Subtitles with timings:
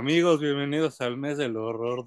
[0.00, 2.06] Amigos, bienvenidos al mes del horror.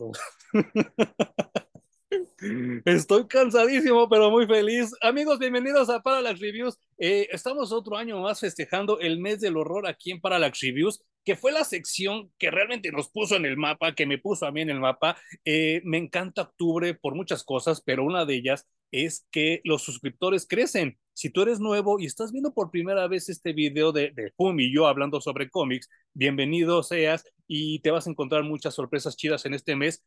[2.85, 4.95] Estoy cansadísimo, pero muy feliz.
[4.99, 6.79] Amigos, bienvenidos a Parallax Reviews.
[6.97, 11.35] Eh, estamos otro año más festejando el mes del horror aquí en Parallax Reviews, que
[11.35, 14.61] fue la sección que realmente nos puso en el mapa, que me puso a mí
[14.61, 15.15] en el mapa.
[15.45, 20.47] Eh, me encanta octubre por muchas cosas, pero una de ellas es que los suscriptores
[20.47, 20.97] crecen.
[21.13, 24.73] Si tú eres nuevo y estás viendo por primera vez este video de, de y
[24.73, 29.53] yo hablando sobre cómics, bienvenido seas y te vas a encontrar muchas sorpresas chidas en
[29.53, 30.03] este mes.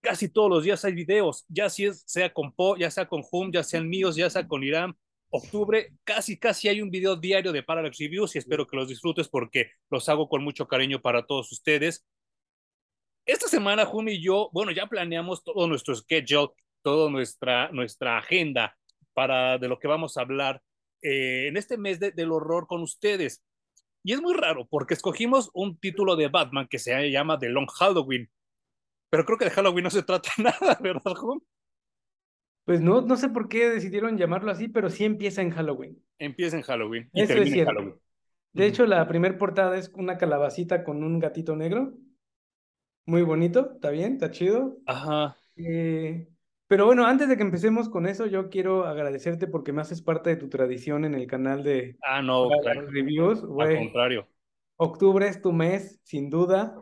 [0.00, 3.22] Casi todos los días hay videos, ya si es, sea con Po, ya sea con
[3.30, 4.96] Hum, ya sean míos, ya sea con Irán.
[5.30, 9.28] Octubre, casi, casi hay un video diario de Parallax Reviews y espero que los disfrutes
[9.28, 12.04] porque los hago con mucho cariño para todos ustedes.
[13.26, 16.50] Esta semana, Hum y yo, bueno, ya planeamos todo nuestro schedule
[16.82, 18.76] toda nuestra, nuestra agenda
[19.18, 20.62] para de lo que vamos a hablar
[21.02, 23.42] eh, en este mes de, del horror con ustedes.
[24.04, 27.66] Y es muy raro porque escogimos un título de Batman que se llama The Long
[27.68, 28.30] Halloween,
[29.10, 31.40] pero creo que de Halloween no se trata nada, ¿verdad, Juan?
[32.64, 36.00] Pues no, no sé por qué decidieron llamarlo así, pero sí empieza en Halloween.
[36.20, 37.72] Empieza en Halloween y Eso termina es en cierto.
[37.72, 38.00] Halloween.
[38.52, 41.92] De hecho, la primera portada es una calabacita con un gatito negro.
[43.04, 44.78] Muy bonito, está bien, está chido.
[44.86, 45.36] Ajá.
[45.56, 46.28] Eh,
[46.68, 50.30] pero bueno, antes de que empecemos con eso, yo quiero agradecerte porque me haces parte
[50.30, 52.82] de tu tradición en el canal de Ah, no, claro.
[52.90, 53.40] Reviews.
[53.40, 54.28] Al Güey, contrario.
[54.76, 56.76] octubre es tu mes, sin duda.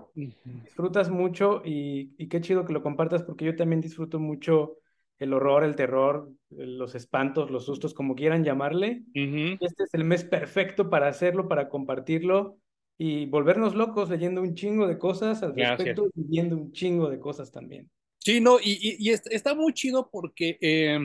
[0.45, 4.77] Disfrutas mucho y, y qué chido que lo compartas porque yo también disfruto mucho
[5.19, 9.05] el horror, el terror, los espantos, los sustos, como quieran llamarle.
[9.17, 9.59] Ujú.
[9.61, 12.59] Este es el mes perfecto para hacerlo, para compartirlo
[12.99, 15.97] y volvernos locos leyendo un chingo de cosas al Gracias.
[15.97, 17.91] respecto y viendo un chingo de cosas también.
[18.27, 20.99] Sí, no, y, y, y est- está muy chido porque eh,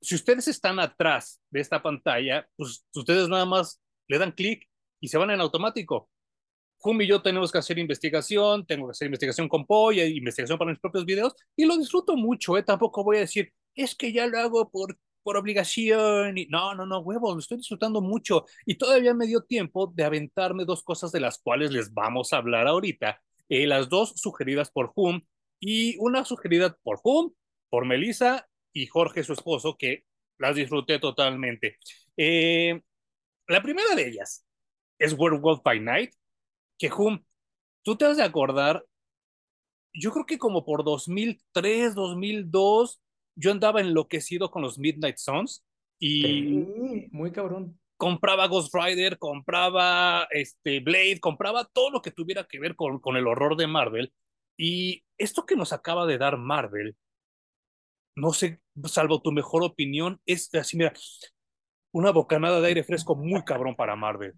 [0.00, 4.68] si ustedes están atrás de esta pantalla, pues ustedes nada más le dan clic
[5.00, 6.10] y se van en automático.
[6.78, 10.70] Jum y yo tenemos que hacer investigación, tengo que hacer investigación con eh, investigación para
[10.72, 12.64] mis propios videos, y lo disfruto mucho, ¿eh?
[12.64, 16.86] Tampoco voy a decir, es que ya lo hago por, por obligación, y no, no,
[16.86, 21.12] no, huevo, lo estoy disfrutando mucho, y todavía me dio tiempo de aventarme dos cosas
[21.12, 25.22] de las cuales les vamos a hablar ahorita, eh, las dos sugeridas por Hum,
[25.60, 27.32] y una sugerida por Hum,
[27.70, 30.04] por Melissa y Jorge, su esposo, que
[30.38, 31.78] las disfruté totalmente.
[32.16, 32.80] Eh,
[33.48, 34.46] la primera de ellas
[34.98, 36.12] es Werewolf by Night,
[36.78, 37.24] que Hum,
[37.82, 38.84] tú te has de acordar,
[39.92, 43.00] yo creo que como por 2003, 2002,
[43.36, 45.64] yo andaba enloquecido con los Midnight Suns
[45.98, 47.78] y Sí, muy cabrón.
[47.96, 53.16] compraba Ghost Rider, compraba este, Blade, compraba todo lo que tuviera que ver con, con
[53.16, 54.12] el horror de Marvel.
[54.56, 56.96] Y esto que nos acaba de dar Marvel,
[58.16, 60.92] no sé, salvo tu mejor opinión, es así, mira,
[61.92, 64.34] una bocanada de aire fresco muy cabrón para Marvel.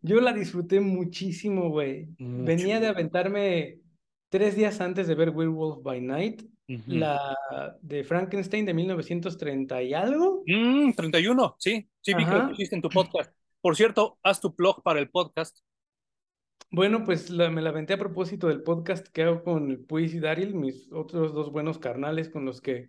[0.00, 2.08] Yo la disfruté muchísimo, güey.
[2.18, 3.78] Venía de aventarme
[4.28, 6.42] tres días antes de ver Werewolf by Night,
[6.86, 7.36] la
[7.80, 10.42] de Frankenstein de 1930 y algo.
[10.46, 13.32] Mm, 31, sí, sí vi que lo en tu podcast.
[13.60, 15.60] Por cierto, haz tu blog para el podcast.
[16.70, 20.14] Bueno, pues la- me la aventé a propósito del podcast que hago con el Puis
[20.14, 22.88] y Daryl, mis otros dos buenos carnales con los que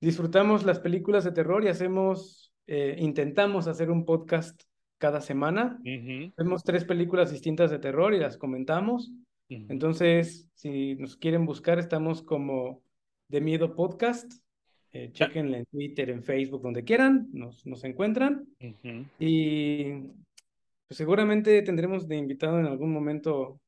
[0.00, 4.62] disfrutamos las películas de terror y hacemos, eh, intentamos hacer un podcast
[4.98, 5.78] cada semana.
[5.80, 9.10] Ujú, Vemos tres películas distintas de terror y las comentamos.
[9.48, 12.82] Entonces, si nos quieren buscar, estamos como
[13.28, 14.32] De Miedo Podcast.
[14.92, 15.26] Eh, Ya.
[15.26, 18.46] chequenle en Twitter, en Facebook, donde quieran, nos, nos encuentran.
[19.18, 19.92] Y
[20.90, 23.60] pues seguramente tendremos de invitado en algún momento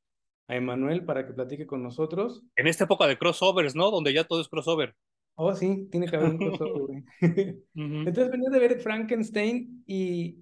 [0.49, 2.43] a Emanuel para que platique con nosotros.
[2.57, 3.93] En esta época de crossovers, ¿no?
[3.93, 4.97] Donde ya todo es crossover.
[5.37, 7.05] Oh, sí, tiene que haber un crossover.
[7.77, 10.39] Entonces venía de ver Frankenstein y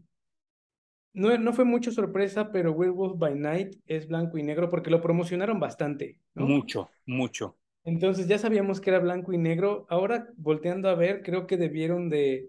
[1.13, 5.03] no, no fue mucho sorpresa, pero Werewolf by Night es blanco y negro porque lo
[5.03, 6.47] promocionaron bastante, ¿no?
[6.47, 7.59] Mucho, mucho.
[7.85, 9.85] Entonces ya sabíamos que era blanco y negro.
[9.91, 12.49] Ahora, volteando a ver, creo que debieron de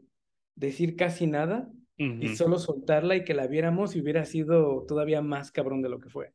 [0.55, 1.69] decir casi nada
[2.19, 2.29] y Ujú.
[2.29, 6.09] solo soltarla y que la viéramos y hubiera sido todavía más cabrón de lo que
[6.09, 6.33] fue.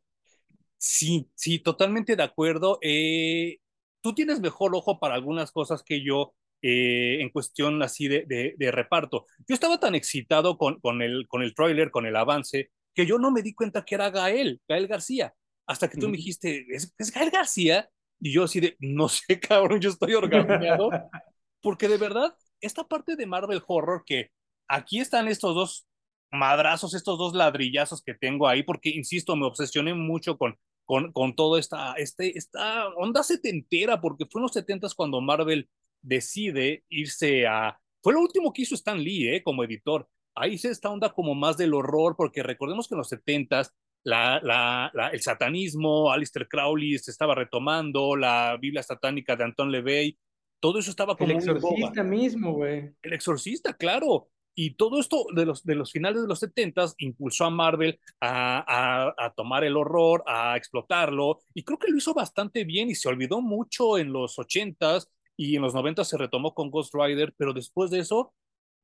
[0.79, 2.79] Sí, sí, totalmente de acuerdo.
[2.83, 3.59] Eh,
[4.01, 8.55] tú tienes mejor ojo para algunas cosas que yo eh, en cuestión así de, de,
[8.59, 9.27] de reparto.
[9.49, 13.19] Yo estaba tan excitado con, con, el, con el tráiler, con el avance, que yo
[13.19, 15.35] no me di cuenta que era Gael, Gael García,
[15.67, 16.17] hasta que tú me Ujú.
[16.17, 17.91] dijiste, ¿es, es Gael García?
[18.21, 20.99] Y yo así de, no sé, cabrón, yo estoy orgasmeado,
[21.61, 24.31] porque de verdad, esta parte de Marvel Horror que
[24.69, 25.87] aquí están estos dos
[26.31, 31.35] madrazos, estos dos ladrillazos que tengo ahí, porque, insisto, me obsesioné mucho con, con, con
[31.35, 35.69] toda esta, este, esta onda setentera, porque fue en los setentas cuando Marvel
[36.03, 37.79] decide irse a...
[38.03, 39.43] Fue lo último que hizo Stan Lee, ¿eh?
[39.43, 40.09] Como editor.
[40.35, 43.75] Ahí se esta onda como más del horror, porque recordemos que en los setentas
[44.05, 49.73] la, la, la, el satanismo, Alistair Crowley se estaba retomando, la Biblia satánica de Anton
[49.73, 50.19] LeVey,
[50.61, 51.31] todo eso estaba como...
[51.31, 52.93] El exorcista mismo, güey.
[53.03, 54.29] El exorcista, claro.
[54.59, 58.65] Y todo esto de los, de los finales de los 70 impulsó a Marvel a,
[58.67, 62.95] a, a, tomar el horror, a explotarlo, y creo que lo hizo bastante bien y
[62.95, 67.35] se olvidó mucho en los 80s y en los 90 se retomó con Ghost Rider,
[67.37, 68.33] pero después de eso,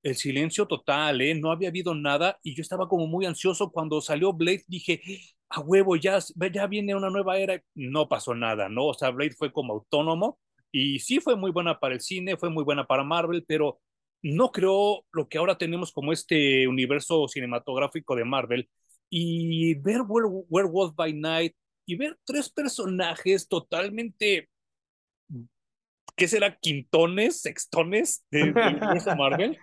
[0.02, 1.34] el silencio total, ¿eh?
[1.34, 5.00] No había habido nada y yo estaba como muy ansioso cuando salió Blade, dije,
[5.48, 6.18] a huevo, ya,
[6.52, 8.88] ya viene una nueva era, no pasó nada, ¿no?
[8.88, 10.38] O sea, Blade fue como autónomo
[10.70, 13.80] y sí fue muy buena para el cine, fue muy buena para Marvel, pero
[14.22, 18.68] no creo lo que ahora tenemos como este universo cinematográfico de Marvel
[19.10, 21.54] y ver Werewolf by Night
[21.84, 24.48] y ver tres personajes totalmente,
[26.16, 26.56] ¿qué será?
[26.56, 29.58] Quintones, sextones del de universo Marvel.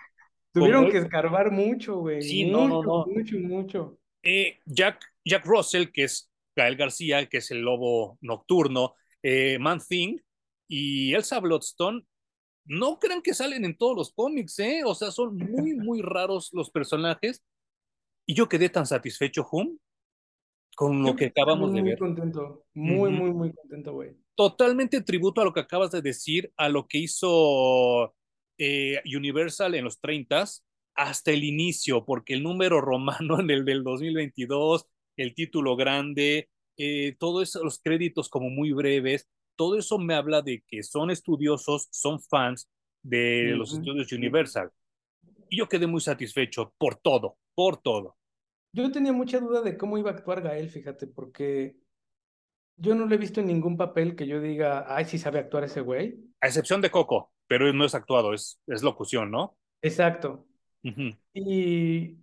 [0.51, 2.21] Tuvieron que escarbar mucho, güey.
[2.21, 3.05] Sí, mucho, no, no, no.
[3.05, 3.99] Mucho, mucho.
[4.23, 9.79] Eh, Jack, Jack Russell, que es Gael García, que es el lobo nocturno, eh, Man
[9.79, 10.17] Thing
[10.67, 12.03] y Elsa Bloodstone
[12.69, 14.83] no crean que salen en todos los cómics, ¿eh?
[14.85, 17.43] O sea, son muy, muy raros los personajes.
[18.27, 19.77] Y yo quedé tan satisfecho, Hum,
[20.75, 21.99] con lo que acabamos de muy ver.
[21.99, 22.67] contento.
[22.75, 24.15] Muy, muy, muy contento, güey.
[24.35, 28.13] Totalmente tributo a lo que acabas de decir, a lo que hizo
[28.59, 30.45] eh, Universal en los 30
[30.93, 34.85] hasta el inicio, porque el número romano en el del 2022,
[35.17, 39.27] el título grande, eh, todo eso, los créditos como muy breves,
[39.59, 42.69] todo eso me habla de que son estudiosos, son fans
[43.03, 44.13] de los Ujú, estudios ujú.
[44.13, 44.71] Universal.
[45.49, 48.17] Y yo quedé muy satisfecho por todo, por todo.
[48.71, 51.77] Yo tenía mucha duda de cómo iba a actuar Gael, fíjate, porque
[52.77, 55.65] yo no lo he visto en ningún papel que yo diga, ay, sí sabe actuar
[55.65, 56.19] ese güey.
[56.41, 59.57] A excepción de Coco, pero no es actuado, es, es locución, ¿no?
[59.81, 60.47] Exacto.
[60.83, 62.19] Ujú, Y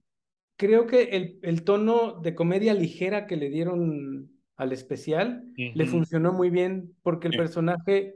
[0.57, 6.33] creo que el, el tono de comedia ligera que le dieron al especial le funcionó
[6.33, 8.15] muy bien, porque el Sí, personaje,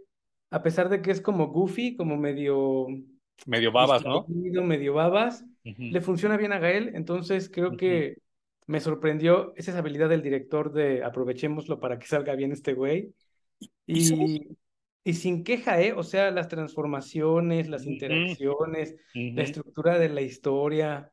[0.50, 2.88] a pesar de que es como goofy, como medio
[3.46, 4.26] medio babas, ¿no?
[4.28, 8.16] medio babas, le funciona bien a Gael, entonces creo que
[8.66, 13.12] me sorprendió esa habilidad del director de aprovechémoslo para que salga bien este güey.
[13.87, 14.48] ¿Y?
[15.02, 15.92] Y, sin queja, ¿eh?
[15.92, 21.10] O sea, las transformaciones, las interacciones, la estructura de la historia.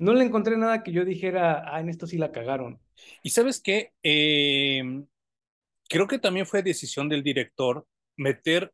[0.00, 2.80] No le encontré nada que yo dijera, ah, en esto sí la cagaron.
[3.22, 3.92] ¿Y sabes qué?
[4.02, 4.82] Eh,
[5.90, 7.86] creo que también fue decisión del director
[8.16, 8.72] meter,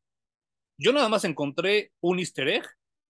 [0.78, 2.64] yo nada más encontré un easter egg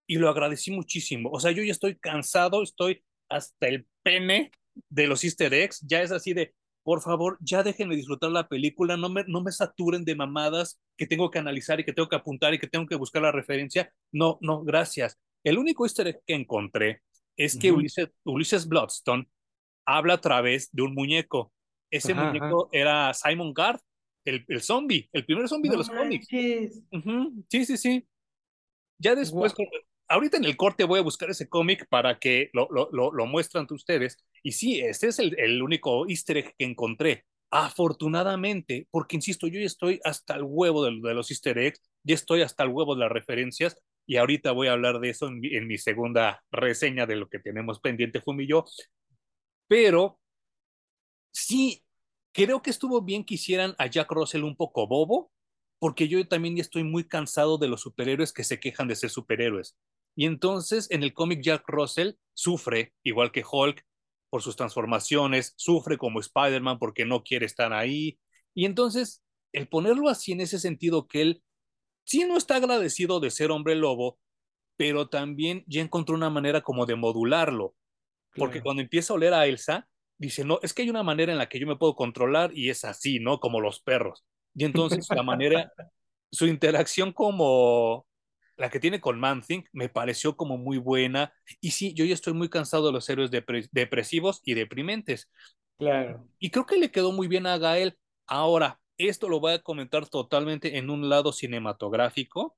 [0.07, 1.29] y lo agradecí muchísimo.
[1.31, 4.51] O sea, yo ya estoy cansado, estoy hasta el pene
[4.89, 8.97] de los easter eggs, ya es así de, por favor, ya déjenme disfrutar la película,
[8.97, 12.17] no me, no me saturen de mamadas que tengo que analizar y que tengo que
[12.17, 13.93] apuntar y que tengo que buscar la referencia.
[14.11, 15.19] No, no, gracias.
[15.45, 17.03] El único easter egg que encontré
[17.37, 17.79] es que Ujú.
[17.81, 19.29] Ulises, Ulises Bloodstone
[19.87, 21.53] habla a través de un muñeco.
[21.91, 22.35] Ese Ajá, ajá.
[22.49, 23.81] muñeco era Simon Guard,
[24.25, 26.27] el, el zombie, el primer zombie de No los cómics.
[26.29, 26.83] manches.
[26.93, 28.09] Ujú, Sí, sí, sí.
[28.99, 29.67] Ya después, con-
[30.09, 33.27] ahorita en el corte voy a buscar ese cómic para que lo, lo, lo, lo
[33.27, 34.19] muestren ante ustedes.
[34.43, 37.25] Y sí, este es el, el único easter egg que encontré.
[37.51, 42.15] Afortunadamente, porque insisto, yo ya estoy hasta el huevo de, de los easter eggs, ya
[42.15, 45.67] estoy hasta el huevo de las referencias, y ahorita voy a hablar de eso en
[45.67, 48.65] mi, segunda reseña de lo que tenemos pendiente, Fumi y yo.
[49.67, 50.21] Pero
[51.33, 51.85] sí,
[52.33, 55.33] creo que estuvo bien que hicieran a Jack Russell un poco bobo,
[55.79, 59.77] porque yo también estoy muy cansado de los superhéroes que se quejan de ser superhéroes.
[60.15, 63.85] Y entonces en el cómic Jack Russell sufre, igual que Hulk,
[64.31, 68.19] por sus transformaciones, sufre como Spider-Man porque no quiere estar ahí.
[68.55, 69.23] Y entonces
[69.53, 71.43] el ponerlo así en ese sentido que él
[72.07, 74.19] sí no está agradecido de ser hombre lobo,
[74.77, 77.75] pero también ya encontró una manera como de modularlo
[78.37, 78.65] porque Claro.
[78.65, 81.49] cuando empieza a oler a Elsa, dice, no, es que hay una manera en la
[81.49, 83.41] que yo me puedo controlar y es así, ¿no?
[83.41, 84.25] Como los perros.
[84.55, 85.73] Y entonces la manera,
[86.33, 88.07] su interacción como
[88.57, 91.33] la que tiene con Man-Thing me pareció como muy buena.
[91.61, 95.31] Y sí, yo ya estoy muy cansado de los héroes depre- depresivos y deprimentes.
[95.79, 96.27] Claro.
[96.39, 97.99] Y creo que le quedó muy bien a Gael.
[98.27, 102.57] Ahora, esto lo voy a comentar totalmente en un lado cinematográfico.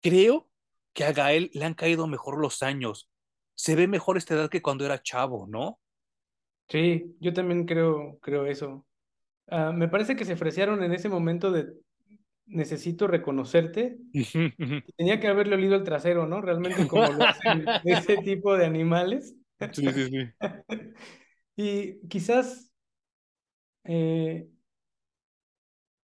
[0.00, 0.48] Creo
[0.92, 3.10] que a Gael le han caído mejor los años.
[3.54, 5.80] Se ve mejor esta edad que cuando era chavo, ¿no?
[6.68, 8.86] Sí, yo también creo, creo eso.
[9.48, 11.72] Ah, me parece que se fresearon en ese momento de
[12.46, 13.98] necesito reconocerte.
[14.96, 16.40] Tenía que haberle olido el trasero, ¿no?
[16.40, 19.34] Realmente como lo hacen ese tipo de animales.
[19.72, 20.30] Sí, sí, sí.
[21.60, 22.72] Y quizás
[23.82, 24.48] eh,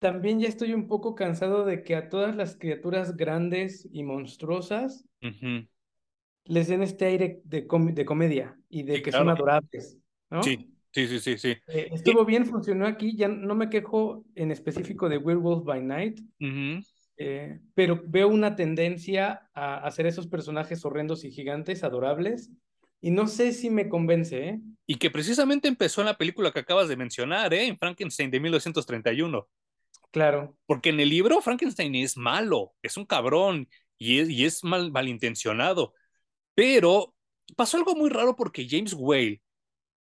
[0.01, 5.05] también ya estoy un poco cansado de que a todas las criaturas grandes y monstruosas
[6.45, 9.97] les den este aire de, com- de comedia y de Sí, que son adorables,
[10.41, 10.67] Sí, ¿no?
[10.93, 11.57] Sí, sí, sí, sí.
[11.67, 13.15] Eh, estuvo bien, funcionó aquí.
[13.15, 16.19] Ya no me quejo en específico de Werewolf by Night,
[17.17, 22.49] eh, pero veo una tendencia a hacer esos personajes horrendos y gigantes, adorables,
[22.99, 24.61] y no sé si me convence, ¿eh?
[24.85, 27.67] Y que precisamente empezó en la película que acabas de mencionar, ¿eh?
[27.67, 29.47] En Frankenstein de 1931.
[30.11, 34.91] Claro, Porque en el libro Frankenstein es malo, es un cabrón y es, y mal,
[34.91, 35.93] malintencionado.
[36.55, 37.15] Pero
[37.55, 39.41] pasó algo muy raro porque James Whale,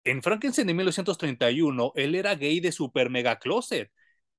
[0.04, 3.90] en Frankenstein de 1931, él era gay de super mega closet.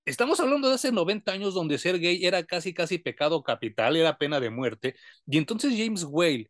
[0.06, 4.18] Estamos hablando de hace 90 años donde ser gay era casi, casi pecado capital, era
[4.18, 4.96] pena de muerte.
[5.28, 6.50] Y entonces James Whale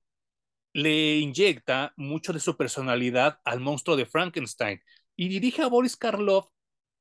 [0.73, 4.81] le inyecta mucho de su personalidad al monstruo de Frankenstein
[5.15, 6.49] y dirige a Boris Karloff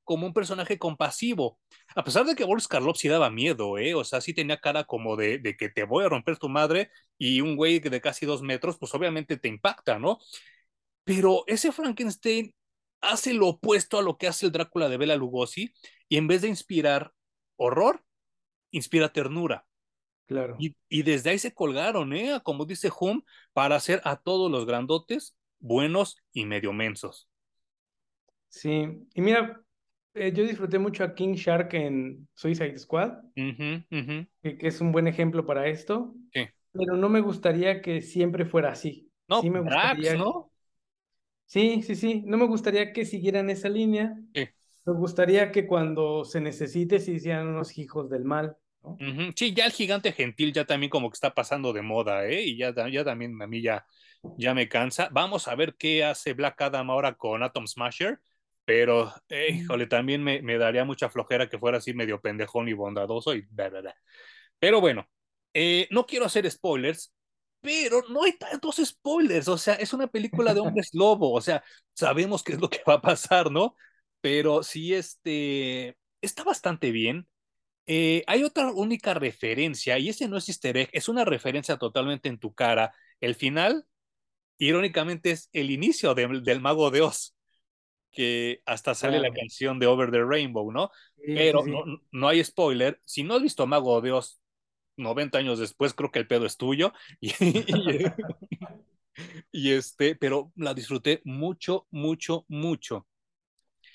[0.09, 1.61] como un personaje compasivo.
[1.95, 3.95] A pesar de que Boris Karloff sí daba miedo, ¿eh?
[3.95, 6.91] O sea, sí tenía cara como de, de que te voy a romper tu madre
[7.19, 10.19] y un güey de casi dos metros, pues obviamente te impacta, ¿no?
[11.05, 12.55] Pero ese Frankenstein
[13.03, 15.75] hace lo opuesto a lo que hace el Drácula de Bela Lugosi
[16.09, 17.13] y en vez de inspirar
[17.57, 18.05] horror,
[18.73, 19.67] inspira ternura.
[20.27, 20.59] claro.
[20.59, 22.41] Y, y desde ahí se colgaron, ¿eh?
[22.45, 23.23] Como dice Hum,
[23.55, 27.29] para hacer a todos los grandotes buenos y medio mensos.
[28.49, 29.63] Sí, y mira,
[30.19, 35.07] eh, yo disfruté mucho a King Shark en Suicide Squad, que, que es un buen
[35.07, 36.49] ejemplo para esto, sí.
[36.73, 39.11] pero no me gustaría que siempre fuera así.
[39.29, 40.51] No, Sí me gustaría, ¿no?
[41.47, 44.17] sí, sí, sí, no me gustaría que siguieran esa línea.
[44.35, 44.49] Sí.
[44.87, 48.57] Me gustaría que cuando se necesite se hicieran unos hijos del mal.
[49.37, 52.43] Sí, ya el gigante gentil ya también como que está pasando de moda, ¿eh?
[52.43, 53.85] Y ya, ya también a mí ya,
[54.39, 55.09] ya me cansa.
[55.13, 58.21] Vamos a ver qué hace Black Adam ahora con Atom Smasher,
[58.69, 62.75] pero, eh, híjole, también me, me daría mucha flojera que fuera así medio pendejón y
[62.75, 63.97] bondadoso y bla, bla, bla.
[64.59, 65.09] Pero bueno,
[65.55, 67.13] eh, no quiero hacer spoilers,
[67.61, 71.65] pero no hay tantos spoilers, o sea, es una película de hombres lobo, o sea,
[71.95, 73.77] sabemos qué es lo que va a pasar, ¿no?
[74.21, 77.29] Pero sí, este, está bastante bien.
[77.87, 82.29] Eh, hay otra única referencia, y ese no es easter egg, es una referencia totalmente
[82.29, 82.95] en tu cara.
[83.21, 83.87] El final,
[84.59, 87.37] irónicamente, es el inicio de- del Mago de Oz,
[88.11, 90.91] que hasta sale la canción de Over the Rainbow, ¿no?
[91.17, 93.01] Sí, Pero sí, no, no hay spoiler.
[93.05, 94.41] Si no has visto Mago de Oz
[94.97, 96.93] 90 años después, creo que el pedo es tuyo.
[97.21, 98.15] Y, y-
[99.53, 103.07] y este, pero la disfruté mucho, mucho, mucho.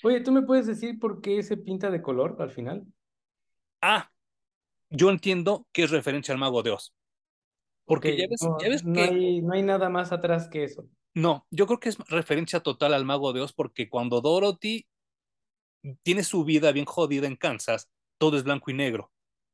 [0.02, 2.86] Oye, ¿tú me puedes decir por qué se pinta de color al final?
[3.80, 4.10] Ah,
[4.90, 6.94] yo entiendo que es referencia al Mago de Oz.
[7.86, 10.64] Porque ya ves, no, ya ves no que hay, no hay nada más atrás que
[10.64, 10.88] eso.
[11.14, 14.86] No, yo creo que es referencia total al Mago de Oz porque cuando Dorothy
[16.02, 19.12] tiene su vida bien jodida en Kansas, todo es blanco y negro.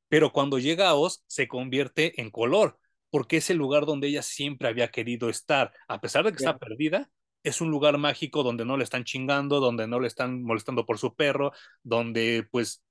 [0.09, 2.79] Pero cuando llega a Oz, se convierte en color,
[3.11, 5.73] porque es el lugar donde ella siempre había querido estar.
[5.88, 7.11] A pesar de que está perdida,
[7.43, 10.99] es un lugar mágico donde no le están chingando, donde no le están molestando por
[10.99, 11.52] su perro,
[11.83, 12.83] donde pues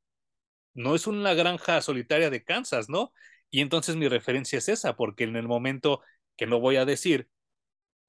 [0.74, 3.14] no es una granja solitaria de Kansas, ¿no?
[3.50, 6.02] Y entonces mi referencia es esa, porque en el momento
[6.38, 7.30] que no voy a decir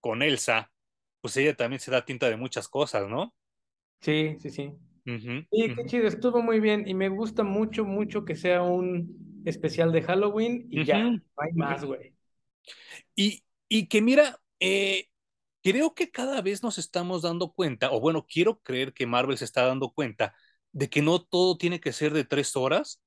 [0.01, 0.73] con Elsa,
[1.21, 3.35] pues ella también se da tinta de muchas cosas, ¿no?
[4.01, 4.73] Sí, sí, sí.
[5.07, 8.63] Ujú, Sí, qué ujú, chido, estuvo muy bien y me gusta mucho, mucho que sea
[8.63, 12.15] un especial de Halloween y ya, no hay más, güey.
[13.15, 15.09] Y, y que mira, eh,
[15.63, 19.45] creo que cada vez nos estamos dando cuenta, o bueno, quiero creer que Marvel se
[19.47, 20.35] está dando cuenta
[20.73, 23.03] de que no todo tiene que ser de tres horas,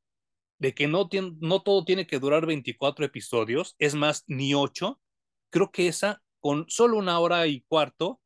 [0.59, 1.09] de que no,
[1.41, 5.01] no todo tiene que durar 24 episodios, es más, ni ocho.
[5.51, 8.19] Creo que esa, con solo una hora y cuarto,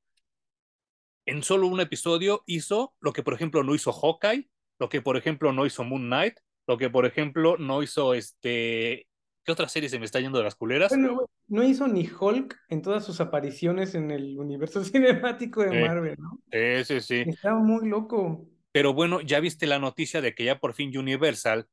[1.28, 5.18] en solo un episodio hizo lo que, por ejemplo, no hizo Hawkeye, lo que, por
[5.18, 9.08] ejemplo, no hizo Moon Knight, lo que, por ejemplo, no hizo este...
[9.44, 10.90] ¿Qué otra serie se me está yendo de las culeras?
[10.90, 15.88] Bueno, no hizo ni Hulk en todas sus apariciones en el universo cinemático de Eh,
[15.88, 16.42] Marvel, ¿no?
[16.52, 17.24] sí, sí, sí.
[17.30, 18.48] Está muy loco.
[18.72, 21.68] Pero bueno, ya viste la noticia de que ya por fin Universal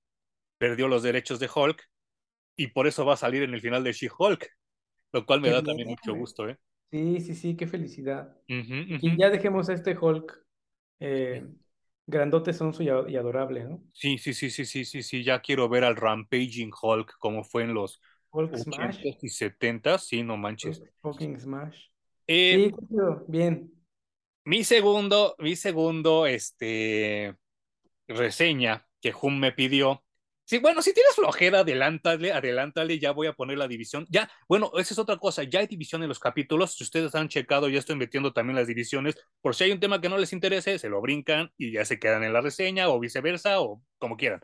[0.58, 1.82] perdió los derechos de Hulk
[2.54, 4.46] y por eso va a salir en el final de She-Hulk,
[5.14, 6.14] lo cual me Qué da también mucho güey.
[6.14, 6.58] gusto, ¿eh?
[6.90, 8.36] Sí, sí, sí, qué felicidad.
[9.00, 10.46] Y ya dejemos a este Hulk
[11.00, 11.48] eh,
[12.06, 13.82] grandote, sonso y, y adorable, ¿no?
[13.92, 17.62] Sí, sí, sí, sí, sí, sí, sí, ya quiero ver al Rampaging Hulk como fue
[17.62, 18.00] en los
[18.32, 20.82] Hulk Smash, 80s y 70s, sí, no manches.
[20.82, 21.90] Hulk fucking Smash.
[22.26, 22.70] Eh, Sí,
[23.28, 23.70] bien.
[24.44, 27.36] mi segundo, mi segundo, este,
[28.08, 30.04] reseña que Hum me pidió.
[30.46, 34.04] Sí, bueno, si tienes flojera, adelántale, adelántale, ya voy a poner la división.
[34.10, 36.74] Ya, bueno, esa es otra cosa, ya hay división en los capítulos.
[36.74, 39.16] Si ustedes han checado, ya estoy metiendo también las divisiones.
[39.40, 41.98] Por si hay un tema que no les interese, se lo brincan y ya se
[41.98, 44.40] quedan en la reseña o viceversa o como quieran.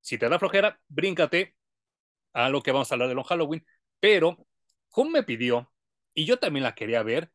[0.00, 1.54] Si te da flojera, bríncate
[2.32, 3.64] a lo que vamos a hablar de Long Halloween.
[4.00, 4.46] Pero
[4.94, 5.72] Hum me pidió,
[6.14, 7.30] y yo también la quería ver,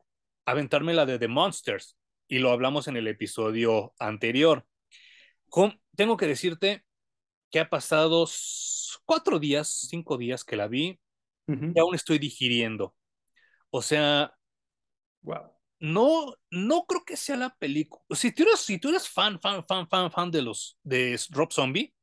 [0.46, 1.96] aventarme la de The Monsters.
[2.28, 4.66] y lo hablamos en el episodio anterior.
[5.96, 6.84] Tengo que decirte
[7.52, 8.26] que ha pasado
[9.04, 10.98] cuatro días, cinco días que la vi
[11.46, 11.72] uh -huh.
[11.76, 12.96] y aún estoy digiriendo.
[13.70, 14.34] O sea,
[15.20, 15.52] wow.
[15.78, 18.02] no, no creo que sea la película.
[18.10, 21.52] Si tú eres, si tú eres fan, fan, fan, fan, fan de los de Rob
[21.52, 21.94] Zombie,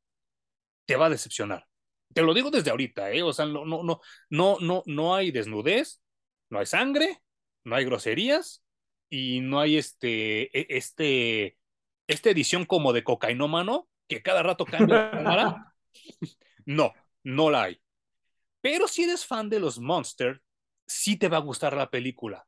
[0.86, 1.66] te va a decepcionar.
[2.14, 3.22] Te lo digo desde ahorita, ¿eh?
[3.22, 6.00] O sea, no, no, no, no, no, no hay desnudez,
[6.48, 7.22] no hay sangre,
[7.64, 8.64] no hay groserías
[9.08, 11.56] y no hay este, este,
[12.06, 15.74] esta edición como de cocainómano que cada rato cambia la cámara.
[16.66, 16.92] No,
[17.24, 17.80] no la hay.
[18.60, 20.40] Pero si eres fan de los Monsters,
[20.86, 22.46] sí te va a gustar la película.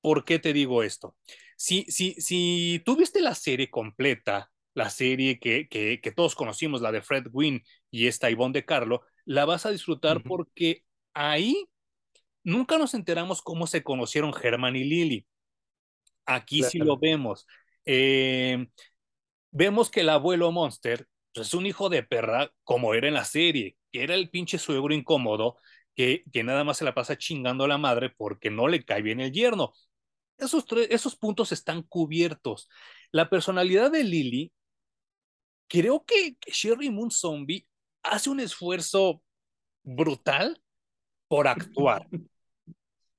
[0.00, 1.16] ¿Por qué te digo esto?
[1.56, 6.80] Si, si, si tú viste la serie completa, la serie que, que, que todos conocimos,
[6.80, 10.28] la de Fred Gwynn y esta Ivonne de Carlo, la vas a disfrutar uh -huh.
[10.28, 11.66] porque ahí
[12.44, 15.26] nunca nos enteramos cómo se conocieron Germán y Lily.
[16.24, 16.70] Aquí claro.
[16.70, 17.46] sí lo vemos.
[17.84, 18.68] Eh,
[19.50, 23.24] vemos que el abuelo Monster pues, es un hijo de perra, como era en la
[23.24, 25.56] serie, que era el pinche suegro incómodo,
[25.94, 29.02] que, que nada más se la pasa chingando a la madre porque no le cae
[29.02, 29.72] bien el yerno.
[30.36, 32.68] Esos, tres, esos puntos están cubiertos.
[33.10, 34.52] La personalidad de Lily,
[35.68, 37.66] creo que Sherry Moon Zombie
[38.02, 39.22] hace un esfuerzo
[39.82, 40.60] brutal
[41.28, 42.06] por actuar.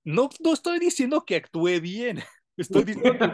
[0.06, 2.24] No, no estoy diciendo que actúe bien,
[2.58, 3.32] estoy diciendo que,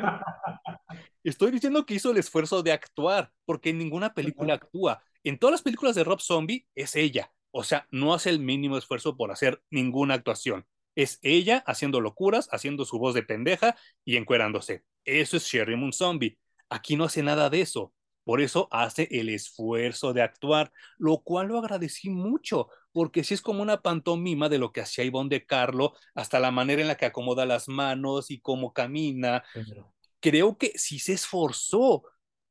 [1.29, 5.01] estoy diciendo que hizo el esfuerzo de actuar, porque en ninguna película actúa.
[5.24, 8.77] En todas las películas de Rob Zombie es ella, o sea, no hace el mínimo
[8.77, 10.65] esfuerzo por hacer ninguna actuación.
[10.94, 14.84] Es ella haciendo locuras, haciendo su voz de pendeja y encuerándose.
[15.03, 16.38] Eso es Sherry Moon Zombie.
[16.70, 17.94] Aquí no hace nada de eso.
[18.25, 23.42] Por eso hace el esfuerzo de actuar, lo cual lo agradecí mucho, porque sí es
[23.42, 26.98] como una pantomima de lo que hacía Ivonne de Carlo, hasta la manera en la
[26.98, 29.44] que acomoda las manos y cómo camina.
[29.53, 29.95] Pero...
[30.20, 32.04] Creo que sí se esforzó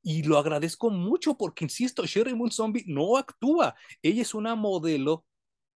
[0.03, 3.74] y lo agradezco mucho porque, insisto, Sherry Moon Zombie no actúa.
[4.03, 5.24] Ella es una modelo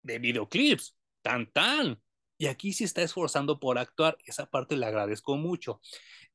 [0.03, 2.01] de videoclips, tan tan.
[2.37, 4.17] Y aquí sí está esforzando por actuar.
[4.25, 5.81] Esa parte le agradezco mucho.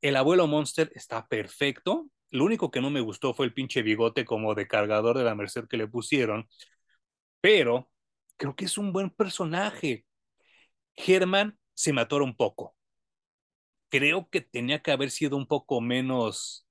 [0.01, 2.09] El abuelo Monster está perfecto.
[2.29, 5.35] Lo único que no me gustó fue el pinche bigote como de cargador de la
[5.35, 6.49] Merced que le pusieron.
[7.41, 7.91] Pero
[8.37, 10.05] creo que es un buen personaje.
[10.95, 12.75] Germán se me atora un poco.
[13.93, 16.65] Creo que tenía que haber sido un poco menos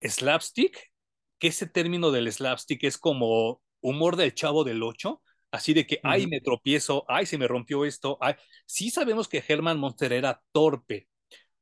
[0.00, 0.92] slapstick,
[1.40, 5.96] que ese término del slapstick es como humor del chavo del 8, así de que,
[5.96, 6.12] uh -huh.
[6.12, 8.16] ay, me tropiezo, ay, se me rompió esto.
[8.20, 8.34] Ay.
[8.64, 11.08] Sí sabemos que Germán Monster era torpe,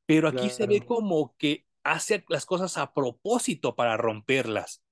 [0.05, 0.55] pero aquí claro.
[0.55, 4.84] se ve como que hace las cosas a propósito para romperlas.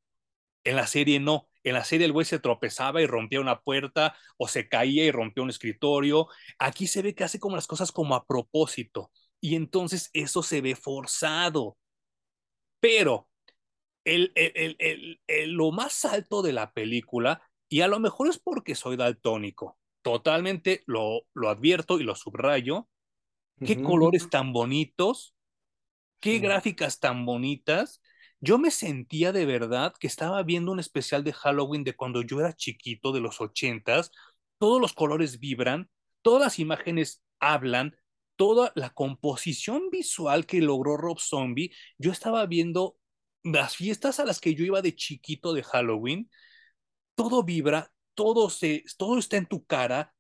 [0.65, 1.49] En la serie no.
[1.65, 5.11] En la serie el güey se tropezaba y rompía una puerta o se caía y
[5.11, 6.29] rompía un escritorio.
[6.59, 9.11] Aquí se ve que hace como las cosas como a propósito.
[9.41, 11.77] Y entonces eso se ve forzado.
[12.81, 13.29] Pero
[14.05, 18.39] el, el, el, el, lo más alto de la película, y a lo mejor es
[18.39, 22.89] porque soy daltónico, totalmente lo, lo advierto y lo subrayo,
[23.65, 23.87] qué uh -huh.
[23.87, 25.35] colores tan bonitos,
[26.21, 28.01] qué gráficas tan bonitas.
[28.45, 32.41] Yo me sentía de verdad que estaba viendo un especial de Halloween de cuando yo
[32.41, 34.11] era chiquito, de los ochentas.
[34.59, 35.89] Todos los colores vibran,
[36.23, 37.97] todas las imágenes hablan,
[38.35, 41.73] toda la composición visual que logró Rob Zombie.
[41.99, 42.97] Yo estaba viendo
[43.45, 46.29] las fiestas a las que yo iba de chiquito de Halloween.
[47.15, 50.17] Todo vibra, todo, se, todo está en tu cara,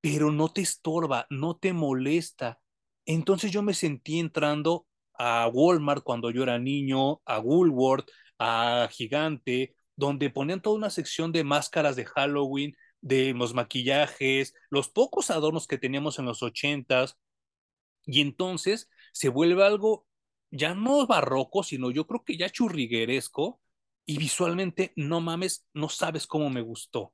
[0.00, 2.60] pero no te estorba, no te molesta.
[3.04, 4.87] Entonces yo me sentí entrando
[5.18, 11.32] a Walmart cuando yo era niño, a Woolworth, a Gigante, donde ponían toda una sección
[11.32, 17.18] de máscaras de Halloween, de los maquillajes, los pocos adornos que teníamos en los ochentas,
[18.06, 20.06] y entonces se vuelve algo
[20.50, 23.60] ya no barroco, sino yo creo que ya churrigueresco,
[24.06, 27.12] y visualmente, no mames, no sabes cómo me gustó.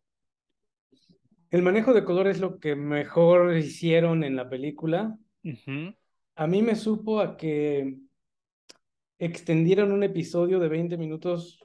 [1.51, 5.17] El manejo de color es lo que mejor hicieron en la película.
[5.43, 5.97] Uh -huh
[6.37, 7.99] a mí me supo a que
[9.19, 11.61] extendieron un episodio de 20 minutos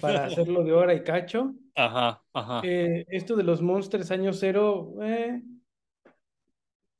[0.00, 1.54] para hacerlo de hora y cacho.
[1.74, 2.60] Ajá, ajá.
[2.64, 5.42] Eh, esto de los Monsters año cero, eh,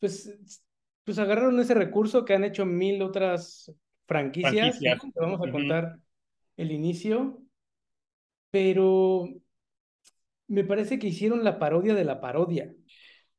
[0.00, 0.38] pues,
[1.04, 3.72] pues agarraron ese recurso que han hecho mil otras
[4.06, 4.78] franquicias.
[5.14, 5.52] Vamos a uh -huh.
[5.52, 5.98] contar
[6.56, 7.42] el inicio,
[8.50, 9.28] pero
[10.46, 12.72] me parece que hicieron la parodia de la parodia.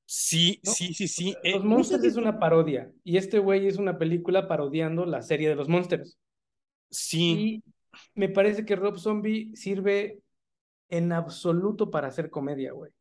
[0.06, 0.72] Sí, ¿no?
[0.72, 1.36] sí, sí, sí.
[1.44, 5.06] Los eh, Monsters no sé es una parodia y este güey es una película parodiando
[5.06, 6.18] la serie de los Monsters.
[6.90, 7.64] Sí.
[7.64, 7.64] Y
[8.14, 10.20] me parece que Rob Zombie sirve
[10.90, 12.92] en absoluto para hacer comedia, güey.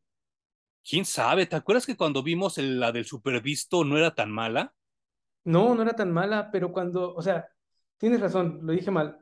[0.87, 1.45] ¿Quién sabe?
[1.45, 4.73] ¿Te acuerdas que cuando vimos el, la del Supervisto no era tan mala?
[5.43, 7.47] No, no era tan mala, pero cuando, o sea,
[7.97, 9.19] tienes razón, lo dije mal.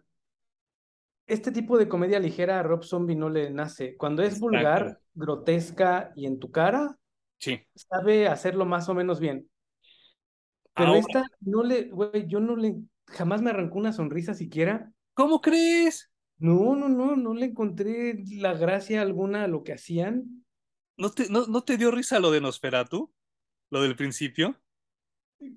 [1.26, 3.96] Este tipo de comedia ligera a Rob Zombie no le nace.
[3.96, 4.46] Cuando es Exacto.
[4.46, 6.98] vulgar, grotesca y en tu cara,
[7.44, 7.60] Sí.
[7.76, 9.50] sabe hacerlo más o menos bien.
[10.74, 12.78] Pero Ahora, esta no le, güey, yo no le,
[13.08, 14.94] jamás me arrancó una sonrisa siquiera.
[15.14, 16.10] ¿cómo crees?
[16.38, 20.46] No, no, no, no le encontré la gracia alguna a lo que hacían.
[20.96, 23.14] ¿No te, no, no te dio risa lo de Nosferatu?
[23.70, 24.58] Lo del principio.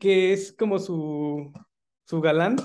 [0.01, 1.53] que es como su,
[2.05, 2.57] su galán.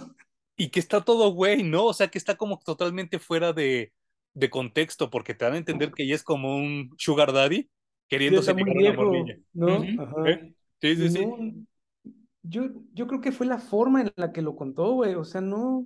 [0.55, 1.85] Y que está todo güey, ¿no?
[1.85, 3.93] O sea, que está como totalmente fuera de,
[4.33, 7.69] de contexto, porque te dan a entender que ella es como un sugar daddy
[8.11, 9.39] queriéndose muy a viejo, morrilla.
[9.53, 9.79] ¿no?
[9.79, 10.29] Ujú, Ajá.
[10.29, 10.53] ¿eh?
[10.81, 11.25] Sí, sí, sí.
[11.25, 11.65] no,
[12.43, 15.15] yo, yo creo que fue la forma en la que lo contó, güey.
[15.15, 15.85] O sea, no,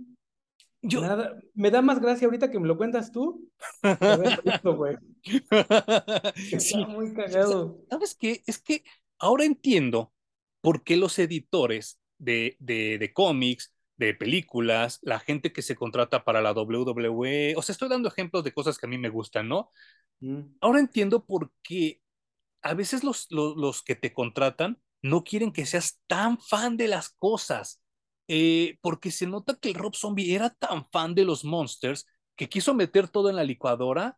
[0.81, 1.39] Yo, nada.
[1.53, 3.49] Me da más gracia ahorita que me lo cuentas tú
[4.43, 4.97] visto, güey.
[6.51, 7.77] Está sí, muy cagado.
[7.89, 8.43] ¿sabes qué?
[8.45, 8.83] Es que
[9.19, 10.13] ahora entiendo
[10.61, 16.23] por qué los editores de, de, de cómics, de películas, la gente que se contrata
[16.25, 19.47] para la WWE, o sea, estoy dando ejemplos de cosas que a mí me gustan,
[19.47, 19.71] ¿no?
[20.21, 22.01] Mm, Ahora entiendo por qué
[22.65, 26.87] a veces los, los, los que te contratan no quieren que seas tan fan de
[26.87, 27.83] las cosas,
[28.27, 32.49] eh, porque se nota que el Rob Zombie era tan fan de los Monsters que
[32.49, 34.17] quiso meter todo en la licuadora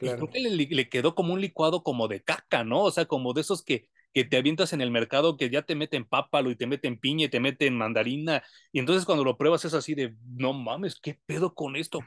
[0.00, 0.30] y creo claro.
[0.30, 2.82] que le, le quedó como un licuado como de caca, ¿no?
[2.82, 5.76] O sea, como de esos que, que te avientas en el mercado, que ya te
[5.76, 9.64] meten pápalo y te meten piña y te meten mandarina, y entonces cuando lo pruebas
[9.64, 12.00] es así de, no mames, ¿qué pedo con esto?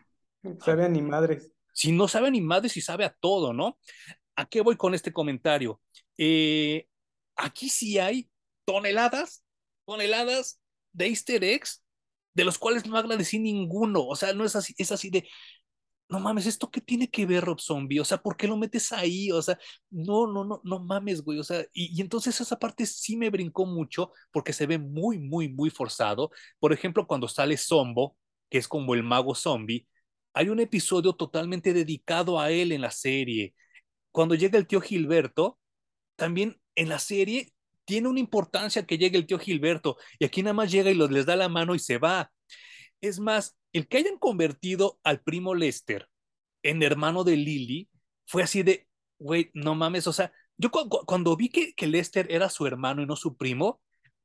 [0.59, 1.53] Sabe a ni madres.
[1.71, 3.77] Si no sabe ni madres y sabe a todo, ¿no?
[4.39, 5.81] ¿A qué voy con este comentario?
[6.17, 6.87] Eh,
[7.35, 8.29] aquí sí hay
[8.65, 9.43] toneladas,
[9.85, 10.61] toneladas
[10.93, 11.83] de easter eggs,
[12.33, 14.05] de los cuales no agradecí ninguno.
[14.07, 15.27] O sea, no es así, es así de,
[16.09, 17.99] no mames, ¿esto qué tiene que ver, Rob Zombie?
[17.99, 19.29] O sea, ¿por qué lo metes ahí?
[19.31, 21.39] O sea, no, no, no, no mames, güey.
[21.39, 25.19] O sea, y, y entonces esa parte sí me brincó mucho porque se ve muy,
[25.19, 26.31] muy, muy forzado.
[26.59, 28.17] Por ejemplo, cuando sale Zombo,
[28.49, 29.87] que es como el mago zombie,
[30.33, 33.53] hay un episodio totalmente dedicado a él en la serie.
[34.11, 35.59] Cuando llega el tío Gilberto,
[36.15, 37.53] también en la serie
[37.85, 41.09] tiene una importancia que llegue el tío Gilberto y aquí nada más llega y los,
[41.11, 42.31] les da la mano y se va.
[43.01, 46.07] Es más, el que hayan convertido al primo Lester
[46.63, 47.89] en hermano de Lily
[48.25, 52.27] fue así de, güey, no mames, o sea, yo cu cu cuando vi que, Lester
[52.29, 53.81] era su hermano y no su primo,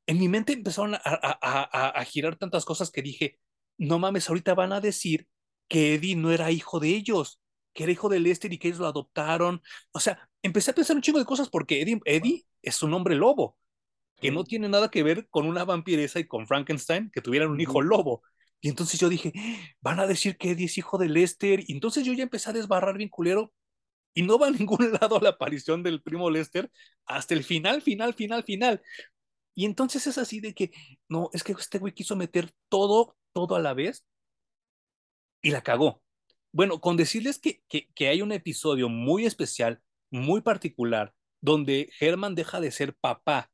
[0.06, 3.38] en mi mente empezaron a, a, girar tantas cosas que dije,
[3.78, 5.26] no mames, ahorita van a decir
[5.68, 7.40] que Eddie no era hijo de ellos,
[7.74, 9.62] que era hijo de Lester y que ellos lo adoptaron.
[9.92, 13.16] O sea, empecé a pensar un chingo de cosas porque Eddie, Eddie es un hombre
[13.16, 13.58] lobo,
[14.20, 17.60] que no tiene nada que ver con una vampiresa y con Frankenstein, que tuvieran un
[17.60, 18.22] hijo lobo.
[18.60, 19.32] Y entonces yo dije,
[19.82, 21.60] van a decir que Eddie es hijo de Lester.
[21.68, 23.52] Y entonces yo ya empecé a desbarrar bien culero.
[24.14, 26.70] Y no va a ningún lado la aparición del primo Lester
[27.06, 28.82] hasta el final, final, final, final.
[29.54, 30.72] Y entonces es así de que,
[31.08, 34.04] no, es que este güey quiso meter todo, todo a la vez
[35.42, 36.03] y la cagó.
[36.54, 42.36] Bueno, con decirles que, que, que hay un episodio muy especial, muy particular, donde Herman
[42.36, 43.50] deja de ser papá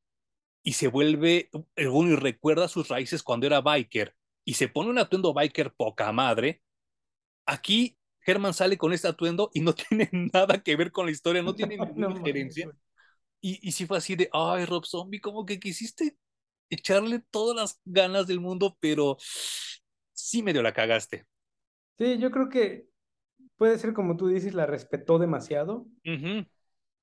[0.63, 4.99] y se vuelve, bueno, y recuerda sus raíces cuando era biker y se pone un
[4.99, 6.63] atuendo biker poca madre,
[7.47, 11.43] aquí Herman sale con este atuendo y no tiene nada que ver con la historia,
[11.43, 12.67] no tiene ninguna no, injerencia.
[12.67, 12.73] No,
[13.41, 16.19] y, y sí fue así de, ay, Rob Zombie, como que quisiste
[16.71, 19.17] echarle todas las ganas del mundo, pero
[20.13, 21.27] sí medio la cagaste.
[21.99, 22.90] Sí, yo creo que
[23.61, 25.85] puede ser como tú dices, la respetó demasiado.
[26.07, 26.49] Uh -huh.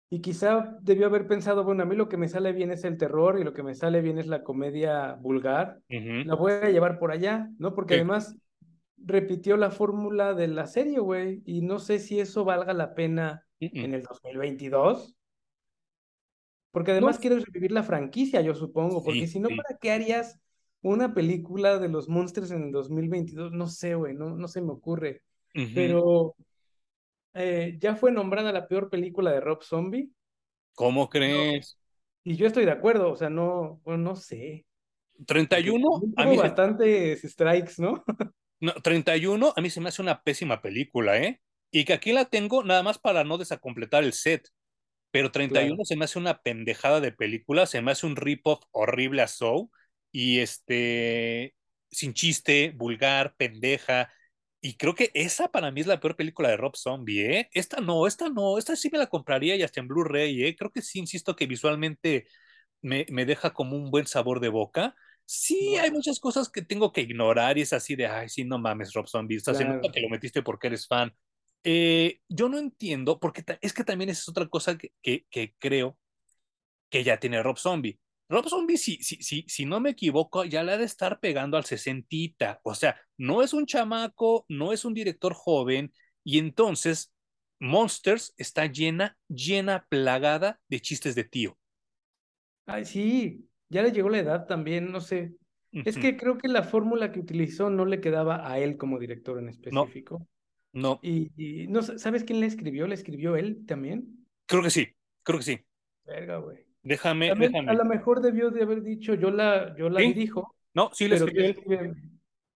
[0.10, 2.98] Y quizá debió haber pensado, bueno, a mí lo que me sale bien es el
[2.98, 5.78] terror y lo que me sale bien es la comedia vulgar.
[5.88, 6.26] Uh -huh.
[6.26, 7.76] La voy a llevar por allá, ¿no?
[7.76, 8.00] Porque sí.
[8.00, 8.36] además
[8.98, 11.43] repitió la fórmula de la serie, güey.
[11.46, 13.86] Y no sé si eso valga la pena uh -uh.
[13.86, 15.15] en el 2022.
[16.72, 17.22] Porque además no.
[17.22, 19.04] quieres revivir la franquicia, yo supongo.
[19.04, 19.56] Porque sí, si no, sí.
[19.58, 20.39] ¿para qué harías
[20.82, 23.52] una película de los monstruos en el 2022?
[23.52, 25.22] No sé, güey, no, no se me ocurre.
[25.54, 25.72] Uh -huh.
[25.76, 26.36] Pero
[27.34, 30.10] eh, ya fue nombrada la peor película de Rob Zombie.
[30.74, 31.78] ¿Cómo crees?
[32.26, 32.32] No.
[32.32, 34.66] Y yo estoy de acuerdo, o sea, no, bueno, no sé.
[35.26, 38.04] 31, a mí bastantes strikes, ¿no?
[38.60, 41.42] no 31 a mí se me hace una pésima película, ¿eh?
[41.72, 44.48] Y que aquí la tengo nada más para no desacompletar el set.
[45.12, 45.86] Pero 31 claro.
[45.86, 49.70] se me hace una pendejada de película, se me hace un rip-off horrible a Soul
[50.12, 51.56] y este
[51.90, 54.12] sin chiste, vulgar, pendeja.
[54.60, 57.50] Y creo que esa para mí es la peor película de Rob Zombie, ¿eh?
[57.54, 60.56] Esta no, esta no, esta sí me la compraría y hasta en Blu-ray, ¿eh?
[60.56, 62.28] Creo que sí, insisto que visualmente
[62.82, 64.96] me, me deja como un buen sabor de boca.
[65.26, 68.58] Sí, hay muchas cosas que tengo que ignorar y es así de, ay, sí, no
[68.58, 69.80] mames, Rob Zombie, estás claro.
[69.84, 71.13] en que lo metiste porque eres fan.
[71.63, 75.54] Eh, yo no entiendo, porque es que también esa es otra cosa que, que, que
[75.60, 75.98] creo
[76.89, 78.00] que ya tiene Rob Zombie.
[78.30, 81.56] Rob Zombie, si, si, si, si no me equivoco, ya le ha de estar pegando
[81.56, 82.60] al sesentita.
[82.63, 87.13] O sea, no es un chamaco, no es un director joven, y entonces
[87.60, 91.58] Monsters está llena, llena, plagada de chistes de tío.
[92.66, 95.34] Ay, sí, ya le llegó la edad también, no sé.
[95.72, 99.38] Es que creo que la fórmula que utilizó no le quedaba a él como director
[99.40, 100.28] en específico.
[100.74, 101.00] No.
[101.02, 104.26] Y, no sabes quién le escribió, le escribió él también.
[104.46, 104.88] Creo que sí,
[105.24, 105.60] creo que sí.
[106.06, 106.66] Verga, güey.
[106.88, 107.69] Déjame, déjame.
[107.69, 110.56] A lo mejor debió de haber dicho, yo la, yo la dirijo.
[110.73, 111.93] No, sí le escribió.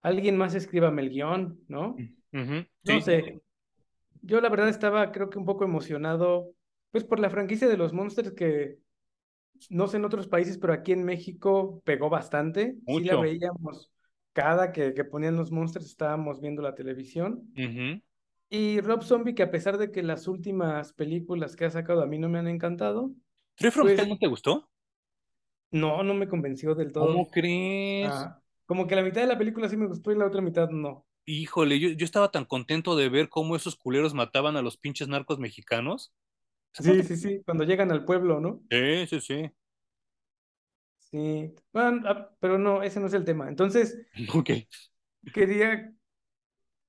[0.02, 1.96] alguien más escríbame el guion, ¿no?
[2.32, 3.42] No sé.
[4.22, 6.54] Yo la verdad estaba, creo que un poco emocionado,
[6.92, 8.78] pues por la franquicia de los Monsters que
[9.70, 12.78] no sé en otros países, pero aquí en México pegó bastante.
[12.88, 13.92] Sí la veíamos
[14.34, 17.52] cada que, que ponían los Monsters, estábamos viendo la televisión.
[18.50, 22.06] Y Rob Zombie, que a pesar de que las últimas películas que ha sacado a
[22.06, 23.12] mí no me han encantado.
[23.56, 24.70] ¿Tree from pues no te gustó?
[25.72, 27.08] No, no me convenció del todo.
[27.08, 28.14] ¿Cómo crees?
[28.66, 31.06] como que la mitad de la película sí me gustó y la otra mitad no.
[31.26, 35.08] Híjole, yo, yo estaba tan contento de ver cómo esos culeros mataban a los pinches
[35.08, 36.14] narcos mexicanos.
[36.74, 38.62] Sí, sí, sí, cuando llegan al pueblo, ¿no?
[38.70, 39.52] Sí, sí, sí.
[41.00, 43.50] Sí, bueno, ah, pero no, ese no es el tema.
[43.50, 44.00] Entonces,
[44.34, 44.68] okay.
[45.34, 45.94] quería,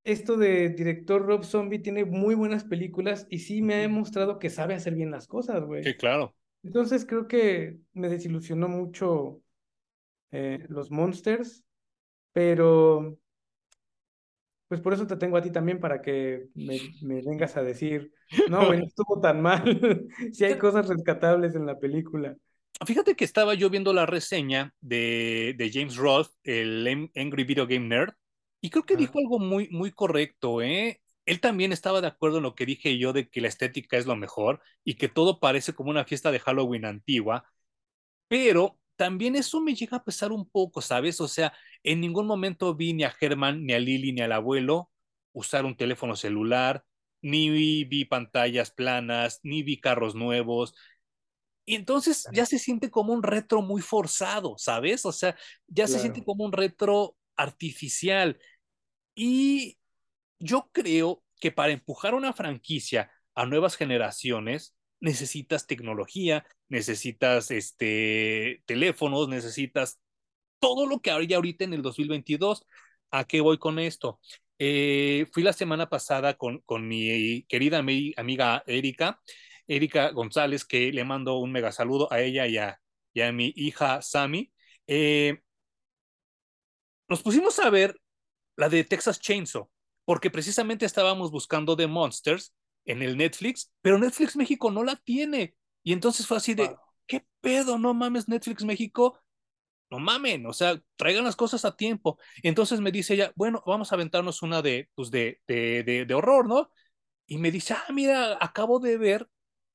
[0.04, 4.50] esto de director Rob Zombie tiene muy buenas películas y sí me ha demostrado que
[4.50, 5.82] sabe hacer bien las cosas, güey.
[5.82, 6.34] Sí, claro.
[6.62, 9.40] Entonces creo que me desilusionó mucho
[10.30, 11.64] eh, los Monsters,
[12.32, 13.18] pero
[14.68, 18.10] pues por eso te tengo a ti también para que me, vengas a decir,
[18.48, 19.62] no, güey, no estuvo tan mal,
[20.32, 22.34] si hay cosas rescatables en la película.
[22.86, 27.86] Fíjate que estaba yo viendo la reseña de, de James Roth, el Angry Video Game
[27.86, 28.14] Nerd,
[28.62, 31.01] y creo que dijo algo muy, muy correcto, ¿eh?
[31.26, 34.06] Él también estaba de acuerdo en lo que dije yo de que la estética es
[34.06, 37.44] lo mejor y que todo parece como una fiesta de Halloween antigua,
[38.28, 41.20] pero también eso me llega a pesar un poco, ¿sabes?
[41.20, 44.90] O sea, en ningún momento vi ni a Germán, ni a Lili, ni al abuelo
[45.32, 46.84] usar un teléfono celular,
[47.22, 50.74] ni vi, pantallas planas, ni vi carros nuevos.
[51.64, 55.06] Y entonces ya se siente como un retro muy forzado, ¿sabes?
[55.06, 55.36] O sea,
[55.68, 58.38] ya se siente como un retro artificial.
[59.14, 59.78] Y
[60.42, 69.28] yo creo que para empujar una franquicia a nuevas generaciones, necesitas tecnología, necesitas este, teléfonos,
[69.28, 70.00] necesitas
[70.60, 72.66] todo lo que habría ahorita en el 2022.
[73.10, 74.20] ¿A qué voy con esto?
[74.58, 79.20] Eh, fui la semana pasada con, con mi querida amiga Erika,
[79.66, 84.52] Erika González, que le mando un mega saludo a ella y a, mi hija Sami.
[84.86, 85.40] Eh,
[87.08, 88.00] nos pusimos a ver
[88.56, 89.68] la de Texas Chainsaw,
[90.04, 95.54] porque precisamente estábamos buscando The Monsters en el Netflix, pero Netflix México no la tiene.
[95.82, 96.74] Y entonces fue así de,
[97.06, 97.78] ¿qué pedo?
[97.78, 99.18] No mames, Netflix México.
[99.90, 102.18] No mamen, o sea, traigan las cosas a tiempo.
[102.42, 106.48] entonces me dice ella, bueno, vamos a aventarnos una de, pues de, de, de, horror,
[106.48, 106.70] ¿no?
[107.26, 109.28] Y me dice, ah, mira, acabo de ver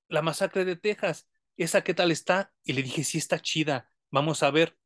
[0.09, 1.27] la masacre de Texas.
[1.55, 2.51] ¿Esa qué tal está?
[2.63, 3.91] Y le dije, sí, está chida.
[4.11, 4.77] Vamos a ver.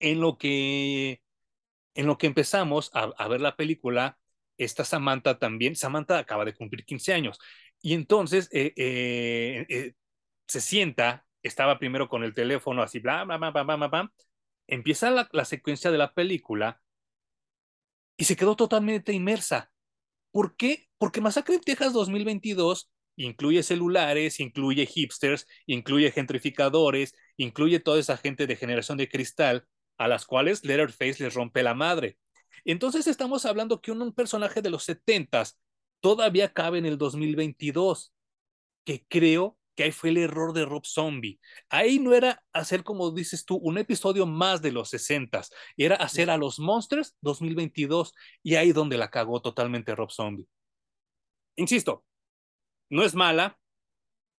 [0.00, 1.22] En lo que,
[1.94, 4.18] en lo que empezamos a, a ver la película,
[4.58, 7.38] esta Samantha también, Samantha acaba de cumplir 15 años.
[7.82, 9.94] Y entonces eh, eh, eh,
[10.46, 14.12] se sienta, estaba primero con el teléfono así, bla, bla, bla, bla, bla, bla,
[14.66, 16.80] empieza la, la secuencia de la película
[18.16, 19.72] y se quedó totalmente inmersa.
[20.30, 20.88] ¿Por qué?
[20.98, 28.46] Porque Masacre en Texas 2022 incluye celulares, incluye hipsters, incluye gentrificadores, incluye toda esa gente
[28.46, 29.66] de generación de cristal
[29.98, 32.18] a las cuales Letterface les rompe la madre.
[32.64, 35.44] Entonces estamos hablando que un, personaje de los 70
[36.00, 38.14] todavía cabe en el 2022,
[38.84, 41.40] que creo que ahí fue el error de Rob Zombie.
[41.68, 45.42] Ahí no era hacer, como dices tú, un episodio más de los 60,
[45.76, 50.46] era hacer a los Monsters 2022, y ahí donde la cagó totalmente Rob Zombie.
[51.56, 52.04] Insisto,
[52.88, 53.58] no es mala.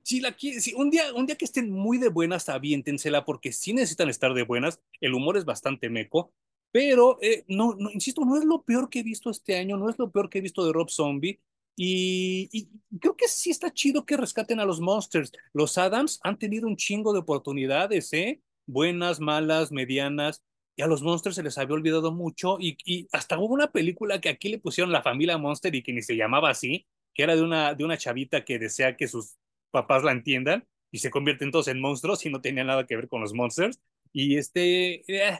[0.03, 3.73] Si, la, si un, día, un día que estén muy de buenas, aviéntensela, porque sí
[3.73, 4.81] necesitan estar de buenas.
[5.01, 6.35] El humor es bastante meco,
[6.75, 9.89] pero, eh, no, no, insisto, no es lo peor que he visto este año, no
[9.89, 11.41] es lo peor que he visto de Rob Zombie.
[11.77, 12.69] Y,
[13.01, 15.31] creo que sí está chido que rescaten a los Monsters.
[15.53, 18.43] Los Adams han tenido un chingo de oportunidades, ¿eh?
[18.67, 20.43] Buenas, malas, medianas.
[20.75, 22.57] Y a los Monsters se les había olvidado mucho.
[22.59, 25.93] Y, y hasta hubo una película que aquí le pusieron La Familia Monster y que
[25.93, 29.37] ni se llamaba así, que era de una, de una chavita que desea que sus
[29.71, 33.09] papás la entiendan y se convierten todos en monstruos y no tenía nada que ver
[33.09, 33.79] con los Monsters.
[34.13, 35.39] Y este, eh,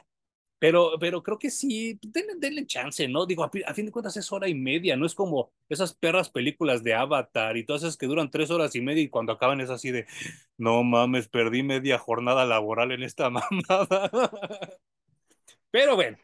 [0.59, 3.25] Pero, pero creo que sí, denle, denle chance, ¿no?
[3.25, 6.81] Digo, a, fin de cuentas es hora y media, no es como esas perras películas
[6.83, 9.69] de Avatar y todas esas que duran tres horas y media y cuando acaban es
[9.69, 10.07] así de,
[10.57, 14.09] no mames, perdí media jornada laboral en esta mamada.
[15.71, 16.17] Pero bueno,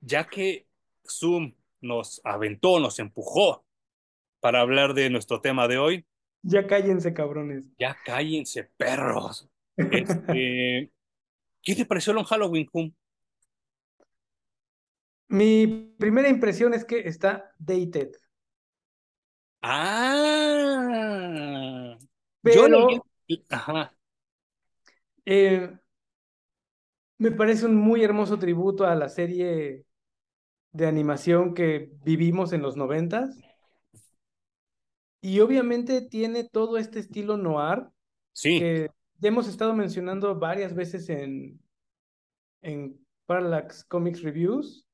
[0.00, 0.66] ya que
[1.08, 3.64] Zoom nos aventó, nos empujó
[4.40, 6.06] para hablar de nuestro tema de hoy,
[6.42, 7.66] Ya cállense, cabrones.
[7.78, 9.48] ya cállense, perros.
[9.90, 10.92] Este,
[11.62, 12.92] ¿qué te pareció Long Halloween, Hum?
[15.30, 18.10] Mi primera impresión es que está dated,
[19.62, 20.90] Ah,
[22.42, 23.94] yo leí, pero ajá,
[25.26, 25.70] eh,
[27.18, 29.84] me parece un muy hermoso tributo a la serie
[30.72, 33.38] de animación que vivimos en los noventas.
[35.20, 37.86] Y obviamente tiene todo este estilo noir
[38.32, 38.90] sí, que
[39.22, 41.60] hemos estado mencionando varias veces en,
[42.62, 44.86] en Parallax Comics Reviews.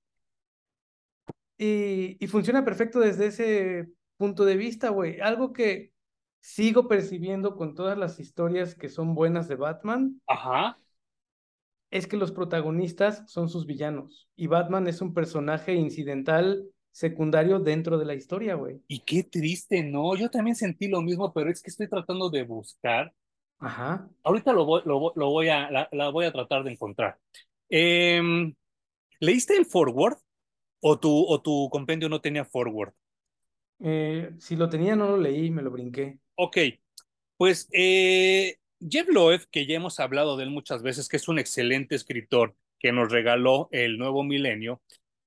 [1.59, 5.21] Y, y funciona perfecto desde ese punto de vista, güey.
[5.21, 5.93] Algo que
[6.41, 10.79] sigo percibiendo con todas las historias que son buenas de Batman ajá.
[11.91, 14.29] es que los protagonistas son sus villanos.
[14.37, 18.81] Y Batman es un personaje incidental secundario dentro de la historia, güey.
[18.89, 20.17] Y qué triste, ¿no?
[20.17, 23.13] Yo también sentí lo mismo, pero es que estoy tratando de buscar.
[23.59, 24.09] Ajá.
[24.23, 27.19] Ahorita lo voy, lo, voy- lo voy a, la, la voy a tratar de encontrar.
[27.69, 28.55] Em,
[29.21, 30.19] ¿leíste el forward
[30.89, 32.93] o tu, o tu compendio no tenía forward?
[33.81, 36.21] Eh, si lo tenía, no lo leí, me lo brinqué.
[36.37, 36.59] Ok,
[37.37, 41.41] pues eh, Jeff Loeb, que ya hemos hablado de él muchas veces, que es un
[41.41, 44.81] excelente escritor que nos regaló el nuevo milenio,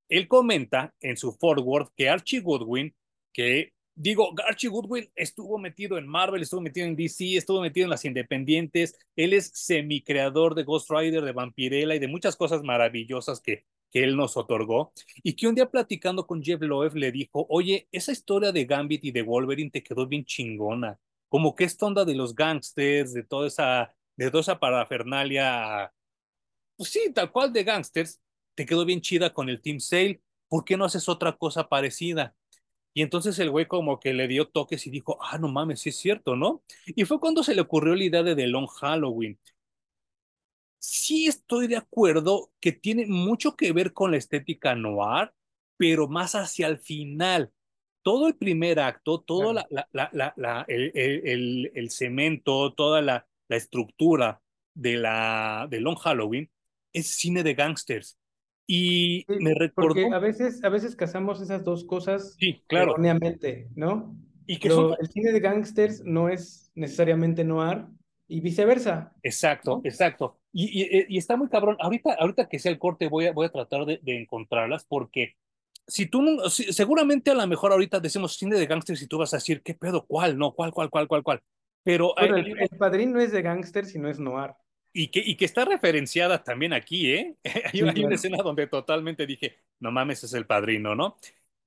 [0.08, 2.96] él comenta en su forward que Archie Goodwin,
[3.34, 7.90] que digo, Archie Goodwin estuvo metido en Marvel, estuvo metido en DC, estuvo metido en
[7.90, 13.42] las independientes, él es semicreador de Ghost Rider, de Vampirella y de muchas cosas maravillosas
[13.42, 17.46] que, que él nos otorgó, y que un día platicando con Jeff Loeb le dijo,
[17.50, 21.86] oye, esa historia de Gambit y de Wolverine te quedó bien chingona, como que esta
[21.86, 25.92] onda de los gangsters, de toda esa, de toda esa parafernalia
[26.80, 28.22] pues sí, tal cual de gangsters,
[28.56, 32.36] te quedó bien chida con el Team Sale, ¿por qué no haces otra cosa parecida?
[32.94, 35.90] Y entonces el güey como que le dio toques y dijo, ah, no mames, sí
[35.90, 36.64] es cierto, ¿no?
[36.86, 39.38] Y fue cuando se le ocurrió la idea de The Long Halloween.
[40.80, 45.32] Sí estoy de acuerdo que tiene mucho que ver con la estética noir,
[45.78, 47.52] pero más hacia el final.
[48.02, 49.54] Todo el primer acto, todo Claro.
[49.54, 54.42] la, la, la, la, la- el, el, el, el cemento, toda la, estructura
[54.76, 56.50] de, la, de Long Halloween
[56.94, 58.18] es cine de gangsters.
[58.68, 62.96] Y Sí, me porque recordó, a veces, a veces casamos esas dos cosas sí, claro,
[62.98, 64.16] erróneamente, ¿no?
[64.46, 67.86] y que son, Lo, el cine de gángsters no es necesariamente noir
[68.30, 69.84] y viceversa, exacto, ¿no?
[69.84, 70.40] exacto.
[70.52, 71.78] Y, y, y está muy cabrón.
[71.80, 75.36] Ahorita, ahorita que sea el corte voy a, voy a tratar de, de encontrarlas porque
[75.88, 79.34] si tú si- seguramente a lo mejor ahorita decimos cine de gangsters y tú vas
[79.34, 80.06] a decir, ¿qué pedo?
[80.08, 80.38] ¿Cuál?
[80.38, 81.44] No, ¿cuál, cuál, cuál, cuál, cuál?
[81.84, 84.52] Pero hay, Bueno, el, hay una- el Padrino no es de gángsters, sino es noir.
[84.94, 87.38] y que, y que está referenciada también aquí, ¿eh?
[87.46, 91.18] Hay, Sí, hay una escena donde totalmente dije, no mames, es el padrino, ¿no?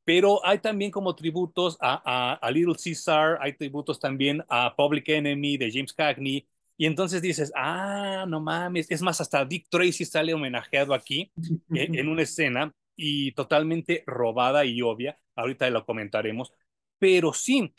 [0.04, 5.08] Pero hay también como tributos a, a, a Little Caesar, hay tributos también a Public
[5.10, 6.48] Enemy de James Cagney,
[6.82, 11.30] y entonces dices, ah, no mames, es más, hasta Dick Tracy sale homenajeado aquí
[11.72, 16.52] eh, en una escena y totalmente robada y obvia, ahorita lo comentaremos,
[16.98, 17.72] pero sí,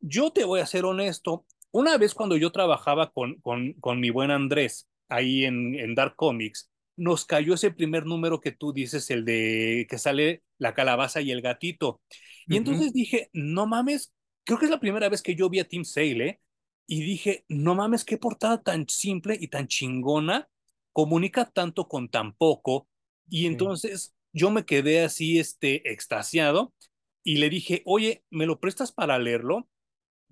[0.00, 1.44] yo te voy a ser honesto.
[1.70, 6.16] Una vez cuando yo trabajaba con, con, con mi buen Andrés ahí en, en Dark
[6.16, 11.20] Comics, nos cayó ese primer número que tú dices, el de que sale la calabaza
[11.20, 12.00] y el gatito.
[12.46, 15.68] Y entonces dije, no mames, creo que es la primera vez que yo vi a
[15.68, 16.40] Tim Sale, ¿eh?
[16.90, 20.48] Y dije, no mames, qué portada tan simple y tan chingona,
[20.92, 22.88] comunica tanto con tan poco.
[23.30, 23.56] Y Sí.
[23.56, 26.74] entonces yo me quedé así, este, extasiado
[27.24, 29.68] y le dije, oye, ¿me lo prestas para leerlo?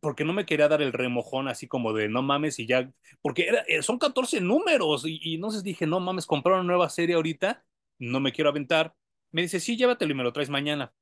[0.01, 2.93] porque no me quería dar el remojón así como de no mames y ya,
[3.23, 6.89] porque era, eh, son 14 números y, y entonces dije, no mames, comprar una nueva
[6.91, 7.65] serie ahorita,
[7.99, 8.95] no me quiero aventar.
[9.33, 10.93] Me dice, sí, llévatelo y me lo traes mañana.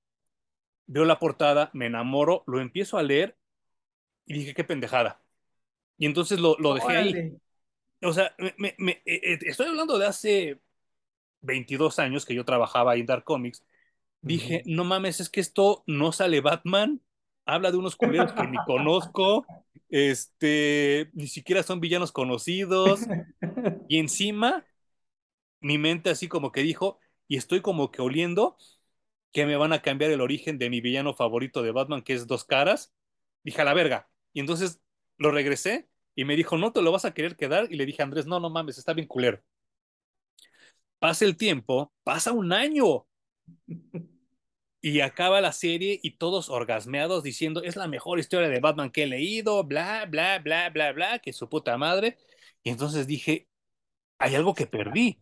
[0.86, 3.38] Veo la portada, me enamoro, lo empiezo a leer
[4.26, 5.22] y dije, qué pendejada.
[5.98, 7.36] Y entonces lo, lo dejé ahí.
[8.02, 10.60] O sea, me, eh, eh, estoy hablando de hace
[11.40, 13.62] 22 años que yo trabajaba ahí en Dark Comics
[14.26, 17.00] Dije, no mames, es que esto no sale Batman,
[17.44, 19.46] habla de unos culeros que ni conozco,
[19.88, 23.02] este, ni siquiera son villanos conocidos,
[23.88, 24.66] y encima
[25.60, 28.56] mi mente así como que dijo, y estoy como que oliendo
[29.32, 32.26] que me van a cambiar el origen de mi villano favorito de Batman, que es
[32.26, 32.94] Dos Caras.
[33.44, 34.08] Dije, a la verga.
[34.32, 34.80] Y entonces
[35.18, 38.02] lo regresé y me dijo, no te lo vas a querer quedar, y le dije
[38.02, 39.42] a Andrés, no, no mames, está bien culero.
[40.98, 43.06] Pasa el tiempo, pasa un año
[44.80, 49.02] y acaba la serie y todos orgasmeados diciendo es la mejor historia de Batman que
[49.04, 52.18] he leído, bla, bla, bla, bla, bla, que su puta madre.
[52.62, 53.48] Y entonces dije,
[54.18, 55.20] hay algo que perdí,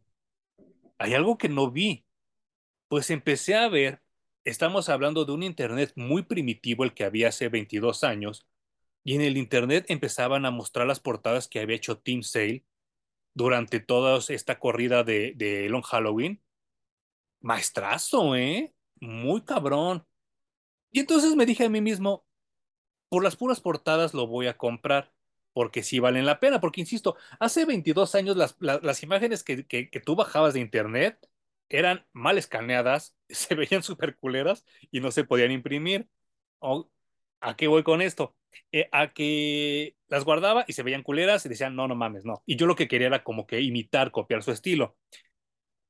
[0.98, 2.04] hay algo que no vi.
[2.88, 4.02] Pues empecé a ver,
[4.44, 8.46] estamos hablando de un Internet muy primitivo, el que había hace 22 años,
[9.04, 12.64] y en el Internet empezaban a mostrar las portadas que había hecho Team Sale
[13.34, 16.42] durante toda esta corrida de, Long Halloween.
[17.40, 18.74] Maestrazo, ¿eh?
[19.00, 20.06] Muy cabrón.
[20.90, 22.26] Y entonces me dije a mí mismo,
[23.08, 25.12] por las puras portadas lo voy a comprar,
[25.52, 29.90] porque sí valen la pena, porque insisto, hace 22 años las, las, imágenes que, que,
[29.90, 31.28] que, tú bajabas de internet
[31.68, 36.08] eran mal escaneadas, se veían súper culeras y no se podían imprimir.
[36.60, 36.90] O,
[37.40, 38.36] ¿A qué voy con esto?
[38.72, 42.42] Eh, a que las guardaba y se veían culeras y decían, no, no mames, no.
[42.46, 44.96] Y yo lo que quería era como que imitar, copiar su estilo.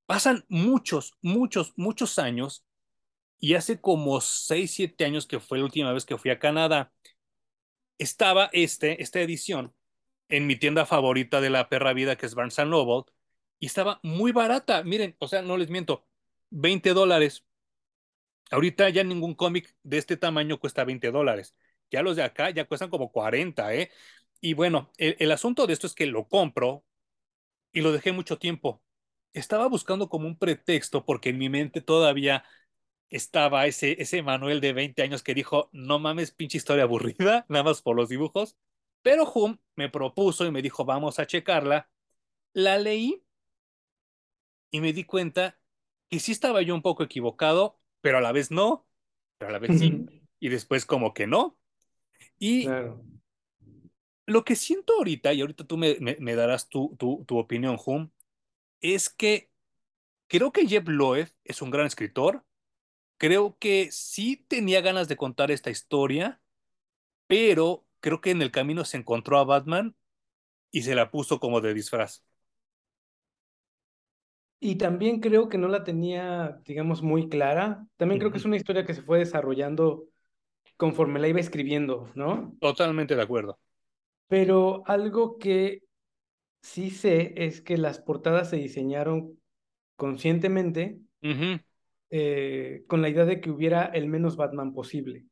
[0.06, 2.64] Pasan muchos, muchos, muchos años
[3.38, 6.92] y hace como 6, 7 años que fue la última vez que fui a Canadá,
[7.98, 9.74] estaba este, esta edición
[10.28, 13.12] en mi tienda favorita de la perra vida, que es Barnes Noble,
[13.58, 14.82] y estaba muy barata.
[14.82, 16.06] Miren, o sea, no les miento,
[16.50, 17.44] 20 dólares.
[18.50, 21.54] Ahorita ya ningún cómic de este tamaño cuesta 20 dólares.
[21.90, 23.90] Ya los de acá ya cuestan como 40, ¿eh?
[24.40, 26.84] Y bueno, el, el asunto de esto es que lo compro
[27.72, 28.82] y lo dejé mucho tiempo.
[29.32, 32.44] Estaba buscando como un pretexto porque en mi mente todavía
[33.10, 37.64] estaba ese, ese Manuel de 20 años que dijo, no mames, pinche historia aburrida, nada
[37.64, 38.56] más por los dibujos.
[39.02, 41.90] Pero Hum me propuso y me dijo, vamos a checarla.
[42.54, 43.24] La leí
[44.70, 45.58] y me di cuenta
[46.10, 48.86] que sí estaba yo un poco equivocado, pero a la vez no,
[49.38, 50.00] pero a la vez sí,
[50.40, 51.58] y después como que no.
[52.38, 53.04] Y Claro.
[54.26, 57.76] lo que siento ahorita, y ahorita tú me, me, me darás tu, tu, tu opinión,
[57.86, 58.10] Hum,
[58.80, 59.50] es que
[60.28, 62.44] creo que Jeff Loeb es un gran escritor,
[63.18, 66.42] creo que sí tenía ganas de contar esta historia,
[67.28, 69.96] pero creo que en el camino se encontró a Batman
[70.72, 72.24] y se la puso como de disfraz.
[74.60, 77.86] Y también creo que no la tenía, digamos, muy clara.
[77.96, 80.06] También creo que es una historia que se fue desarrollando
[80.76, 82.56] conforme la iba escribiendo, ¿no?
[82.60, 83.58] Totalmente de acuerdo.
[84.28, 85.82] Pero algo que
[86.62, 89.38] sí sé es que las portadas se diseñaron
[89.96, 90.98] conscientemente
[92.10, 95.26] eh, con la idea de que hubiera el menos Batman posible.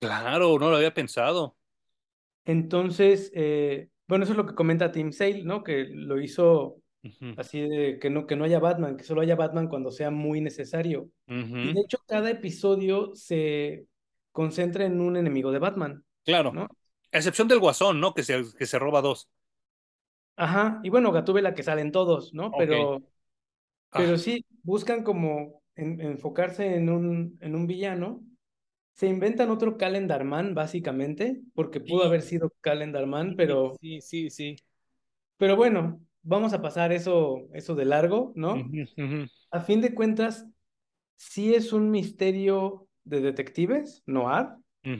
[0.00, 1.56] Claro, no lo había pensado.
[2.44, 5.62] Entonces, eh, bueno, eso es lo que comenta Tim Sale, ¿no?
[5.62, 6.82] Que lo hizo
[7.36, 10.40] así de que no, que no haya Batman, que solo haya Batman cuando sea muy
[10.40, 11.10] necesario.
[11.26, 13.86] Y de hecho, cada episodio se
[14.36, 16.50] concentra en un enemigo de Batman, Claro.
[16.50, 16.68] ¿no?
[17.12, 18.14] A excepción del Guasón, ¿no?
[18.14, 19.30] Que se, que se roba dos.
[20.36, 22.56] Ajá, y bueno, Gatúbela que salen todos, ¿no?
[22.56, 23.02] Pero,
[23.92, 28.24] Ah, pero sí, buscan como en- enfocarse en un, en un villano.
[28.94, 33.80] Se inventan otro Calendar Man, básicamente, porque pudo sí, haber sido Calendar Man, sí, pero,
[33.80, 34.56] sí, sí, sí.
[35.36, 38.72] pero bueno, vamos a pasar eso, eso de largo, ¿no?
[39.50, 40.46] A fin de cuentas,
[41.16, 44.48] sí es un misterio de detectives, noir,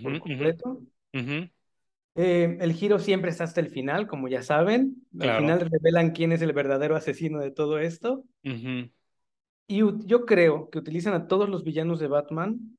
[0.02, 0.80] por completo.
[1.12, 5.06] Eh, el giro siempre está hasta el final, como ya saben.
[5.20, 8.24] Al final revelan quién es el verdadero asesino de todo esto.
[8.42, 12.78] Y yo creo que utilizan a todos los villanos de Batman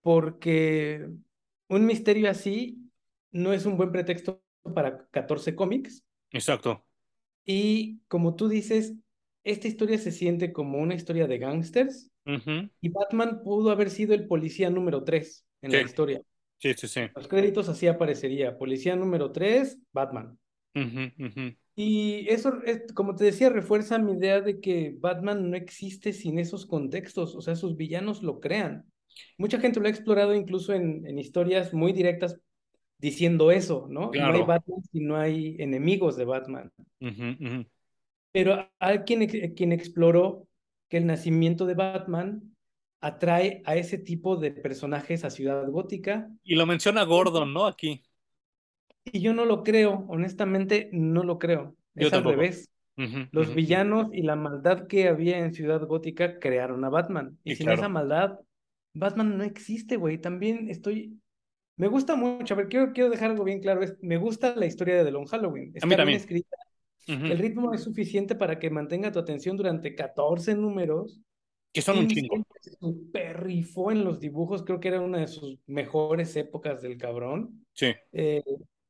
[0.00, 1.08] porque
[1.68, 2.90] un misterio así
[3.30, 4.42] no es un buen pretexto
[4.74, 6.04] para 14 cómics.
[6.30, 6.84] Exacto.
[7.44, 8.94] Y como tú dices,
[9.44, 11.38] esta historia se siente como una historia de
[12.80, 16.22] y Batman pudo haber sido el policía número 3 en Sí, la historia.
[16.58, 17.00] sí, sí, sí.
[17.14, 20.38] Los créditos así aparecería, policía número 3, Batman.
[21.76, 26.38] Y eso, es- como te decía, refuerza mi idea de que Batman no existe sin
[26.38, 28.84] esos contextos, o sea, sus villanos lo crean.
[29.38, 32.38] Mucha gente lo ha explorado incluso en, en historias muy directas
[32.98, 34.12] diciendo eso, ¿no?
[34.12, 34.42] No hay.
[34.42, 36.72] Batman si no hay enemigos de Batman.
[38.32, 40.46] Pero hay quien, quien exploró
[40.94, 42.54] que el nacimiento de Batman
[43.00, 47.66] atrae a ese tipo de personajes a Ciudad Gótica, Y lo menciona Gordon, ¿no?
[47.66, 48.04] Aquí.
[49.04, 51.74] y yo no lo creo, honestamente no lo creo.
[51.96, 52.70] Yo Es al revés.
[53.32, 57.36] Los villanos y la maldad que había en Ciudad Gótica crearon a Batman.
[57.42, 58.38] Y Y sin esa maldad,
[58.94, 60.18] Batman no existe, güey.
[60.18, 61.18] También estoy...
[61.76, 63.82] Me gusta mucho, a ver, quiero, quiero dejar algo bien claro.
[63.82, 65.72] es- me gusta la historia de The Long Halloween.
[65.80, 66.44] A mí Está bien también.
[67.06, 71.20] El ritmo es suficiente para que mantenga tu atención durante 14 números.
[71.72, 72.46] Que son un chingo.
[72.80, 74.62] super rifó en los dibujos.
[74.62, 77.66] Creo que era una de sus mejores épocas del cabrón.
[77.72, 77.92] Sí.
[78.12, 78.42] Eh,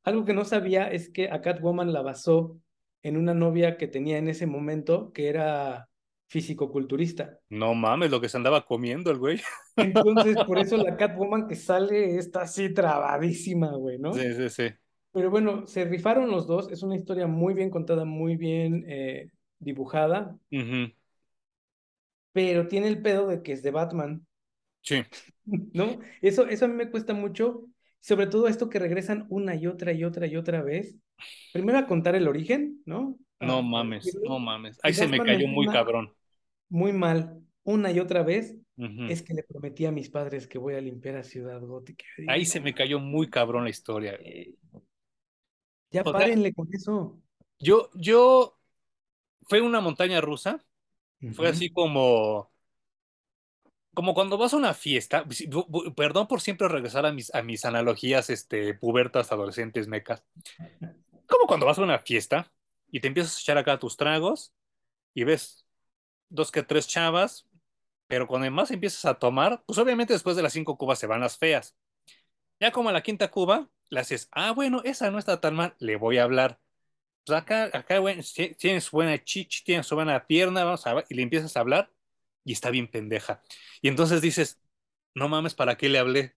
[0.02, 2.58] algo que no sabía es que a Catwoman la basó
[3.02, 5.88] en una novia que tenía en ese momento, que era
[6.28, 7.38] físico-culturista.
[7.48, 9.40] No mames, lo que se andaba comiendo el güey.
[9.76, 14.12] Entonces, por eso la Catwoman que sale está así trabadísima, güey, ¿no?
[14.12, 14.64] Sí, sí, sí.
[15.14, 16.70] Pero bueno, se rifaron los dos.
[16.72, 20.38] Es una historia muy bien contada, muy bien eh, dibujada,
[22.32, 24.26] pero tiene el pedo de que es de Batman,
[24.82, 25.04] Sí.
[25.72, 25.98] ¿no?
[26.22, 27.66] Eso, eso a mí me cuesta mucho,
[28.00, 30.96] sobre todo esto que regresan una y otra y otra y otra vez.
[31.52, 33.18] Primero a contar el origen, ¿no?
[33.40, 34.78] No A- a mames, no mames.
[34.82, 36.12] Ahí se me cayó muy cabrón.
[36.68, 38.56] muy mal, una y otra vez,
[39.06, 42.04] es que le prometí a mis padres que voy a limpiar a Ciudad Gótica.
[42.26, 44.18] Ahí se me cayó muy cabrón la historia.
[44.18, 44.54] mames,
[45.94, 47.22] ya O sea, párenle con eso.
[47.60, 48.58] yo, yo,
[49.42, 50.64] fue una montaña rusa.
[51.32, 52.52] Fue así como,
[53.94, 55.24] como cuando vas a una fiesta.
[55.96, 60.22] Perdón por siempre regresar a mis, a mis analogías, este, pubertas, adolescentes, mecas.
[61.26, 62.52] Como cuando vas a una fiesta
[62.90, 64.52] y te empiezas a echar acá tus tragos
[65.14, 65.66] y ves
[66.28, 67.48] dos que tres chavas,
[68.06, 71.20] pero cuando más empiezas a tomar, pues obviamente después de las cinco cubas se van
[71.20, 71.74] las feas.
[72.60, 75.74] Ya como a la quinta cuba, le haces, ah, bueno, esa no está tan mal,
[75.78, 76.60] le voy a hablar.
[77.26, 78.22] Pues acá, acá, bueno,
[78.58, 81.92] tienes buena chichi, tienes buena pierna, vamos a y le empiezas a hablar
[82.44, 83.42] y está bien pendeja.
[83.82, 84.60] Y entonces dices,
[85.14, 86.36] no mames, ¿para qué le hablé?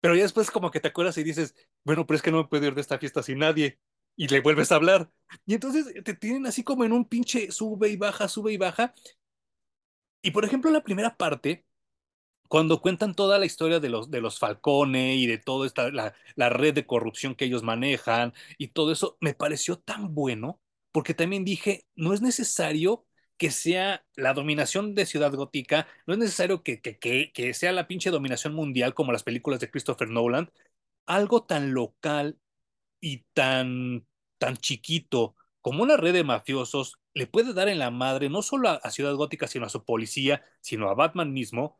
[0.00, 2.48] Pero ya después como que te acuerdas y dices, bueno, pero es que no me
[2.48, 3.78] puedo ir de esta fiesta sin nadie.
[4.16, 5.10] Y le vuelves a hablar.
[5.46, 8.94] Y entonces te tienen así como en un pinche sube y baja, sube y baja.
[10.22, 11.64] Y por ejemplo, la primera parte
[12.48, 16.14] cuando cuentan toda la historia de los, de los Falcone y de toda esta, la,
[16.36, 20.60] la red de corrupción que ellos manejan y todo eso, me pareció tan bueno,
[20.92, 26.18] porque también dije, no es necesario que sea la dominación de Ciudad Gótica, no es
[26.20, 30.08] necesario que, que, que, que sea la pinche dominación mundial como las películas de Christopher
[30.08, 30.50] Nolan,
[31.06, 32.38] algo tan local
[33.00, 34.06] y tan,
[34.38, 38.68] tan chiquito como una red de mafiosos le puede dar en la madre no solo
[38.68, 41.78] a, a Ciudad Gótica, sino a su policía, sino a Batman mismo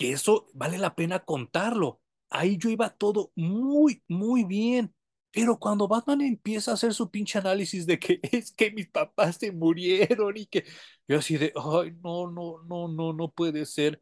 [0.00, 2.00] que eso vale la pena contarlo.
[2.30, 4.94] Ahí yo iba todo muy, muy bien.
[5.30, 9.36] Pero cuando Batman empieza a hacer su pinche análisis de que es que mis papás
[9.38, 10.64] se murieron y que
[11.06, 14.00] yo así de, ay, no, no, no, no, no puede ser.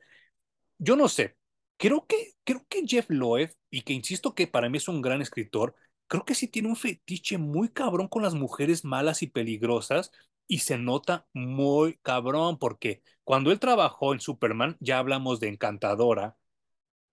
[0.79, 1.37] Yo no sé.
[1.79, 5.21] Creo que, creo que Jeff Loeb, y que insisto que para mí es un gran
[5.23, 5.75] escritor,
[6.07, 10.13] creo que sí tiene un fetiche muy cabrón con las mujeres malas y peligrosas,
[10.49, 16.37] y se nota muy cabrón, porque cuando él trabajó en Superman, ya hablamos de Encantadora,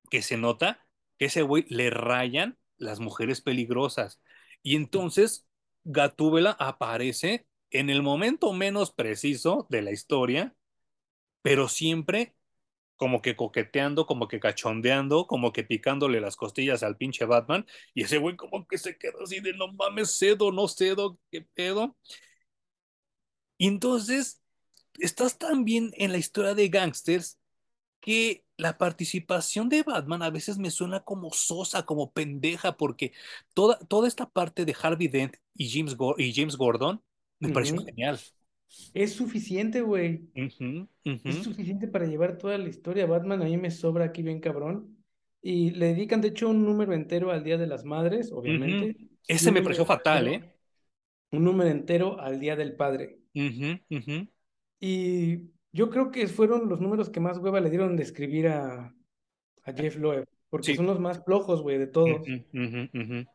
[0.10, 4.22] que se nota que ese güey le rayan las mujeres peligrosas.
[4.64, 5.48] Y entonces
[5.84, 10.56] Gatúbela aparece en el momento menos preciso de la historia,
[11.42, 12.36] pero siempre
[12.96, 18.04] como que coqueteando, como que cachondeando, como que picándole las costillas al pinche Batman, y
[18.04, 21.98] ese güey como que se queda así de no mames, cedo, no cedo, qué pedo.
[23.58, 24.42] Y entonces
[25.00, 27.40] estás tan bien en la historia de gangsters
[28.00, 33.14] que la participación de Batman a veces me suena como sosa, como pendeja, porque
[33.54, 37.02] toda, toda esta parte de Harvey Dent y James, Go- y James Gordon
[37.40, 38.20] me pareció genial.
[38.94, 40.30] Es suficiente, güey.
[41.24, 43.06] Es suficiente para llevar toda la historia.
[43.06, 44.98] Batman a mí me sobra aquí bien cabrón.
[45.42, 48.96] Y le dedican, de hecho, un número entero al Día de las Madres, obviamente,
[49.28, 50.56] Ese me pareció fatal, entero, ¿eh?
[51.32, 53.20] un número entero al Día del Padre.
[53.36, 54.16] Ujú, ujú,
[54.80, 58.94] Y yo creo que fueron los números que más hueva le dieron de escribir a,
[59.64, 60.76] a Jeff Loeb, porque Sí.
[60.76, 62.28] son los más flojos, güey, de todos,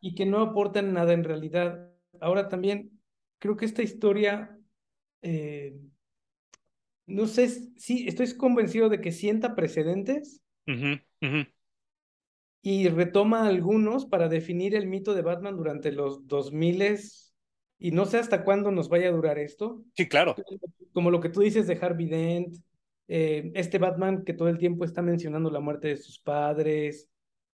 [0.01, 1.91] y que no aportan nada en realidad.
[2.21, 3.01] Ahora también,
[3.39, 4.59] creo que esta historia,
[5.23, 5.79] eh,
[7.07, 10.41] no sé, sí, estoy convencido de que sienta precedentes.
[12.63, 16.83] Y retoma algunos para definir el mito de Batman durante los 2000
[17.81, 19.83] y no sé hasta cuándo nos vaya a durar esto.
[19.97, 20.37] Sí, claro.
[20.93, 22.59] Como lo que tú dices de Harvey Dent,
[23.09, 27.09] eh, este Batman que todo el tiempo está mencionando la muerte de sus padres,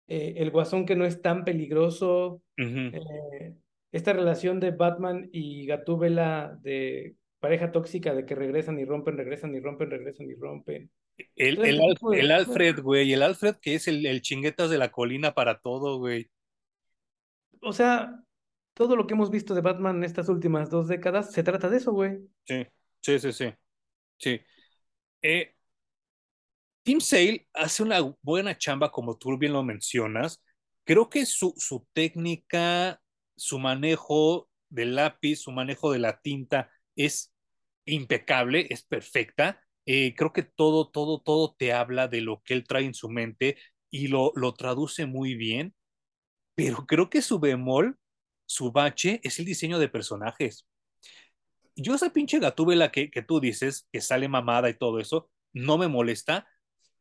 [0.09, 3.55] eh, el guasón que no es tan peligroso, eh,
[3.93, 9.55] esta relación de Batman y Gatúbela de pareja tóxica de que regresan y rompen, regresan
[9.55, 10.91] y rompen, regresan y rompen.
[11.37, 12.31] El, el, este el.
[12.31, 16.31] Alfred, güey, el Alfred que es el, el chinguetas de la colina para todo, güey.
[17.61, 18.25] O sea,
[18.75, 21.79] todo lo que hemos visto de Batman en estas últimas dos décadas se trata de
[21.79, 22.19] eso, güey.
[22.45, 22.67] Sí,
[23.01, 23.55] sí, sí, sí.
[24.19, 24.41] sí.
[25.23, 25.55] Eh,
[26.83, 30.43] Tim Sale hace una buena chamba, como tú bien lo mencionas.
[30.85, 33.01] Creo que su, su técnica,
[33.37, 37.33] su manejo del lápiz, su manejo de la tinta es
[37.87, 39.63] impecable, es perfecta.
[39.87, 43.09] Eh, creo que todo, todo, todo te habla de lo que él trae en su
[43.09, 43.57] mente
[43.91, 45.75] y lo, lo traduce muy bien,
[46.55, 47.99] pero creo que su bemol,
[48.47, 50.67] su bache, es el diseño de personajes.
[51.77, 55.79] yo esa pinche gatúbela que, que tú dices, que sale mamada y todo eso, no
[55.79, 56.47] me molesta,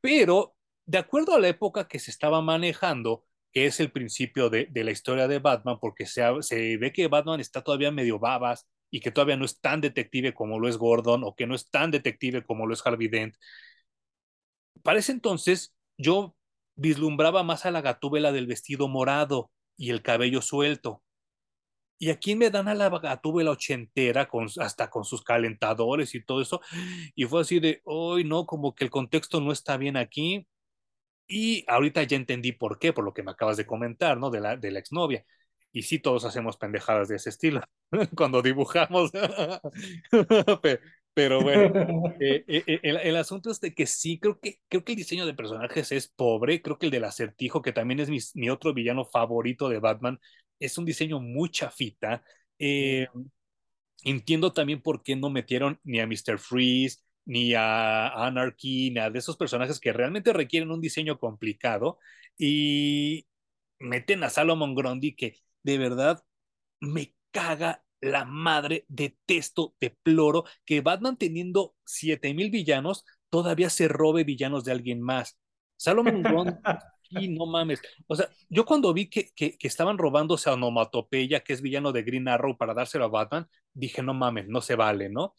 [0.01, 4.67] pero de acuerdo a la época que se estaba manejando, que es el principio de,
[4.71, 8.67] de la historia de Batman, porque se, se, ve que Batman está todavía medio babas
[8.89, 11.69] y que todavía no es tan detective como lo es Gordon o que no es
[11.69, 13.35] tan detective como lo es Harvey Dent.
[14.83, 16.35] Para ese entonces, yo
[16.75, 21.03] vislumbraba más a la gatúbela del vestido morado y el cabello suelto.
[22.03, 26.41] Y aquí me dan a la gatúbela ochentera, con, hasta con sus calentadores y todo
[26.41, 26.59] eso.
[27.15, 30.45] Y fue así de, hoy no, como que el contexto no está bien aquí.
[31.27, 34.31] Y ahorita ya entendí por qué, por lo que me acabas de comentar, ¿no?
[34.31, 35.25] De la, de la exnovia.
[35.71, 37.61] Y sí, todos hacemos pendejadas de ese estilo
[38.17, 39.09] cuando dibujamos.
[41.13, 44.93] Pero bueno, eh, eh, el, el, asunto es de que sí, creo que, creo que
[44.93, 46.61] el diseño de personajes es pobre.
[46.61, 50.19] Creo que el del acertijo, que también es mi otro villano favorito de Batman,
[50.65, 52.23] es un diseño muy chafita.
[52.59, 53.07] Eh,
[54.03, 56.39] entiendo también por qué no metieron ni a Mr.
[56.39, 61.99] Freeze, ni a Anarchy, ni a de esos personajes que realmente requieren un diseño complicado.
[62.37, 63.27] Y
[63.79, 66.23] meten a Salomon Grundy, que de verdad
[66.79, 74.65] me caga la madre, detesto, deploro que Batman teniendo 7000 villanos todavía se robe villanos
[74.65, 75.37] de alguien más.
[75.77, 76.53] Salomon Grundy,
[77.29, 77.81] no mames.
[78.07, 81.91] O sea, yo cuando vi que, que, que estaban robándose a Onomatopeya, que es villano
[81.91, 85.33] de Green Arrow, para dárselo a Batman, dije, no mames, no se vale, ¿no?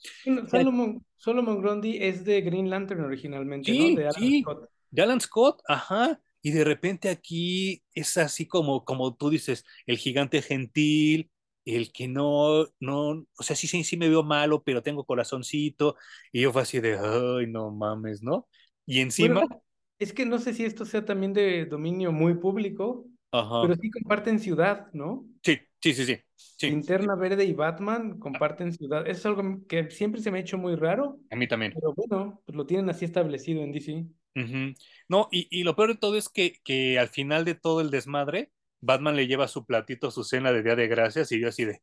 [0.50, 4.00] Solomon, Solomon Grundy es de Green Lantern originalmente, sí, ¿no?
[4.00, 4.68] De Alan sí, Scott.
[4.90, 6.20] De Alan Scott, ajá.
[6.42, 11.30] Y de repente aquí es así como, como tú dices, el gigante gentil,
[11.64, 15.96] el que no, no, o sea, sí, sí, sí me veo malo, pero tengo corazoncito.
[16.32, 18.48] Y yo fue así de, ay, no mames, ¿no?
[18.86, 19.40] Y encima...
[19.40, 19.62] Bueno,
[20.04, 23.62] es que no sé si esto sea también de dominio muy público, Ajá.
[23.62, 25.26] pero sí comparten ciudad, ¿no?
[25.42, 26.18] Sí, sí, sí, sí.
[26.36, 26.70] sí.
[26.70, 29.06] Linterna Verde y Batman comparten ciudad.
[29.08, 31.18] Eso es algo que siempre se me ha hecho muy raro.
[31.30, 31.72] A mí también.
[31.74, 33.92] Pero bueno, pues lo tienen así establecido en DC.
[34.36, 34.76] Uh -huh.
[35.08, 37.90] No, y, y, lo peor de todo es que, que al final de todo el
[37.90, 38.52] desmadre,
[38.82, 41.80] Batman le lleva su platito, su cena de Día de Gracias, y yo así de,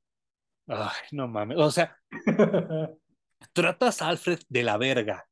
[0.67, 1.57] ay, no mames.
[1.57, 1.97] O sea,
[3.53, 5.27] tratas a Alfred de la verga,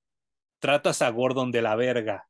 [0.60, 2.29] tratas a Gordon de la verga,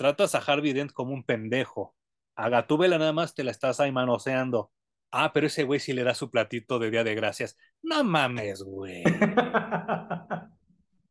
[0.00, 1.94] tratas a Harvey Dent como un pendejo.
[2.34, 4.72] A Gatúbela nada más te la estás ahí manoseando.
[5.10, 7.58] Ah, pero ese güey sí le da su platito de Día de Gracias.
[7.82, 9.02] No mames, güey.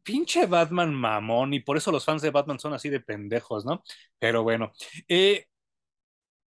[0.03, 3.83] Pinche Batman mamón, y por eso los fans de Batman son así de pendejos, ¿no?
[4.17, 4.71] Pero bueno,
[5.07, 5.45] eh,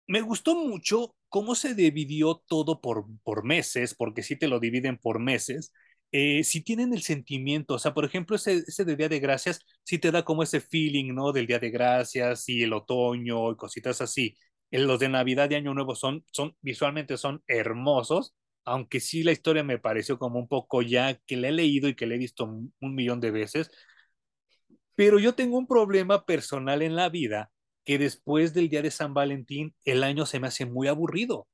[0.05, 4.99] me gustó mucho cómo se dividió todo por, por meses, porque sí te lo dividen
[4.99, 5.73] por meses.
[6.19, 9.59] Eh, si tienen el sentimiento, o sea, por ejemplo, ese, ese de Día de Gracias,
[9.83, 11.31] sí te da como ese feeling, ¿no?
[11.31, 14.35] Del Día de Gracias y el otoño y cositas así.
[14.71, 19.63] Los de Navidad y Año Nuevo son, son visualmente son hermosos, aunque sí la historia
[19.63, 22.45] me pareció como un poco ya que le he leído y que le he visto
[22.45, 23.69] un millón de veces.
[24.95, 27.51] Pero yo tengo un problema personal en la vida
[27.85, 31.47] que después del día de San Valentín el año se me hace muy aburrido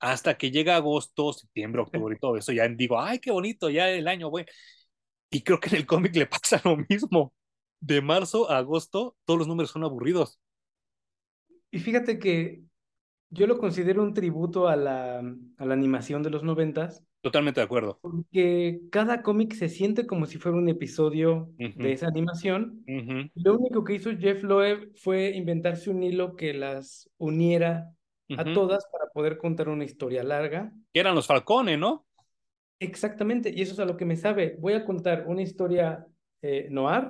[0.00, 3.90] hasta que llega agosto, septiembre, octubre y todo eso, ya digo, ay, qué bonito, ya
[3.90, 4.46] el año, güey.
[5.30, 7.32] Y creo que en el cómic le pasa lo mismo.
[7.80, 10.40] De marzo a agosto, todos los números son aburridos.
[11.70, 12.62] Y fíjate que
[13.30, 17.04] yo lo considero un tributo a la, a la animación de los noventas.
[17.22, 17.98] Totalmente de acuerdo.
[18.00, 21.76] Porque cada cómic se siente como si fuera un episodio uh -huh.
[21.76, 22.82] de esa animación.
[22.88, 23.30] Uh -huh.
[23.34, 27.94] Lo único que hizo Jeff Loeb fue inventarse un hilo que las uniera
[28.36, 30.72] a todas para poder contar una historia larga.
[30.92, 32.06] Que eran los Falcone, ¿no?
[32.78, 34.56] Exactamente, y eso es a lo que me sabe.
[34.58, 36.06] Voy a contar una historia
[36.42, 37.04] eh, noir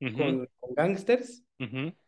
[0.00, 0.16] uh -huh.
[0.16, 1.44] con, con, gangsters,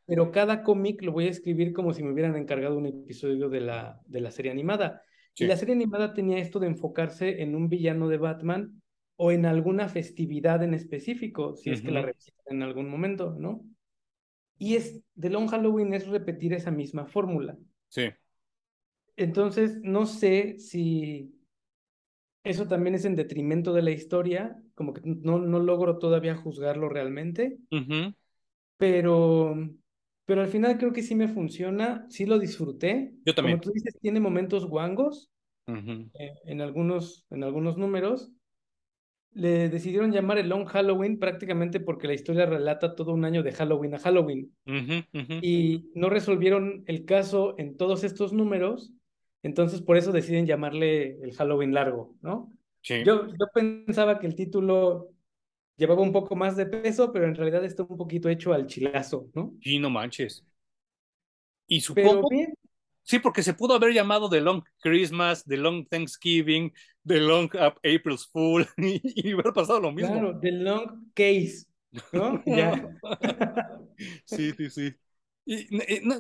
[0.07, 3.61] pero cada cómic lo voy a escribir como si me hubieran encargado un episodio de
[3.61, 5.03] la, de la serie animada.
[5.35, 5.45] Sí.
[5.45, 8.83] Y la serie animada tenía esto de enfocarse en un villano de Batman
[9.17, 13.65] o en alguna festividad en específico, si es que la revisitan en algún momento, ¿no?
[14.59, 17.57] Y es, The Long Halloween es repetir esa misma fórmula.
[17.89, 18.11] Sí.
[19.19, 21.35] Entonces, no sé si
[22.45, 26.89] eso también es en detrimento de la historia, como que no, no logro todavía juzgarlo
[26.89, 28.15] realmente, uh -huh.
[28.77, 29.57] pero,
[30.25, 33.13] pero al final creo que sí me funciona, sí lo disfruté.
[33.27, 33.59] Yo también.
[33.59, 35.31] Como tú dices, tiene momentos guangos
[35.67, 36.11] uh -huh.
[36.15, 38.31] eh, en, algunos, en algunos números.
[39.33, 43.53] Le decidieron llamar el Long Halloween prácticamente porque la historia relata todo un año de
[43.53, 44.51] Halloween a Halloween.
[44.65, 48.95] Uh -huh, y no resolvieron el caso en todos estos números
[49.43, 52.53] entonces, por eso deciden llamarle el Halloween largo, ¿no?
[52.83, 53.03] Sí.
[53.05, 55.11] Yo, yo pensaba que el título
[55.77, 59.31] llevaba un poco más de peso, pero en realidad está un poquito hecho al chilazo,
[59.35, 59.55] ¿no?
[59.63, 60.45] Sí, no manches.
[61.67, 62.09] Y supongo...
[62.09, 62.55] Pero bien.
[63.09, 66.71] Sí, porque se pudo haber llamado The Long Christmas, The Long Thanksgiving,
[67.07, 70.13] The Long April's Fool y, y hubiera pasado lo mismo.
[70.13, 71.65] Claro, The Long Case,
[72.13, 72.43] ¿no?
[72.47, 72.91] ya.
[74.27, 74.95] sí, sí, sí.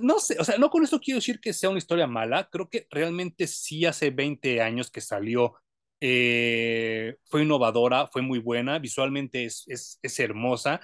[0.02, 2.68] No, sé, o sea, no con esto quiero decir que sea una historia mala, creo
[2.70, 5.54] que realmente sí hace 20 años que salió,
[6.00, 10.80] eh, fue innovadora, fue muy buena, visualmente es, es, es hermosa,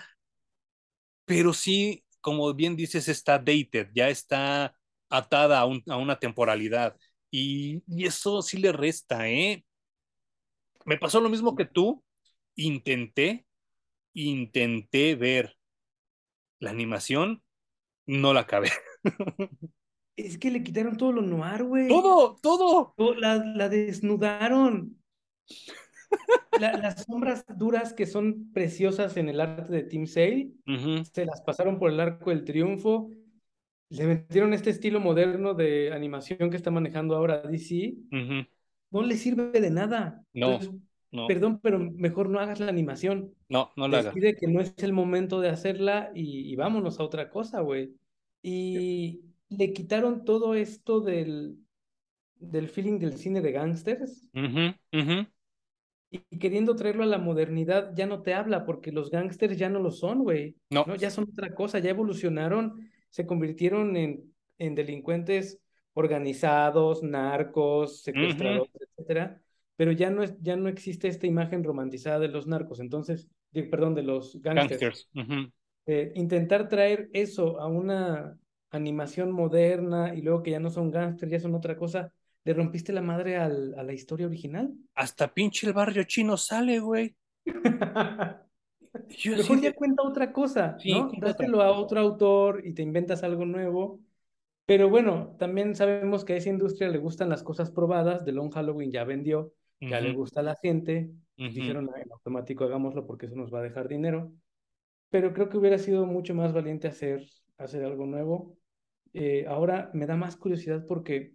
[1.25, 4.77] pero sí, como bien dices, está dated, ya está
[5.09, 6.97] atada a una temporalidad.
[7.31, 9.65] Y, y, eso sí le resta, ¿eh?
[10.85, 12.05] Me pasó lo mismo que tú.
[12.57, 13.47] Intenté,
[14.15, 15.57] intenté ver
[16.61, 17.44] la animación,
[18.07, 18.71] no la acabé.
[20.17, 21.89] Es que le quitaron todo lo noir, güey.
[21.89, 22.95] Todo, todo.
[23.19, 24.97] La, la desnudaron.
[26.61, 31.05] La, las sombras duras que son preciosas en el arte de Team Sale, uh -huh.
[31.13, 33.11] se las pasaron por el arco del triunfo
[33.91, 38.49] le metieron este estilo moderno de animación que está manejando ahora DC, uh -huh.
[38.91, 40.25] no le sirve de nada.
[40.33, 40.81] No, Entonces,
[41.15, 41.27] no.
[41.27, 43.33] Perdón, pero mejor no hagas la animación.
[43.49, 44.15] No, no la hagas.
[44.15, 47.95] Decide que no es el momento de hacerla y, y vámonos a otra cosa, güey.
[48.43, 49.57] Y sí.
[49.57, 51.57] le quitaron todo esto del,
[52.35, 54.29] del feeling del cine de gángsters.
[54.35, 55.29] Uh -huh, uh -huh.
[56.11, 59.81] Y queriendo traerlo a la modernidad, ya no te habla, porque los gángsters ya no
[59.81, 60.57] lo son, güey.
[60.71, 60.85] No.
[60.87, 60.95] no.
[60.97, 65.61] Ya son otra cosa, ya evolucionaron se convirtieron en, en delincuentes
[65.93, 68.87] organizados, narcos, secuestradores, uh -huh.
[68.91, 69.41] etcétera,
[69.77, 73.65] pero ya no, es, ya no existe esta imagen romantizada de los narcos, entonces, de,
[73.65, 75.09] perdón, de los gangsters.
[75.15, 75.53] Uh -huh.
[75.87, 78.39] eh, intentar traer eso a una
[78.71, 82.13] animación moderna y luego que ya no son gangsters, ya son otra cosa,
[82.45, 84.73] ¿le rompiste la madre al, a la historia original?
[84.95, 87.15] Hasta pinche el barrio chino sale, güey.
[89.09, 91.11] Yo Mejor ya cuenta otra cosa, sí, ¿no?
[91.19, 94.01] Dáselo a otro autor y te inventas algo nuevo.
[94.67, 98.25] Pero bueno, también sabemos que a esa industria le gustan las cosas probadas.
[98.25, 99.53] The Long Halloween ya vendió,
[99.89, 100.05] ya uh -huh.
[100.05, 101.11] le gusta a la gente.
[101.39, 101.53] Uh -huh.
[101.53, 104.33] Dijeron en automático, hagámoslo porque eso nos va a dejar dinero.
[105.11, 107.25] Pero creo que hubiera sido mucho más valiente hacer,
[107.59, 108.59] hacer algo nuevo.
[109.13, 111.35] Eh, ahora me da más curiosidad porque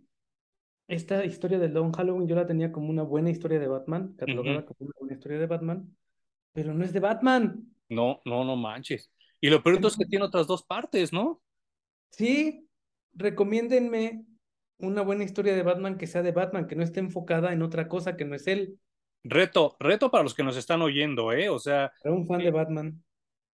[0.88, 4.60] esta historia de Long Halloween yo la tenía como una buena historia de Batman, catalogada
[4.60, 4.66] uh -huh.
[4.66, 5.96] como una buena historia de Batman
[6.54, 7.74] pero no es de Batman.
[7.88, 9.12] No, no, no manches.
[9.40, 11.42] Y lo peor es que tiene otras dos partes, ¿no?
[12.10, 12.68] Sí,
[13.14, 14.26] recomiéndenme
[14.80, 17.88] una buena historia de Batman que sea de Batman, que no esté enfocada en otra
[17.88, 18.80] cosa que no es él.
[19.24, 21.50] Reto, reto para los que nos están oyendo, ¿eh?
[21.50, 21.92] O sea.
[22.02, 23.04] Para un fan eh, de Batman.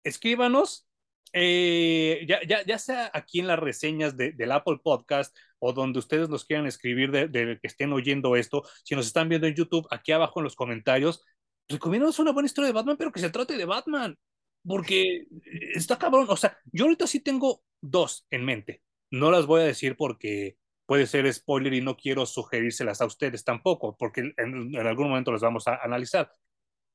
[0.03, 0.87] Escríbanos,
[1.33, 5.99] eh, ya, ya, ya sea aquí en las reseñas de, del Apple Podcast o donde
[5.99, 9.53] ustedes nos quieran escribir de, de, que estén oyendo esto, si nos están viendo en
[9.53, 11.23] YouTube, aquí abajo en los comentarios,
[11.69, 14.17] recomiendo una buena historia de Batman, pero que se trate de Batman,
[14.65, 15.27] porque
[15.73, 16.25] está cabrón.
[16.29, 18.81] O sea, yo ahorita sí tengo dos en mente.
[19.11, 20.57] No las voy a decir porque
[20.91, 25.31] puede ser spoiler y no quiero sugerírselas a ustedes tampoco, porque en, en algún momento
[25.31, 26.29] las vamos a analizar.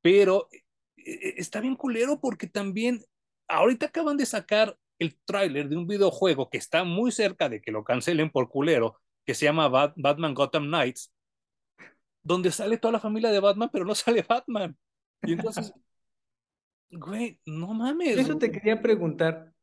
[0.02, 0.50] Pero
[0.96, 3.02] está bien culero porque también
[3.48, 7.72] ahorita acaban de sacar el tráiler de un videojuego que está muy cerca de que
[7.72, 11.10] lo cancelen por culero, que se llama Bat Batman Gotham Knights,
[12.22, 14.76] donde sale toda la familia de Batman, pero no sale Batman.
[15.22, 15.72] Y entonces,
[16.90, 18.18] güey, no mames.
[18.18, 19.54] Eso te quería preguntar.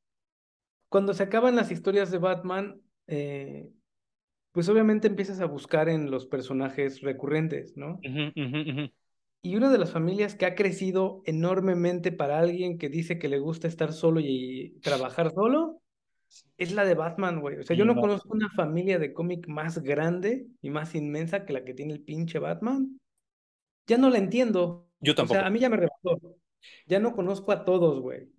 [0.90, 3.72] Cuando se acaban las historias de Batman, eh,
[4.54, 7.96] pues obviamente empiezas a buscar en los personajes recurrentes, ¿no?
[7.96, 8.94] Uh -huh, uh -huh, uh -huh.
[9.42, 13.40] Y una de las familias que ha crecido enormemente para alguien que dice que le
[13.40, 15.82] gusta estar solo y trabajar solo
[16.58, 17.58] es la de Batman, güey.
[17.58, 21.54] O sea, yo no conozco una familia de cómic más grande y más inmensa que
[21.54, 23.00] la que tiene el pinche Batman.
[23.88, 24.88] Ya no la entiendo.
[25.02, 25.38] Yo tampoco.
[25.38, 26.38] O sea, a mí ya me rebasó.
[26.86, 28.30] Ya no conozco a todos, güey.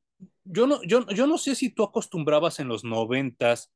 [0.44, 3.73] Yo no, yo, yo no sé si tú acostumbrabas en los noventas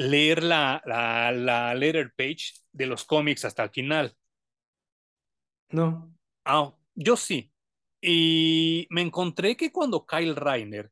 [0.00, 4.16] leer la, la, la letter page de los cómics hasta el final.
[5.72, 6.12] No.
[6.44, 7.52] Ah, yo sí.
[8.00, 10.90] Y me encontré que cuando Kyle Reiner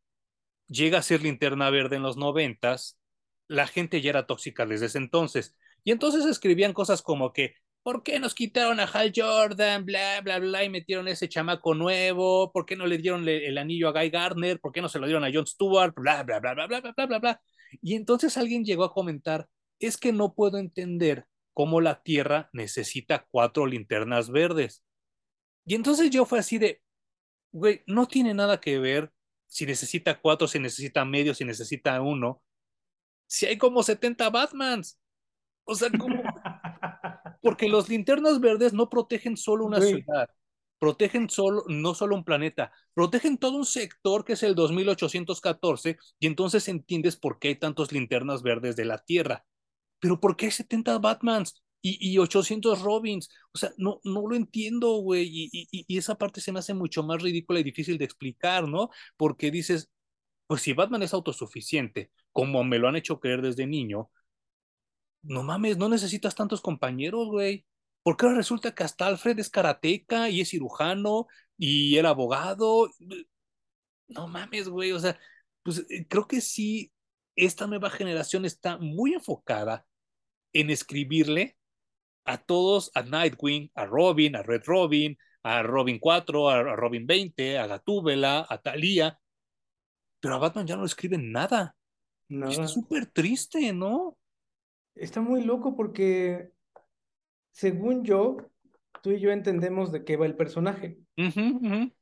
[0.69, 2.99] llega a ser linterna verde en los noventas,
[3.49, 5.57] la gente ya era tóxica desde ese entonces.
[5.85, 9.85] Y entonces escribían cosas como que, ¿por qué nos quitaron a Hal Jordan?
[9.87, 13.89] Bla, bla, bla, y metieron ese chamaco nuevo, ¿por qué no le dieron el anillo
[13.89, 14.61] a Guy Gardner?
[14.61, 15.95] ¿Por qué no se lo dieron a John Stewart?
[15.97, 17.43] Bla, bla, bla, bla, bla, bla, bla, bla.
[17.83, 19.49] Y entonces alguien llegó a comentar,
[19.79, 24.85] es que no puedo entender cómo la Tierra necesita cuatro linternas verdes.
[25.67, 26.83] Y entonces yo fue así de,
[27.53, 29.13] güey, no tiene nada que ver
[29.49, 32.43] si necesita cuatro, si necesita medio, si necesita uno.
[33.27, 35.01] Si hay como 70 Batmans.
[35.65, 36.23] O sea, ¿cómo?
[37.43, 40.29] Porque los linternas verdes no protegen solo una ciudad,
[40.79, 46.27] protegen solo, no solo un planeta, protegen todo un sector que es el 2814, y
[46.27, 49.45] entonces entiendes por qué hay tantos linternas verdes de la Tierra.
[50.01, 51.63] pero ¿por qué hay 70 Batmans?
[51.83, 56.17] Y, y 800 Robins, o sea, no, no lo entiendo, güey, y, y, y esa
[56.17, 58.91] parte se me hace mucho más ridícula y difícil de explicar, ¿no?
[59.17, 59.89] Porque dices,
[60.47, 64.11] pues si Batman es autosuficiente, como me lo han hecho creer desde niño,
[65.23, 67.65] no mames, no necesitas tantos compañeros, güey.
[68.03, 71.27] Porque ahora resulta que hasta Alfred es karateca y es cirujano
[71.57, 72.91] y era abogado.
[74.09, 74.93] No mames, güey.
[74.93, 75.19] O sea,
[75.63, 76.93] pues eh, creo que sí,
[77.37, 79.87] esta nueva generación está muy enfocada
[80.53, 81.57] en escribirle
[82.25, 87.59] a todos, a Nightwing, a Robin, a Red Robin, a Robin 4, a Robin 20,
[87.59, 89.19] a Gatúbela, a Thalía,
[90.21, 91.77] pero a Batman ya no le escriben nada.
[92.29, 92.53] nada.
[92.53, 94.19] Está súper triste, ¿no?
[94.95, 96.51] Está muy loco porque,
[97.51, 98.37] según yo,
[99.03, 100.99] tú y yo entendemos de qué va el personaje.
[101.17, 101.93] Uh -huh, uh -huh.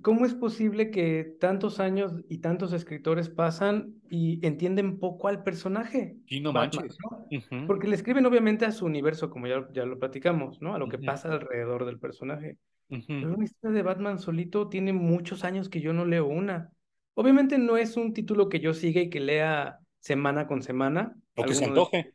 [0.00, 6.16] ¿Cómo es posible que tantos años y tantos escritores pasan y entienden poco al personaje?
[6.26, 6.98] Y no Batman, manches.
[7.10, 7.18] ¿no?
[7.18, 7.66] Uh -huh.
[7.66, 10.74] Porque le escriben obviamente a su universo, como ya, ya lo platicamos, ¿no?
[10.74, 12.56] A lo que pasa alrededor del personaje.
[12.88, 16.70] Pero una historia de Batman solito tiene muchos años que yo no leo una.
[17.14, 21.14] Obviamente no es un título que yo siga y que lea semana con semana.
[21.36, 21.96] O que se antoje.
[21.96, 22.14] De,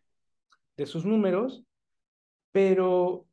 [0.78, 1.64] de, sus números,
[2.52, 3.28] pero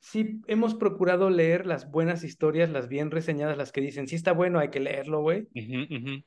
[0.00, 4.32] sí hemos procurado leer las buenas historias, las bien reseñadas, las que dicen, sí está
[4.32, 5.42] bueno, hay que leerlo, güey.
[5.54, 6.24] Uh -huh, uh -huh.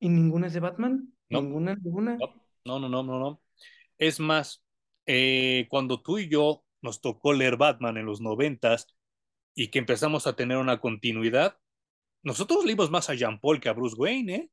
[0.00, 1.12] ¿Y ninguna es de Batman?
[1.28, 1.42] No.
[1.42, 1.74] ¿Ninguna?
[1.76, 2.16] ¿Ninguna?
[2.64, 3.42] No, no, no, no, no.
[3.98, 4.62] Es más,
[5.06, 8.86] eh, cuando tú y yo nos tocó leer Batman en los noventas
[9.54, 11.58] y que empezamos a tener una continuidad,
[12.22, 14.50] nosotros leímos más a Jean Paul que a Bruce Wayne, ¿eh?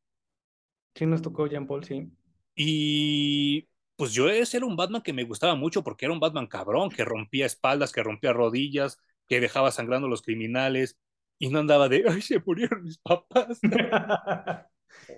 [0.96, 2.10] Sí, nos tocó Jean Paul, sí.
[2.56, 6.48] Y pues yo ese era un Batman que me gustaba mucho porque era un Batman
[6.48, 10.98] cabrón, que rompía espaldas, que rompía rodillas, que dejaba sangrando a los criminales
[11.40, 13.60] y no andaba de, ay, se murieron mis papás.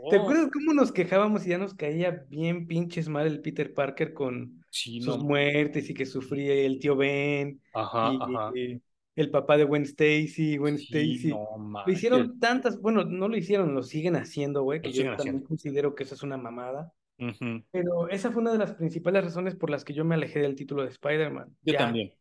[0.02, 0.10] oh.
[0.10, 4.14] ¿Te acuerdas cómo nos quejábamos y ya nos caía bien pinches mal el Peter Parker
[4.14, 5.24] con sí, sus no.
[5.24, 8.52] muertes y que sufría el tío Ben ajá, y, ajá.
[8.56, 8.82] y,
[9.18, 11.30] el papá de Gwen Stacy, Gwen sí, Stacy.
[11.30, 15.20] No, lo hicieron tantas, bueno, no lo hicieron, lo siguen haciendo, güey, que yo también
[15.20, 15.48] haciendo.
[15.48, 16.94] considero que eso es una mamada.
[17.20, 17.66] Uh -huh.
[17.72, 20.56] Pero esa fue una de las principales razones por las que yo me alejé del
[20.56, 21.56] título de Spider-Man.
[21.64, 22.14] Yo ya también.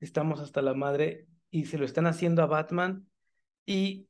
[0.00, 3.06] Estamos hasta la madre y se lo están haciendo a Batman.
[3.66, 4.06] Y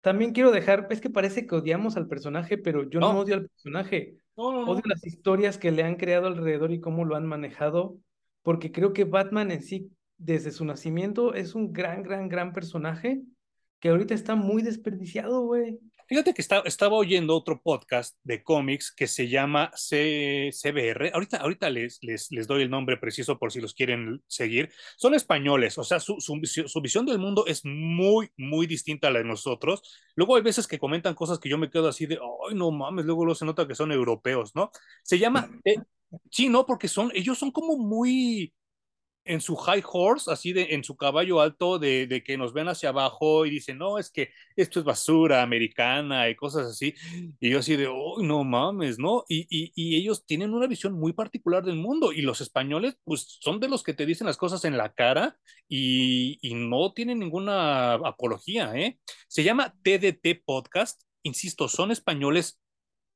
[0.00, 3.34] también quiero dejar, es que parece que odiamos al personaje, pero yo no, no odio
[3.34, 4.16] al personaje.
[4.36, 4.72] No, no, no.
[4.72, 7.98] Odio las historias que le han creado alrededor y cómo lo han manejado,
[8.42, 13.22] porque creo que Batman en sí, desde su nacimiento, es un gran, gran, gran personaje
[13.78, 15.78] que ahorita está muy desperdiciado, güey.
[16.10, 21.12] Fíjate que está, estaba oyendo otro podcast de cómics que se llama C, CBR.
[21.14, 24.72] Ahorita, ahorita les, les, les, doy el nombre preciso por si los quieren seguir.
[24.96, 29.12] Son españoles, o sea, su, su, su, visión del mundo es muy, muy distinta a
[29.12, 29.82] la de nosotros.
[30.16, 33.04] Luego hay veces que comentan cosas que yo me quedo así de, ay, no mames,
[33.04, 34.72] luego luego se nota que son europeos, ¿no?
[35.04, 35.76] Se llama, eh,
[36.28, 38.52] sí, no, porque son, ellos son como muy,
[39.24, 42.68] en su high horse, así de en su caballo alto, de, de, que nos ven
[42.68, 46.94] hacia abajo y dicen, no, es que esto es basura americana y cosas así.
[47.38, 49.24] Y yo así de, oh, no mames, ¿no?
[49.28, 53.38] Y, y, y, ellos tienen una visión muy particular del mundo y los españoles, pues
[53.40, 57.18] son de los que te dicen las cosas en la cara y, y no tienen
[57.18, 58.98] ninguna apología, ¿eh?
[59.28, 62.60] Se llama TDT Podcast, insisto, son españoles.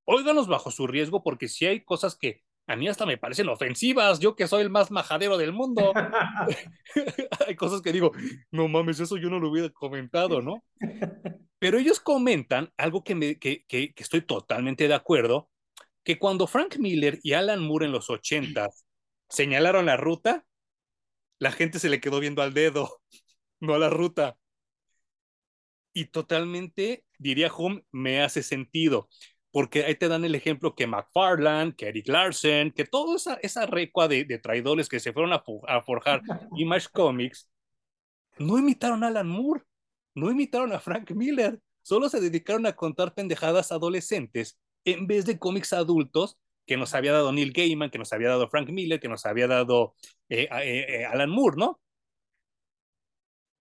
[0.04, 4.20] Óiganos bajo su riesgo porque si hay cosas que a mí hasta me parecen ofensivas,
[4.20, 5.92] yo que soy el más majadero del mundo.
[7.46, 8.12] Hay cosas que digo,
[8.50, 10.64] no mames, eso yo no lo hubiera comentado, ¿no?
[11.58, 15.50] Pero ellos comentan algo que, me, que, que, que estoy totalmente de acuerdo,
[16.02, 18.68] que cuando Frank Miller y Alan Moore en los 80
[19.28, 20.44] señalaron la ruta,
[21.38, 23.00] la gente se le quedó viendo al dedo,
[23.60, 24.36] no a la ruta.
[25.92, 29.08] Y totalmente, diría Hum, me hace sentido
[29.54, 33.66] porque ahí te dan el ejemplo que McFarland, que Eric Larsen, que toda esa, esa
[33.66, 36.22] recua de, de, traidores que se fueron a, a forjar
[36.56, 37.48] Image Comics,
[38.36, 39.62] no imitaron a Alan Moore,
[40.16, 45.38] no imitaron a Frank Miller, solo se dedicaron a contar pendejadas adolescentes en vez de
[45.38, 46.36] cómics adultos
[46.66, 49.46] que nos había dado Neil Gaiman, que nos había dado Frank Miller, que nos había
[49.46, 49.94] dado
[50.30, 51.80] eh, eh, eh, Alan Moore, ¿no?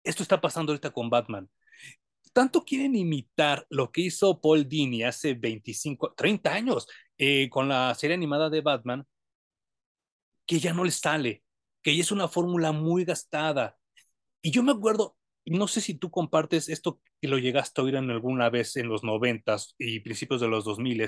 [0.04, 1.48] Esto está pasando ahorita con Batman
[2.34, 7.94] tanto quieren imitar lo que hizo Paul Dini hace 25, 30 años eh, con la
[7.96, 9.08] serie animada de Batman,
[10.46, 11.44] que ya no les sale,
[11.82, 13.78] que ya es una fórmula muy gastada.
[14.42, 15.16] Y yo me acuerdo,
[15.46, 18.90] no sé si tú compartes esto que lo llegaste a oír en alguna vez en
[18.90, 21.08] los noventas y principios de los 2000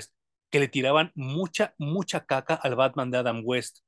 [0.50, 3.80] que le tiraban mucha, mucha caca al Batman de Adam West.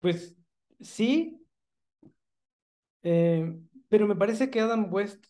[0.00, 0.36] Pues
[0.80, 1.44] sí,
[3.02, 3.58] eh,
[3.88, 5.26] pero me parece que Adam West,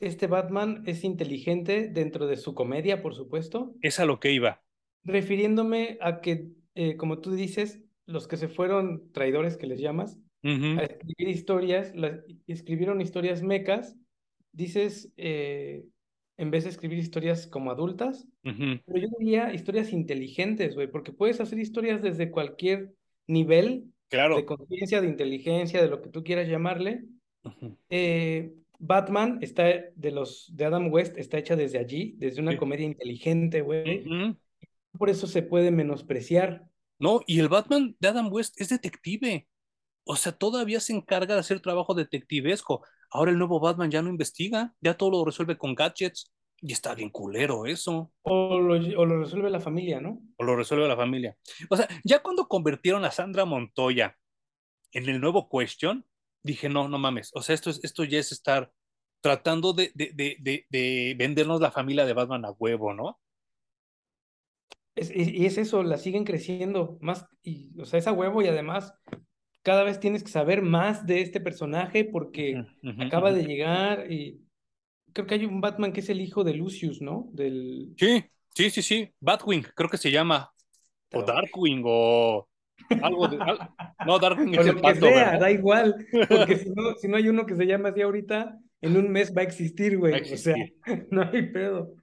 [0.00, 3.74] este Batman, es inteligente dentro de su comedia, por supuesto.
[3.80, 4.62] Es a lo que iba.
[5.04, 10.18] refiriéndome a que, eh, como tú dices, los que se fueron traidores, que les llamas,
[10.42, 13.96] a escribir historias, las, escribieron historias mecas,
[14.52, 15.84] dices, eh,
[16.36, 21.40] en vez de escribir historias como adultas, pero yo diría historias inteligentes, güey, porque puedes
[21.40, 22.94] hacer historias desde cualquier
[23.26, 27.04] nivel de conciencia, de inteligencia, de lo que tú quieras llamarle.
[27.90, 32.58] Eh, Batman está de los de Adam West está hecha desde allí, desde una sí.
[32.58, 34.04] comedia inteligente, güey.
[34.96, 36.68] Por eso se puede menospreciar.
[36.98, 39.46] No, y el Batman de Adam West es detective.
[40.04, 42.84] O sea, todavía se encarga de hacer trabajo detectivesco.
[43.10, 46.32] Ahora el nuevo Batman ya no investiga, ya todo lo resuelve con gadgets.
[46.60, 48.10] Y está bien culero eso.
[48.22, 50.20] O lo, o lo resuelve la familia, ¿no?
[50.38, 51.36] O lo resuelve la familia.
[51.70, 54.16] O sea, ya cuando convirtieron a Sandra Montoya
[54.90, 56.04] en el nuevo Question,
[56.42, 57.30] dije, no, no mames.
[57.34, 58.70] O sea, esto, es, esto ya es estar
[59.20, 63.18] tratando de, de, de, de, de vendernos la familia de Batman a huevo, ¿no?
[64.94, 68.48] Es, y, es eso, la siguen creciendo más, y, o sea, es a huevo y
[68.48, 68.92] además
[69.62, 72.64] cada vez tienes que saber más de este personaje porque
[72.98, 74.40] acaba de llegar y
[75.12, 77.28] creo que hay un Batman que es el hijo de Lucius, ¿no?
[77.32, 77.92] Del...
[77.96, 78.24] Sí,
[78.54, 79.12] sí, sí, sí.
[79.20, 80.52] Batwing, creo que se llama.
[81.12, 82.48] O Darkwing, o
[83.02, 83.36] algo de.
[83.40, 83.70] al-
[84.06, 85.40] No, Darkwing O es el que pato, sea, ¿verdad?
[85.40, 88.96] da igual, porque si no, si no hay uno que se llama así ahorita, en
[88.96, 90.32] un mes va a existir, a güey.
[90.32, 90.54] O sea,
[91.10, 91.94] no hay pedo.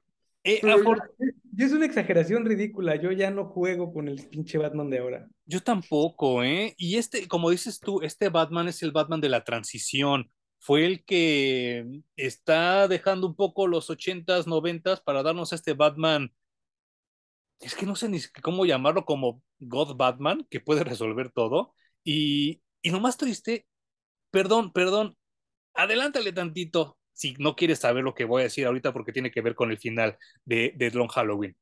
[0.43, 1.01] Eh, afor-
[1.53, 2.95] ya es una exageración ridícula.
[2.97, 5.27] Yo ya no juego con el pinche Batman de ahora.
[5.45, 6.75] Yo tampoco, ¿eh?
[6.77, 10.29] Y este, como dices tú, este Batman es el Batman de la transición.
[10.59, 16.31] Fue el que está dejando un poco los ochentas, noventas para darnos este Batman.
[17.59, 21.73] Es que no sé ni cómo llamarlo, como God Batman, que puede resolver todo.
[22.03, 23.67] Y, y lo más triste,
[24.31, 25.17] perdón, perdón,
[25.73, 29.41] adelántale tantito si no quieres saber lo que voy a decir ahorita porque tiene que
[29.41, 31.55] ver con el final de, de Long Halloween.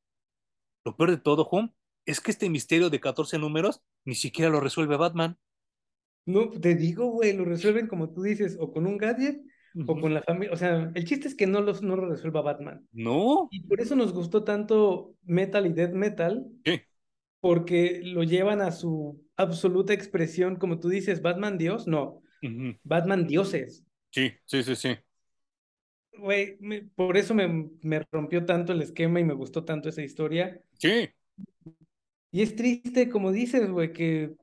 [0.83, 1.73] Lo peor de todo, Home,
[2.05, 5.37] es que este misterio de 14 números ni siquiera lo resuelve Batman.
[6.25, 9.41] No, te digo, güey, lo resuelven como tú dices, o con un gadget
[9.87, 10.53] o con la familia.
[10.53, 12.87] O sea, el chiste es que no, los, no lo resuelva Batman.
[12.91, 16.81] No, Y por eso nos gustó tanto Metal y Death Metal, sí,
[17.43, 23.27] porque lo llevan a su absoluta expresión, como tú dices, Batman Dios, no, ujú, Batman
[23.27, 23.85] Dioses.
[24.11, 24.97] sí, sí, sí, sí.
[26.17, 26.57] Güey,
[26.95, 30.59] por eso me, me rompió tanto el esquema y me gustó tanto esa historia.
[30.79, 31.13] Sí,
[32.31, 34.35] Y es triste, como dices, güey, que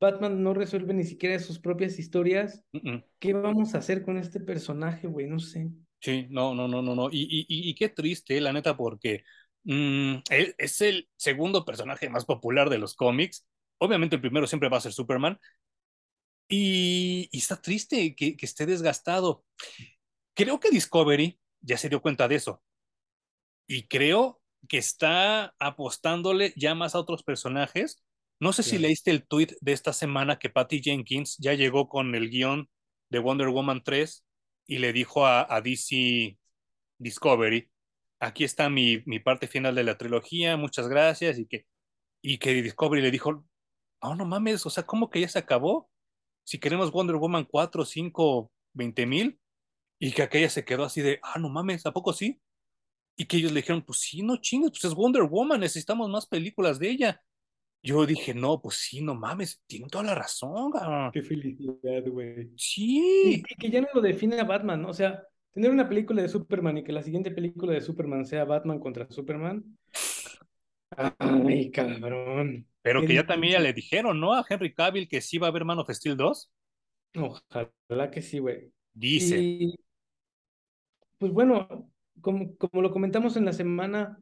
[0.00, 2.64] Batman no resuelve ni siquiera sus propias historias.
[2.72, 5.28] ujú, ¿Qué vamos a hacer con este personaje, güey?
[5.28, 5.70] No sé.
[6.00, 7.08] sí, no, no, no, no, no.
[7.10, 9.24] Y, y, y, y qué triste, la neta, porque
[9.68, 13.46] mm, él es el segundo personaje más popular de los cómics.
[13.78, 15.38] Obviamente el primero siempre va a ser Superman.
[16.48, 19.44] Y, y está triste que, que esté desgastado.
[20.34, 22.62] Creo que Discovery ya se dio cuenta de eso.
[23.66, 28.02] Y creo que está apostándole ya más a otros personajes.
[28.40, 32.14] No sé si leíste el tweet de esta semana que Patty Jenkins ya llegó con
[32.14, 32.70] el guion
[33.10, 34.24] de Wonder Woman 3
[34.66, 36.38] y le dijo a, a DC
[36.98, 37.70] Discovery,
[38.20, 41.66] aquí está mi, mi parte final de la trilogía, muchas gracias, y que,
[42.22, 43.44] y que Discovery le dijo,
[44.00, 45.90] oh, no mames, o sea, ¿cómo que ya se acabó?
[46.44, 49.40] Si queremos Wonder Woman 4, 5, 20 mil,
[50.00, 52.40] y que aquella se quedó así de, ah, no mames, ¿a poco sí?
[53.16, 56.26] Y que ellos le dijeron, pues sí, no chingues, pues es Wonder Woman, necesitamos más
[56.26, 57.22] películas de ella.
[57.82, 61.10] Yo dije, no, pues sí, no mames, tienen toda la razón, cabrón.
[61.12, 62.50] Qué felicidad, güey.
[62.54, 64.90] Y Sí, que, que ya no lo define a Batman, ¿no?
[64.90, 65.24] O sea,
[65.58, 69.10] tener una película de Superman y que la siguiente película de Superman sea Batman contra
[69.10, 69.76] Superman.
[71.18, 72.64] Ay, cabrón.
[72.80, 74.34] pero que ya también ya le dijeron, ¿no?
[74.34, 76.52] A Henry Cavill que sí va a haber Man of Steel 2.
[77.16, 78.70] Ojalá que sí, güey.
[78.94, 79.36] Dice.
[79.36, 79.74] Y
[81.18, 81.90] pues bueno,
[82.20, 84.20] como, como lo comentamos en la semana,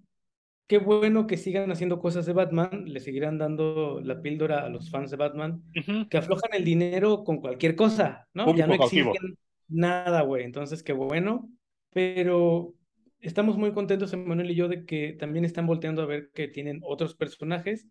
[0.67, 4.91] qué bueno que sigan haciendo cosas de Batman, le seguirán dando la píldora a los
[4.91, 5.63] fans de Batman,
[6.09, 8.47] que aflojan el dinero con cualquier cosa, ¿no?
[8.55, 9.13] Ya Público no cautivo.
[9.69, 10.45] Nada, güey.
[10.45, 11.49] Entonces, qué bueno.
[11.93, 12.75] Pero
[13.21, 16.81] estamos muy contentos, Emanuel y yo, de que también están volteando a ver que tienen
[16.83, 17.87] otros personajes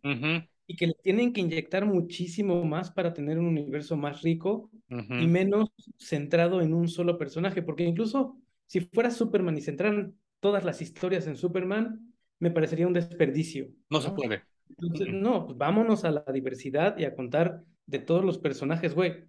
[0.68, 5.28] y que le tienen que inyectar muchísimo más para tener un universo más rico y
[5.28, 10.82] menos centrado en un solo personaje, porque incluso si fuera Superman y centraran todas las
[10.82, 14.44] historias en Superman, me parecería un desperdicio, No se puede.
[14.70, 19.26] Entonces, no, pues vámonos a la diversidad y a contar de todos los personajes, güey.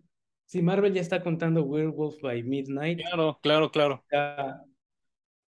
[0.47, 4.05] Si Marvel ya está contando Werewolf by Midnight, Claro, claro, claro.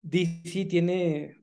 [0.02, 1.36] DC tiene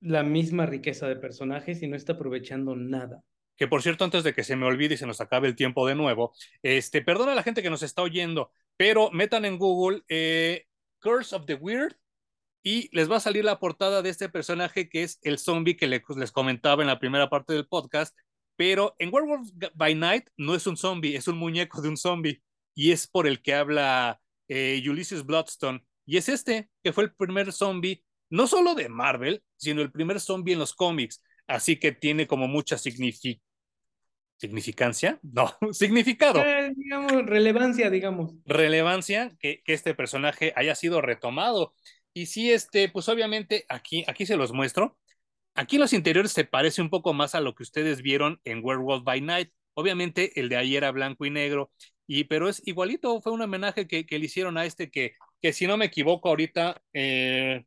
[0.00, 3.22] la misma riqueza de personajes y no está aprovechando nada.
[3.56, 5.86] Que por cierto, antes de que se me olvide y se nos acabe el tiempo
[5.86, 6.32] de nuevo,
[6.62, 10.66] este, perdona a la gente que nos está oyendo, pero metan en Google eh,
[11.00, 11.96] Curse of the Weird
[12.62, 15.88] y les va a salir la portada de este personaje que es el zombie que
[15.88, 18.16] les comentaba en la primera parte del podcast,
[18.54, 22.42] pero en Werewolf by Night no es un zombie, es un muñeco de un zombie
[22.78, 25.84] y es por el que habla eh, Ulysses Bloodstone.
[26.06, 30.20] Y es este, que fue el primer zombie, no solo de Marvel, sino el primer
[30.20, 31.20] zombie en los cómics.
[31.48, 33.42] Así que tiene como mucha significancia
[34.36, 36.38] significancia, no, significado.
[36.38, 38.34] Eh, digamos, relevancia, digamos.
[38.46, 41.74] Relevancia que, que, este personaje haya sido retomado.
[42.14, 44.96] Y sí, este, pues obviamente aquí, aquí se los muestro.
[45.56, 48.60] Aquí en los interiores se parece un poco más a lo que ustedes vieron en
[48.62, 49.50] Werewolf by Night.
[49.74, 51.72] Obviamente el de ayer era blanco y negro,
[52.08, 55.52] y, pero es igualito, fue un homenaje que, que le hicieron a este que, que
[55.52, 57.66] si no me equivoco ahorita eh,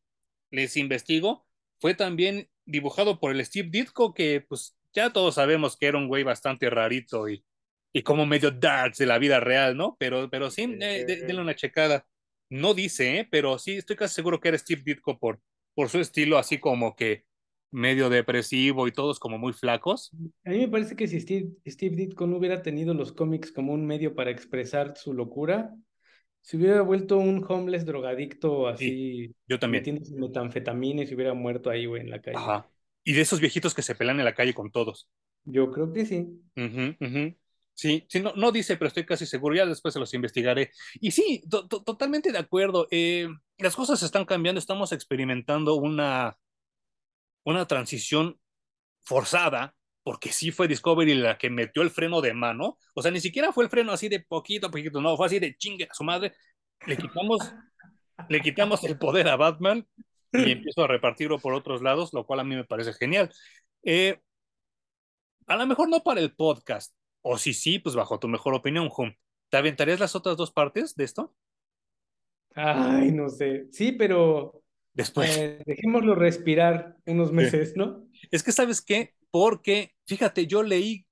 [0.50, 1.46] les investigo,
[1.80, 6.08] fue también dibujado por el Steve Ditko, que pues ya todos sabemos que era un
[6.08, 7.46] güey bastante rarito y,
[7.94, 9.96] y como medio darks de la vida real, ¿no?
[10.00, 12.08] Pero, pero sí, eh, denle una checada.
[12.50, 13.28] No dice, ¿eh?
[13.30, 15.40] pero sí, estoy casi seguro que era Steve Ditko por,
[15.76, 17.26] por su estilo así como que
[17.72, 20.12] medio depresivo y todos como muy flacos.
[20.46, 23.74] A mí me parece que si Steve, Steve Ditko no hubiera tenido los cómics como
[23.74, 25.74] un medio para expresar su locura,
[26.42, 28.90] se hubiera vuelto un homeless drogadicto así.
[29.28, 29.82] Sí, yo también.
[29.82, 32.38] Metiéndose metanfetamina y se hubiera muerto ahí, güey, en la calle.
[32.38, 32.70] Ajá.
[33.04, 35.08] Y de esos viejitos que se pelan en la calle con todos.
[35.46, 36.28] Yo creo que sí.
[36.56, 37.36] Uh -huh,
[37.74, 40.72] Sí, sí no, no dice, pero estoy casi seguro, ya después se los investigaré.
[41.00, 42.88] Y sí, to to totalmente de acuerdo.
[42.92, 46.38] Eh, las cosas están cambiando, estamos experimentando una,
[47.44, 48.40] una transición
[49.02, 52.78] forzada, porque sí fue Discovery la que metió el freno de mano.
[52.96, 55.40] O sea, ni siquiera fue el freno así de poquito a poquito, no, fue así
[55.40, 56.34] de chingue a su madre.
[56.88, 57.54] Le quitamos,
[58.30, 59.88] le quitamos el poder a Batman
[60.32, 63.32] y empiezo a repartirlo por otros lados, lo cual a mí me parece genial.
[63.84, 64.20] Eh,
[65.48, 68.90] a lo mejor no para el podcast, o si sí, pues bajo tu mejor opinión,
[68.96, 69.14] Hum.
[69.50, 71.36] ¿Te aventarías las otras dos partes de esto?
[72.56, 73.68] Ay, no sé.
[73.72, 74.61] Sí, pero
[74.94, 75.38] después.
[75.38, 77.80] Eh, dejémoslo respirar unos meses, sí.
[77.80, 78.08] ¿no?
[78.30, 79.14] Es que, ¿sabes qué?
[79.32, 81.06] Porque, fíjate, yo leí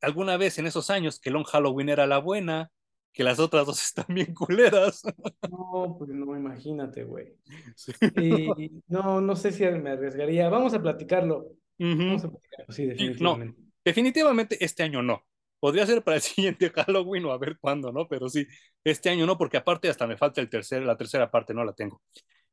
[0.00, 2.70] alguna vez en esos años que Long Halloween era la buena,
[3.12, 5.02] que las otras dos están bien culeras.
[5.50, 7.34] No, pues no, imagínate, güey.
[7.74, 7.92] Sí.
[8.18, 10.48] Y no, no sé si me arriesgaría.
[10.48, 11.52] Vamos a platicarlo.
[11.78, 12.06] Uh -huh.
[12.06, 13.60] Vamos a platicarlo, sí, definitivamente.
[13.60, 15.24] No, definitivamente este año no.
[15.60, 18.06] Podría ser para el siguiente Halloween o a ver cuándo, ¿no?
[18.06, 18.46] Pero sí,
[18.84, 21.72] este año no, porque aparte hasta me falta el tercer, la tercera parte, no la
[21.72, 22.02] tengo.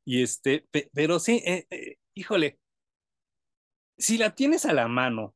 [0.04, 2.58] Y este, pero sí, eh, eh, híjole,
[3.96, 5.34] si la tienes a la mano,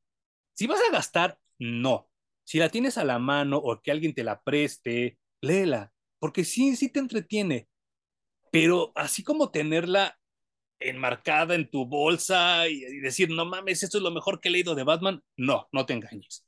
[0.54, 2.10] si vas a gastar, no.
[2.44, 6.76] Si la tienes a la mano o que alguien te la preste, léela, porque sí,
[6.76, 7.68] sí te entretiene.
[8.50, 10.18] Pero así como tenerla
[10.80, 14.52] enmarcada en tu bolsa y, y decir, no mames, esto es lo mejor que he
[14.52, 16.46] leído de Batman, no, no te engañes.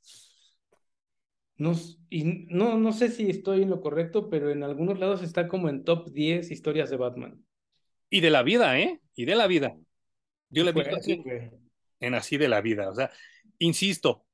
[1.57, 1.73] No,
[2.09, 5.69] y no, no sé si estoy en lo correcto, pero en algunos lados está como
[5.69, 7.45] en top 10 historias de Batman.
[8.09, 8.99] Y de la vida, ¿eh?
[9.15, 9.75] Y de la vida.
[10.49, 11.23] Yo le visto así,
[11.99, 12.89] en así de la vida.
[12.89, 13.11] O sea,
[13.59, 14.25] insisto,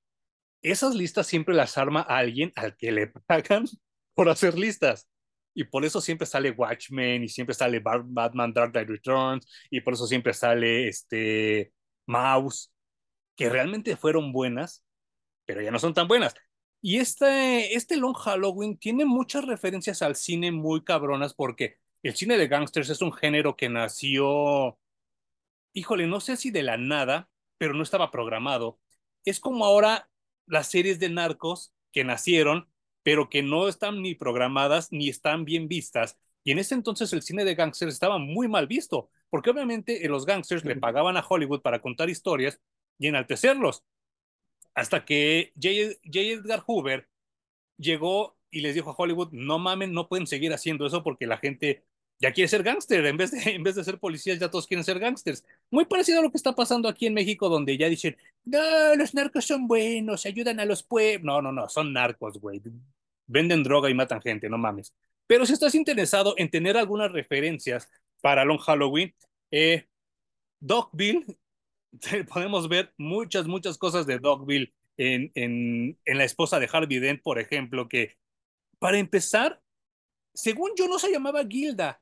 [0.61, 3.65] esas listas siempre las arma a alguien al que le pagan
[4.13, 5.09] por hacer listas.
[5.53, 9.93] Y por eso siempre sale Watchmen y siempre sale Batman Dark Knight Returns y por
[9.93, 11.71] eso siempre sale este
[12.07, 12.73] Mouse,
[13.37, 14.83] que realmente fueron buenas,
[15.45, 16.35] pero ya no son tan buenas.
[16.81, 21.77] Y este, este Long Halloween tiene muchas referencias al cine muy cabronas porque
[22.07, 24.77] el cine de gangsters es un género que nació,
[25.73, 28.79] híjole, no sé si de la nada, pero no estaba programado.
[29.25, 30.07] Es como ahora
[30.45, 32.69] las series de narcos que nacieron,
[33.01, 36.19] pero que no están ni programadas ni están bien vistas.
[36.43, 40.27] Y en ese entonces el cine de gangsters estaba muy mal visto, porque obviamente los
[40.27, 42.61] gangsters le pagaban a Hollywood para contar historias
[42.99, 43.83] y enaltecerlos
[44.75, 45.97] hasta que J.
[46.03, 46.19] J.
[46.19, 47.09] Edgar Hoover
[47.77, 51.37] llegó y les dijo a Hollywood, no mamen, no pueden seguir haciendo eso porque la
[51.37, 51.83] gente
[52.19, 54.83] ya quiere ser gángster, en, vez de, en vez de ser policías ya todos quieren
[54.83, 55.43] ser gángsters.
[55.69, 59.13] Muy parecido a lo que está pasando aquí en México, donde ya dicen, no, los
[59.13, 61.25] narcos son buenos, ayudan a los pueblos.
[61.25, 62.61] No, no, no, son narcos, güey.
[63.27, 64.93] Venden droga y matan gente, no mames.
[65.27, 67.89] Pero si estás interesado en tener algunas referencias
[68.21, 69.13] para Long Halloween,
[69.51, 69.87] eh,
[70.59, 71.25] Dogville
[72.33, 77.21] podemos ver muchas, muchas cosas de Dogville en, en, en, la esposa de Harvey Dent,
[77.21, 78.15] por ejemplo, que
[78.79, 79.61] para empezar,
[80.33, 82.01] según yo no se llamaba Gilda,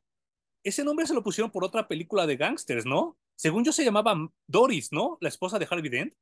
[0.63, 3.17] ese nombre se lo pusieron por otra película de gangsters, ¿no?
[3.35, 4.15] Según yo se llamaba
[4.47, 5.17] Doris, ¿no?
[5.21, 6.13] La esposa de Harvey Dent.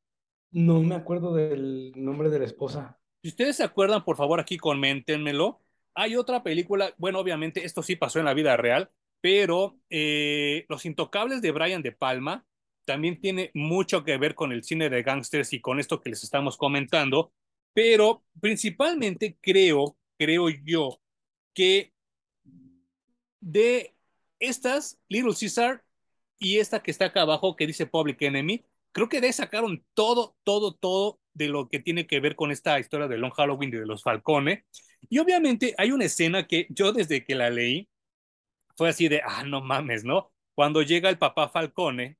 [0.51, 2.99] No me acuerdo del nombre de la esposa.
[3.21, 5.61] Si ustedes se acuerdan, por favor, aquí coméntenmelo.
[5.93, 8.89] Hay otra película, bueno, obviamente esto sí pasó en la vida real,
[9.21, 12.45] pero eh, Los Intocables de Brian De Palma
[12.85, 16.23] también tiene mucho que ver con el cine de gangsters y con esto que les
[16.23, 17.31] estamos comentando,
[17.73, 20.99] pero principalmente creo, creo yo,
[21.53, 21.93] que
[23.39, 23.95] de
[24.41, 25.83] estas, Little Caesar
[26.39, 28.65] y esta que está acá abajo que dice Public Enemy.
[28.91, 32.51] Creo que de ahí sacaron todo, todo, todo de lo que tiene que ver con
[32.51, 34.65] esta historia de Long Halloween y de los Falcone.
[35.09, 37.87] Y obviamente hay una escena que yo desde que la leí
[38.75, 40.31] fue así de, ah, no mames, ¿no?
[40.55, 42.17] Cuando llega el papá Falcone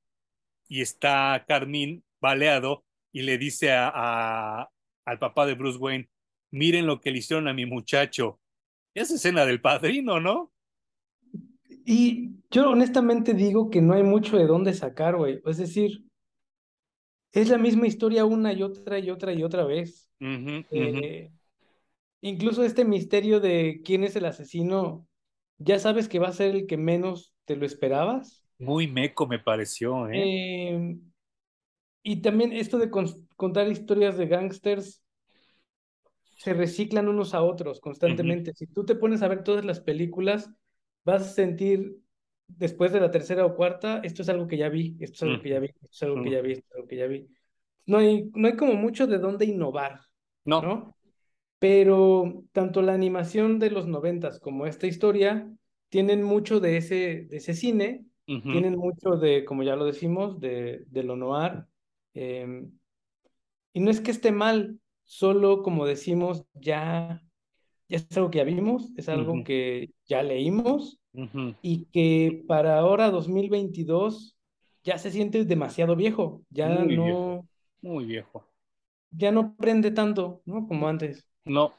[0.68, 4.70] y está Carmín baleado y le dice a, a,
[5.04, 6.08] al papá de Bruce Wayne,
[6.50, 8.40] miren lo que le hicieron a mi muchacho.
[8.94, 10.52] Esa escena del padrino, ¿no?
[11.84, 15.40] Y yo honestamente digo que no hay mucho de dónde sacar, güey.
[15.44, 16.04] Es decir,
[17.32, 20.10] es la misma historia una y otra y otra y otra vez.
[20.20, 21.30] Uh -huh, eh, uh -huh.
[22.20, 25.08] Incluso este misterio de quién es el asesino,
[25.58, 28.44] ya sabes que va a ser el que menos te lo esperabas.
[28.58, 30.22] Muy meco me pareció, ¿eh?
[30.22, 30.96] eh
[32.04, 33.06] y también esto de con
[33.36, 35.02] contar historias de gángsters
[36.36, 38.50] se reciclan unos a otros constantemente.
[38.50, 38.56] Uh -huh.
[38.56, 40.50] Si tú te pones a ver todas las películas,
[41.04, 41.98] vas a sentir
[42.46, 45.34] después de la tercera o cuarta, esto es algo que ya vi, esto es algo
[45.34, 45.42] uh -huh.
[45.42, 46.24] que ya vi, esto es algo uh -huh.
[46.24, 47.28] que ya vi, esto es algo que ya vi.
[47.86, 50.00] No hay, no hay como mucho de dónde innovar,
[50.44, 50.62] no.
[50.62, 50.96] ¿no?
[51.58, 55.48] Pero tanto la animación de los noventas como esta historia
[55.88, 60.84] tienen mucho de ese, de ese cine, tienen mucho de, como ya lo decimos, de,
[60.86, 61.66] de lo noir.
[62.14, 62.64] Eh,
[63.74, 67.22] y no es que esté mal, solo como decimos, ya
[67.96, 69.44] es algo que ya vimos, es algo uh -huh.
[69.44, 71.56] que ya leímos uh -huh.
[71.62, 74.36] y que para ahora 2022
[74.82, 77.04] ya se siente demasiado viejo, ya muy no...
[77.04, 77.48] Viejo,
[77.82, 78.48] muy viejo.
[79.10, 80.66] Ya no prende tanto, ¿no?
[80.66, 81.26] Como antes.
[81.44, 81.74] No.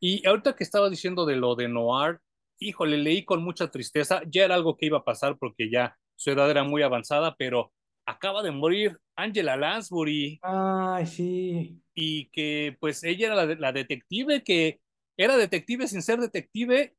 [0.00, 2.18] Y ahorita que estaba diciendo de lo de Noir,
[2.58, 6.30] híjole, leí con mucha tristeza, ya era algo que iba a pasar porque ya su
[6.30, 7.72] edad era muy avanzada, pero
[8.04, 10.40] acaba de morir Angela Lansbury.
[10.42, 11.80] Ay, sí.
[11.94, 14.80] Y que pues ella era la, la, detective que
[15.16, 16.94] era detective sin ser detective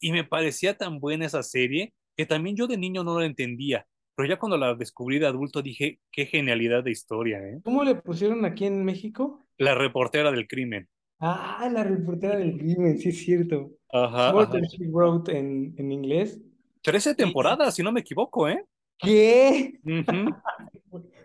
[0.00, 3.86] y me parecía tan buena esa serie que también yo de niño no la entendía.
[4.16, 7.60] Pero ya cuando la descubrí de adulto dije, qué genialidad de historia, ¿eh?
[7.64, 9.44] ¿Cómo le pusieron aquí en México?
[9.58, 10.88] La reportera del crimen.
[11.18, 13.72] Ah, la reportera del crimen, sí es cierto.
[13.90, 14.32] Ajá.
[14.32, 16.40] Murder She Wrote en, en inglés.
[16.82, 17.76] Trece temporadas, y...
[17.76, 18.64] si no me equivoco, ¿eh?
[18.98, 19.80] ¿Qué?
[19.84, 20.42] Uh -huh.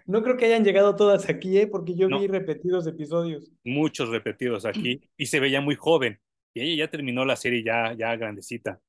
[0.10, 1.68] No creo que hayan llegado todas aquí, ¿eh?
[1.68, 2.19] Porque yo no.
[2.19, 3.52] vi repetidos episodios.
[3.64, 4.99] Muchos repetidos aquí.
[5.18, 6.19] y se veía muy joven.
[6.56, 8.81] Y ella ya terminó la serie ya, ya grandecita.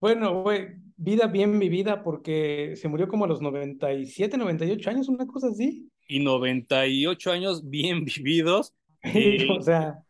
[0.00, 5.28] Bueno, güey, vida bien vivida porque se murió como a los 97, 98 años, una
[5.28, 5.88] cosa así.
[6.08, 8.74] Y 98 años bien vividos.
[9.04, 9.48] y...
[9.48, 10.02] o sea.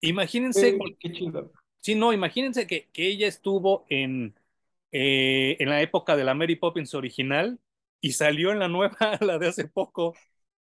[0.00, 0.76] Imagínense.
[0.76, 1.52] Qué, qué chido.
[1.78, 4.34] Sí, no, imagínense que, que ella estuvo en,
[4.90, 7.60] eh, en la época de la Mary Poppins original
[8.04, 10.14] y salió en la nueva, la de hace poco.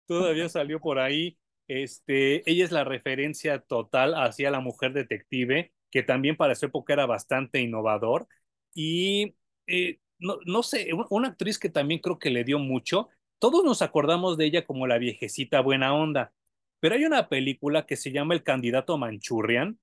[0.06, 1.38] Todavía salió por ahí.
[1.70, 6.91] Este, ella es la referencia total hacia la mujer detective que también para su época
[6.91, 8.28] era bastante innovador.
[8.74, 9.36] Y
[9.68, 13.07] eh, no, no, sé, una actriz que también creo que le dio mucho.
[13.40, 16.34] Todos nos acordamos de ella como la viejecita buena onda,
[16.82, 19.80] pero hay una película que se llama El candidato Manchurian,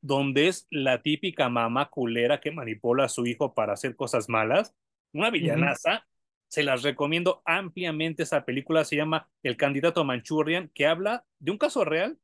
[0.00, 4.76] donde es la típica mamá culera que manipula a su hijo para hacer cosas malas,
[5.12, 5.90] una villanaza.
[5.90, 6.09] Uh -huh.
[6.50, 8.24] Se las recomiendo ampliamente.
[8.24, 12.18] Esa película se llama El candidato Manchurian, que habla de un caso real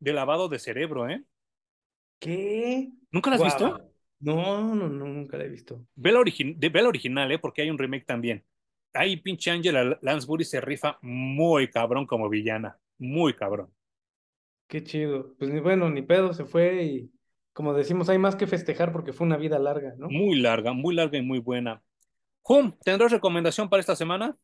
[0.00, 1.22] de lavado de cerebro, ¿eh?
[2.18, 2.90] ¿Qué?
[3.12, 3.46] ¿Nunca la has wow.
[3.46, 3.92] visto?
[4.18, 5.86] No, no, no, nunca la he visto.
[5.94, 7.38] Ve la, origi ve la original, ¿eh?
[7.38, 8.44] Porque hay un remake también.
[8.92, 12.80] Ahí pinche Angela Lansbury se rifa muy cabrón como villana.
[12.98, 13.72] Muy cabrón.
[14.66, 15.36] Qué chido.
[15.38, 17.12] Pues ni bueno, ni pedo, se fue y
[17.52, 20.08] como decimos, hay más que festejar porque fue una vida larga, ¿no?
[20.08, 21.82] Muy larga, muy larga y muy buena.
[22.48, 24.34] Hum, ¿tendrás recomendación para esta semana?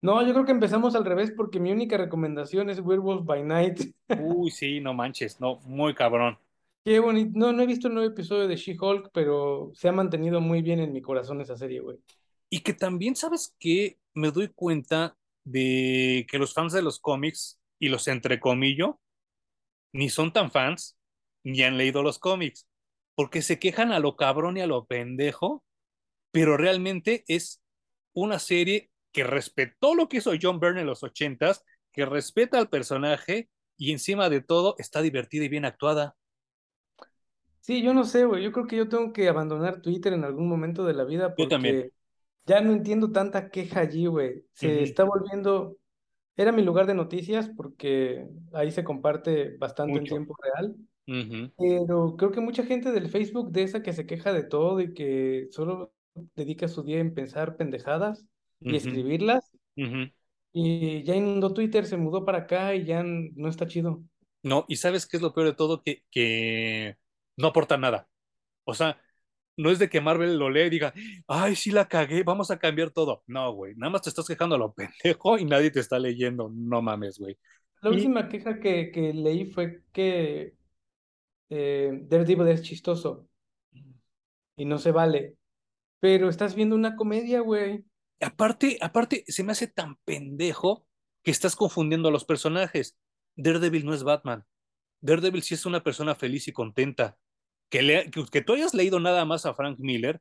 [0.00, 3.80] No, yo creo que empezamos al revés porque mi única recomendación es Werewolf by Night.
[4.18, 6.38] Uy, sí, no manches, no, muy cabrón.
[6.84, 7.32] Qué bonito.
[7.34, 10.80] No, no he visto el nuevo episodio de She-Hulk, pero se ha mantenido muy bien
[10.80, 11.98] en mi corazón esa serie, güey.
[12.50, 13.98] Y que también, ¿sabes qué?
[14.14, 19.00] Me doy cuenta de que los fans de los cómics, y los entrecomillo,
[19.92, 20.96] ni son tan fans,
[21.42, 22.66] ni han leído los cómics,
[23.14, 25.62] porque se quejan a lo cabrón y a lo pendejo,
[26.34, 27.62] pero realmente es
[28.12, 32.68] una serie que respetó lo que hizo John Byrne en los ochentas, que respeta al
[32.68, 36.16] personaje y encima de todo está divertida y bien actuada.
[37.60, 38.42] Sí, yo no sé, güey.
[38.42, 41.92] Yo creo que yo tengo que abandonar Twitter en algún momento de la vida porque
[42.46, 44.44] ya no entiendo tanta queja allí, güey.
[44.54, 44.82] Se uh -huh.
[44.82, 45.76] está volviendo.
[46.36, 50.16] Era mi lugar de noticias porque ahí se comparte bastante Mucho.
[50.16, 50.74] en tiempo real.
[51.06, 51.52] Uh -huh.
[51.56, 54.92] Pero creo que mucha gente del Facebook de esa que se queja de todo y
[54.92, 55.92] que solo
[56.34, 58.26] dedica su día en pensar pendejadas
[58.60, 58.74] uh -huh.
[58.74, 59.50] y escribirlas.
[60.52, 64.02] Y ya inundó Twitter, se mudó para acá y ya no está chido.
[64.42, 66.96] No, y sabes qué es lo peor de todo, que, que
[67.36, 68.08] no aporta nada.
[68.64, 69.00] O sea,
[69.56, 70.94] no es de que Marvel lo lee y diga,
[71.28, 73.24] ay, sí la cagué, vamos a cambiar todo.
[73.26, 76.50] No, güey, nada más te estás quejando a lo pendejo y nadie te está leyendo.
[76.54, 77.38] No mames, güey.
[77.82, 80.54] La Y última queja que, que leí fue que
[81.50, 83.28] eh, Daredevil es chistoso
[84.56, 85.36] y no se vale.
[86.04, 87.84] Pero estás viendo una comedia, güey.
[88.20, 90.86] aparte, aparte, se me hace tan pendejo
[91.22, 92.96] que estás confundiendo a los personajes.
[93.36, 94.44] Daredevil no es Batman.
[95.00, 97.18] Daredevil sí es una persona feliz y contenta.
[97.70, 100.20] Que, le, que, que tú hayas leído nada más a Frank Miller,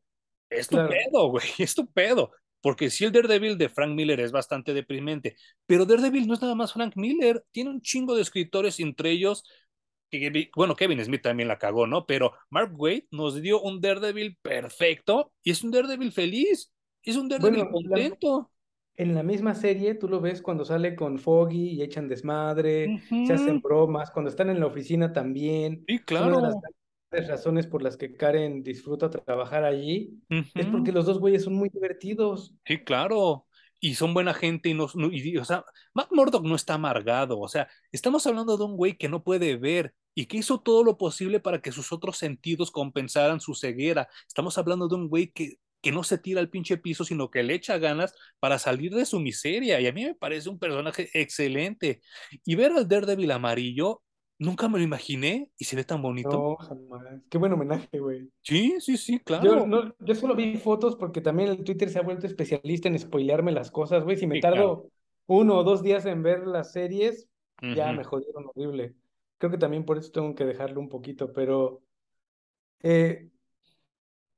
[0.49, 0.89] es tu Claro.
[0.89, 2.31] pedo, güey, es tu pedo.
[2.61, 5.35] Porque sí, el Daredevil de Frank Miller es bastante deprimente,
[5.65, 9.43] pero Daredevil no es nada más Frank Miller, tiene un chingo de escritores, entre ellos,
[10.55, 12.05] bueno, Kevin Smith también la cagó, ¿no?
[12.05, 16.71] Pero Mark Waid nos dio un Daredevil perfecto y es un Daredevil feliz,
[17.03, 18.51] es un Daredevil Bueno, la- contento.
[18.95, 23.33] en la misma serie tú lo ves cuando sale con Foggy y echan desmadre, se
[23.33, 25.83] hacen bromas, cuando están en la oficina también.
[25.87, 26.55] Sí, Es una de las
[27.09, 27.27] claro.
[27.27, 30.19] razones por las que Karen disfruta trabajar allí.
[30.29, 32.53] Es porque los dos güeyes son muy divertidos.
[32.65, 33.45] Sí, claro.
[33.79, 37.37] Y son buena gente y no, no- y, o sea, Matt Murdock no está amargado,
[37.39, 40.83] o sea, estamos hablando de un güey que no puede ver y que hizo todo
[40.83, 44.07] lo posible para que sus otros sentidos compensaran su ceguera.
[44.27, 47.43] Estamos hablando de un güey que, que no se tira al pinche piso, sino que
[47.43, 49.79] le echa ganas para salir de su miseria.
[49.81, 52.01] Y a mí me parece un personaje excelente.
[52.45, 54.01] Y ver al Daredevil amarillo,
[54.39, 56.29] nunca me lo imaginé y se ve tan bonito.
[56.31, 57.21] No, jamás.
[57.29, 58.29] Qué buen homenaje, güey.
[58.41, 59.67] Sí, sí, sí, Yo, claro.
[59.67, 63.51] no, yo solo vi fotos porque también el Twitter se ha vuelto especialista en spoilearme
[63.51, 64.17] las cosas, güey.
[64.17, 64.55] Si me Sí, claro.
[64.55, 64.89] tardo
[65.27, 67.27] uno o dos días en ver las series,
[67.61, 68.93] ya me jodieron horrible.
[69.43, 71.83] Creo que también por eso tengo que dejarlo un poquito, pero
[72.81, 73.29] eh,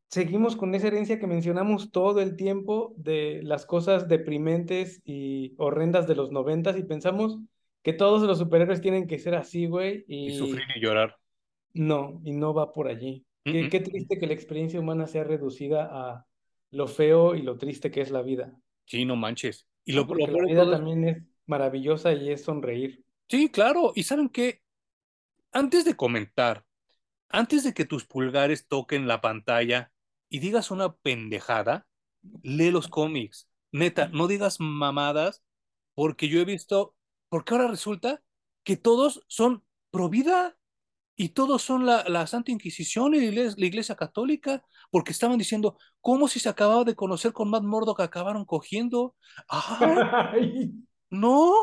[0.10, 6.08] seguimos con esa herencia que mencionamos todo el tiempo de las cosas deprimentes y horrendas
[6.08, 7.38] de los noventas y pensamos
[7.84, 11.16] que todos los superhéroes tienen que ser así, güey, Y sufrir y llorar.
[11.76, 13.28] no, y no va por allí.
[13.46, 16.26] Mm, Qué, mm, qué triste que la experiencia humana sea reducida a
[16.72, 19.68] lo feo y lo triste que es la vida, Sí, no manches.
[19.86, 23.04] Y lo, lo la vida todo también es maravillosa y es sonreír.
[23.30, 23.92] sí, claro.
[23.96, 24.62] Y saben qué,
[25.56, 26.66] antes de comentar,
[27.30, 29.94] antes de que tus pulgares toquen la pantalla
[30.30, 31.88] y digas una pendejada,
[32.44, 33.50] lee los cómics.
[33.72, 35.44] Neta, no digas mamadas,
[35.94, 36.94] porque yo he visto,
[37.30, 38.22] porque ahora resulta
[38.66, 40.58] que todos son pro vida
[41.16, 44.62] y todos son la, la Santa Inquisición y la iglesia, la iglesia católica,
[44.92, 49.16] porque estaban diciendo, ¿cómo si se acababa de conocer con Matt Murdock acabaron cogiendo?
[49.48, 50.74] Ay,
[51.10, 51.54] No,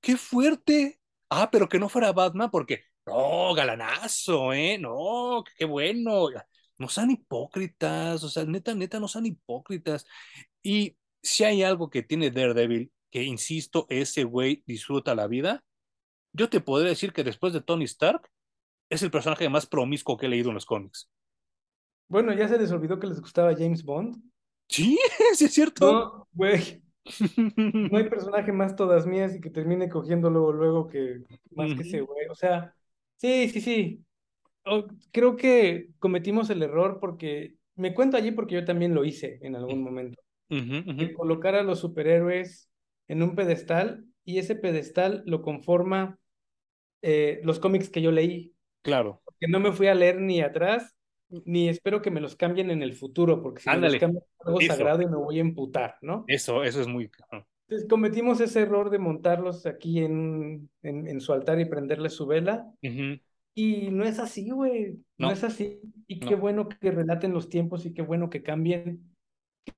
[0.00, 0.98] qué fuerte.
[1.28, 4.78] Ah, pero que no fuera Batman porque, no, galanazo, ¿eh?
[4.78, 6.28] No, qué bueno.
[6.78, 10.06] No sean hipócritas, o sea, neta, neta, no sean hipócritas.
[10.62, 15.62] Y si hay algo que tiene Daredevil, que insisto, ese güey disfruta la vida,
[16.32, 18.28] yo te podría decir que después de Tony Stark,
[18.90, 21.10] es el personaje más promiscuo que he leído en los cómics.
[22.08, 24.16] Bueno, ya se les olvidó que les gustaba James Bond.
[24.68, 24.98] Sí,
[25.34, 25.92] sí es cierto.
[25.92, 26.82] No, güey,
[27.56, 31.22] no hay personaje más todas mías y que termine cogiendo luego, luego que
[31.52, 32.26] más que ese güey.
[32.28, 32.74] O sea,
[33.16, 34.04] sí, sí, sí.
[34.66, 39.38] O- creo que cometimos el error porque me cuento allí porque yo también lo hice
[39.42, 40.20] en algún momento.
[40.50, 42.70] ujú, de colocar a los superhéroes
[43.08, 46.18] en un pedestal y ese pedestal lo conforma
[47.02, 50.94] eh, los cómics que yo leí, Claro, que no me fui a leer ni atrás,
[51.30, 54.24] ni espero que me los cambien en el futuro, porque si me los ándale, cambian
[54.40, 56.26] es algo eso, sagrado y me voy a emputar, ¿no?
[56.26, 57.10] eso, eso es muy...
[57.68, 62.26] Entonces cometimos ese error de montarlos aquí en, en, en su altar y prenderles su
[62.26, 62.66] vela.
[63.54, 65.80] Y no es así, güey, no No, es así.
[66.06, 66.38] Y qué no.
[66.38, 69.14] bueno que relaten los tiempos y qué bueno que cambien.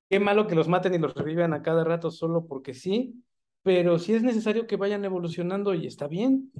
[0.08, 3.22] Qué malo que los maten y los revivan a cada rato solo porque sí,
[3.62, 6.50] pero sí es necesario que vayan evolucionando y está bien.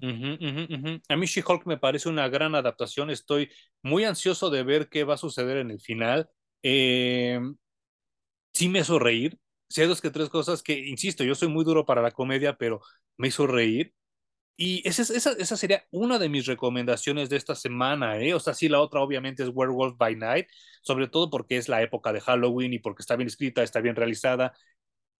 [1.08, 3.10] A mí She-Hulk me parece una gran adaptación.
[3.10, 3.48] Estoy
[3.82, 6.28] muy ansioso de ver qué va a suceder en el final.
[6.62, 7.40] Eh,
[8.52, 9.38] sí me hizo reír.
[9.76, 12.80] Hay dos que tres cosas que, insisto, yo soy muy duro para la comedia, pero
[13.16, 13.92] me hizo reír.
[14.56, 18.34] Y esa, es- esa, esa sería una de mis recomendaciones de esta semana, ¿eh?
[18.34, 20.48] O sea, sí, la otra obviamente es Werewolf by Night,
[20.82, 23.96] sobre todo porque es la época de Halloween y porque está bien escrita, está bien
[23.96, 24.54] realizada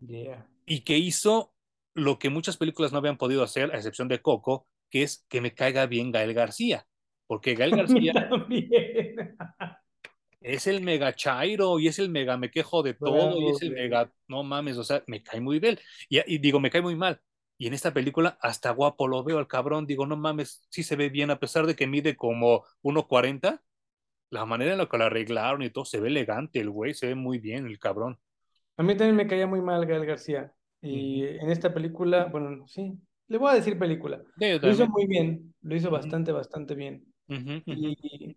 [0.01, 0.47] Yeah.
[0.67, 1.55] y que hizo
[1.95, 5.41] lo que muchas películas no habían podido hacer, a excepción de Coco, que es que
[5.41, 6.87] me caiga bien Gael García.
[7.27, 9.37] Porque Gael García también.
[10.47, 13.73] es el mega chairo y es el mega me quejo de todo y es el
[13.73, 15.79] mega, no mames, o sea, me cae muy bien.
[16.09, 17.21] Y, y digo, me cae muy mal.
[17.59, 20.95] Y en esta película hasta guapo lo veo al cabrón, digo, no mames, sí se
[20.95, 23.61] ve bien, a pesar de que mide como 1.40,
[24.31, 27.09] la manera en la que lo arreglaron y todo, se ve elegante el güey, se
[27.09, 28.19] ve muy bien el cabrón.
[28.77, 30.53] A mí también me caía muy mal Gael García.
[30.83, 32.93] Y en esta película, bueno, sí,
[33.29, 34.23] le voy a decir película.
[34.39, 37.05] Sí, Lo hizo muy bien, lo hizo bastante, bastante bien.
[37.29, 38.37] Y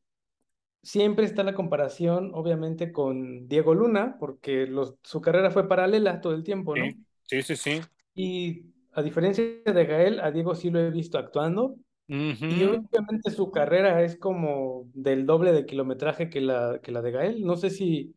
[0.82, 6.34] siempre está la comparación, obviamente, con Diego Luna, porque los, su carrera fue paralela todo
[6.34, 6.86] el tiempo, ¿no?
[7.24, 7.82] Sí, sí, sí.
[8.16, 11.76] Y a diferencia de Gael, a Diego sí lo he visto actuando.
[12.12, 17.12] Y obviamente su carrera es como del doble de kilometraje que la, que la de
[17.12, 17.46] Gael.
[17.46, 18.16] No sé si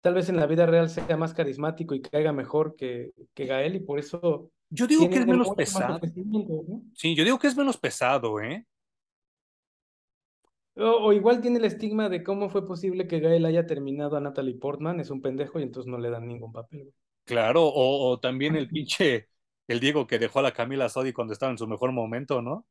[0.00, 3.76] tal vez en la vida real sea más carismático y caiga mejor que, que Gael
[3.76, 4.50] y por eso...
[4.70, 6.00] Yo digo que es menos pesado.
[6.94, 8.64] Sí, yo digo que es menos pesado, ¿eh?
[10.76, 14.58] O, igual tiene el estigma de cómo fue posible que Gael haya terminado a Natalie
[14.58, 16.92] Portman, es un pendejo y entonces no le dan ningún papel.
[17.24, 19.28] Claro, o, también el pinche,
[19.68, 22.66] el Diego que dejó a la Camila Sodi cuando estaba en su mejor momento, ¿no?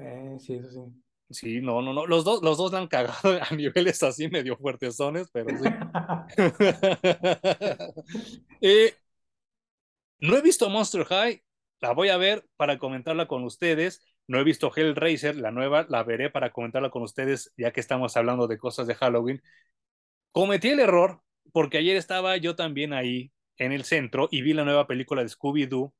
[0.00, 0.80] Eh, sí, eso sí.
[1.28, 2.06] Sí, no, no, no.
[2.06, 3.14] Los dos, los dos la han cagado
[3.50, 5.68] a niveles así medio fuertesones, pero sí.
[8.60, 8.94] Eh,
[10.20, 11.42] no he visto Monster High,
[11.80, 14.00] la voy a ver para comentarla con ustedes.
[14.28, 18.16] No he visto Hellraiser, la nueva, la veré para comentarla con ustedes, ya que estamos
[18.16, 19.40] hablando de cosas de Halloween.
[20.32, 21.22] Cometí el error,
[21.52, 25.28] porque ayer estaba yo también ahí en el centro y vi la nueva película de
[25.28, 25.94] Scooby-Doo,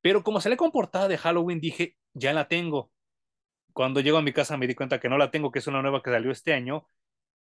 [0.00, 2.92] pero como se le comportaba de Halloween, dije, ya la tengo.
[3.72, 5.82] Cuando llego a mi casa me di cuenta que no la tengo, que es una
[5.82, 6.86] nueva que salió este año.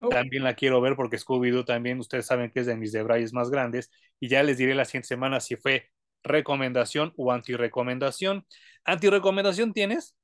[0.01, 0.09] Oh.
[0.09, 3.51] También la quiero ver porque Scooby-Doo también, ustedes saben que es de mis debrayes más
[3.51, 3.91] grandes.
[4.19, 5.91] Y ya les diré la siguiente semana si fue
[6.23, 8.47] recomendación o antirecomendación.
[8.85, 10.17] ¿Antirecomendación tienes?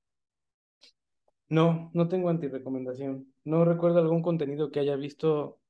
[1.49, 3.33] No, no tengo antirecomendación.
[3.45, 5.61] No recuerdo algún contenido que haya visto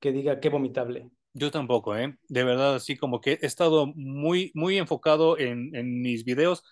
[0.00, 1.10] que diga qué vomitable.
[1.32, 2.16] Yo tampoco, ¿eh?
[2.28, 6.62] De verdad, así como que he estado muy, muy enfocado en, en mis videos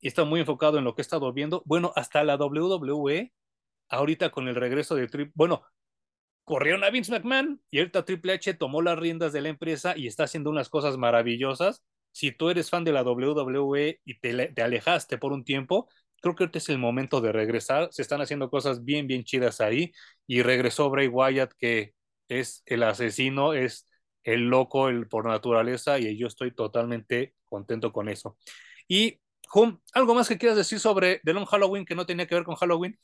[0.00, 1.62] y he muy enfocado en lo que he estado viendo.
[1.66, 3.32] Bueno, hasta la WWE,
[3.88, 5.62] ahorita con el regreso de Triple, bueno,
[6.44, 10.06] corrieron a Vince McMahon y ahorita Triple H tomó las riendas de la empresa y
[10.06, 11.84] está haciendo unas cosas maravillosas.
[12.12, 15.88] Si tú eres fan de la WWE y te alejaste por un tiempo,
[16.22, 17.88] creo que este es el momento de regresar.
[17.92, 19.92] Se están haciendo cosas bien, bien chidas ahí.
[20.26, 21.94] Y regresó Bray Wyatt, que
[22.28, 23.86] es el asesino, es
[24.24, 28.38] el loco el por naturaleza, y yo estoy totalmente contento con eso.
[28.88, 29.20] Y,
[29.54, 32.44] Hum, ¿algo más que quieras decir sobre The Long Halloween que no tenía que ver
[32.44, 32.98] con Halloween?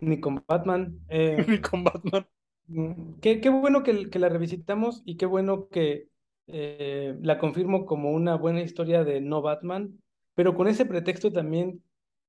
[0.00, 0.98] Ni con Batman.
[1.08, 2.26] Eh, Ni con Batman.
[2.66, 6.08] Mm, qué, qué bueno que, que, la revisitamos y qué bueno que
[6.48, 10.01] eh, la confirmo como una buena historia de no Batman
[10.34, 11.82] pero con ese pretexto también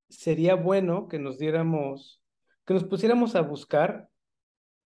[0.10, 2.22] sería bueno que nos diéramos,
[2.66, 4.10] que nos pusiéramos a buscar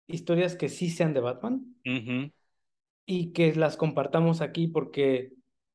[0.07, 1.77] historias que sí sean de Batman
[3.07, 5.33] y que las compartamos aquí porque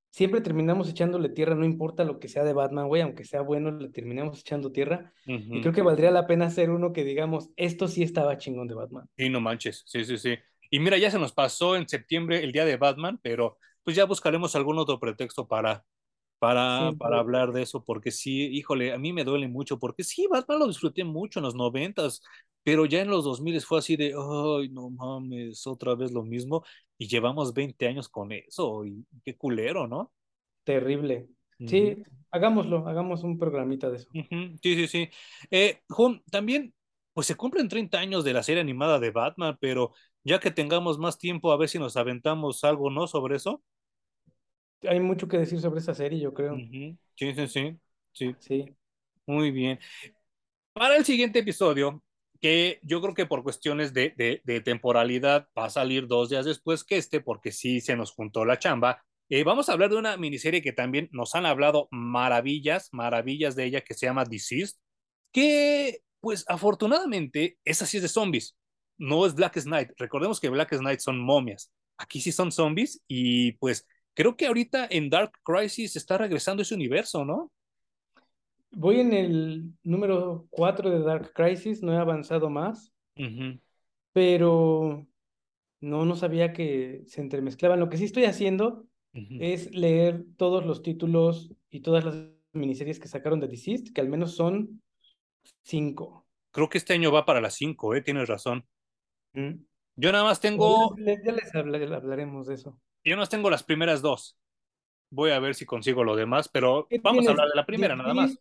[0.09, 3.72] siempre terminamos echándole tierra, no importa lo que sea de Batman, güey, aunque sea bueno,
[3.72, 5.13] le terminamos echando tierra.
[5.26, 8.76] Y creo que valdría la pena hacer uno que digamos, esto sí estaba chingón de
[8.76, 9.09] Batman.
[9.18, 10.35] Y no manches, sí, sí, sí.
[10.69, 14.05] Y mira, ya se nos pasó en septiembre el día de Batman, pero pues ya
[14.05, 15.84] buscaremos algún otro pretexto para,
[16.41, 20.26] para, para hablar de eso, porque sí, híjole, a mí me duele mucho, porque sí,
[20.26, 22.23] Batman lo disfruté mucho en los noventas,
[22.63, 26.63] pero ya en los 2000 fue así de, ay, no mames, otra vez lo mismo,
[26.97, 30.11] y llevamos 20 años con eso, y qué culero, ¿no?
[30.63, 31.27] Terrible.
[31.59, 31.95] Sí,
[32.31, 34.09] hagámoslo, hagamos un programita de eso.
[34.11, 35.09] Sí, sí, sí.
[35.51, 36.73] Eh, Jun, también,
[37.13, 39.93] pues se cumplen 30 años de la serie animada de Batman, pero
[40.23, 43.05] ya que tengamos más tiempo, a ver si nos aventamos algo, ¿no?
[43.05, 43.61] Sobre eso
[44.88, 46.56] hay mucho que decir sobre esa serie, yo creo.
[46.56, 47.80] Sí, sí, sí,
[48.14, 48.36] sí.
[48.40, 48.76] Sí.
[49.26, 49.80] Muy bien.
[50.74, 52.03] Para el siguiente episodio,
[52.40, 56.45] que yo creo que por cuestiones de, de, de, temporalidad va a salir dos días
[56.45, 59.03] después que este, porque sí se nos juntó la chamba.
[59.30, 63.66] Eh, vamos a hablar de una miniserie que también nos han hablado maravillas, maravillas de
[63.66, 64.78] ella, que se llama Deceased,
[65.32, 68.58] que pues afortunadamente esa sí es de zombies,
[68.98, 69.91] no es Black Knight.
[69.98, 74.88] Recordemos que Black Knight son momias, aquí sí son zombies y pues creo que ahorita
[74.89, 77.51] en Dark Crisis está regresando ese universo, ¿no?
[78.71, 82.93] Voy en el número 4 de Dark Crisis, no he avanzado más,
[84.13, 85.05] pero
[85.81, 87.79] no, no sabía que se entremezclaban.
[87.79, 92.15] Lo que sí estoy haciendo es leer todos los títulos y todas las
[92.53, 94.81] miniseries que sacaron de Deceased, que al menos son
[95.63, 96.25] cinco.
[96.51, 98.01] Creo que este año va para las cinco, ¿eh?
[98.01, 98.65] tienes razón.
[99.33, 100.95] Yo nada más tengo...
[100.97, 102.79] Ya les hablaremos de eso.
[103.03, 104.38] Yo no tengo las primeras dos.
[105.10, 108.14] Voy a ver si consigo lo demás, pero vamos a hablar de la primera nada
[108.14, 108.40] más.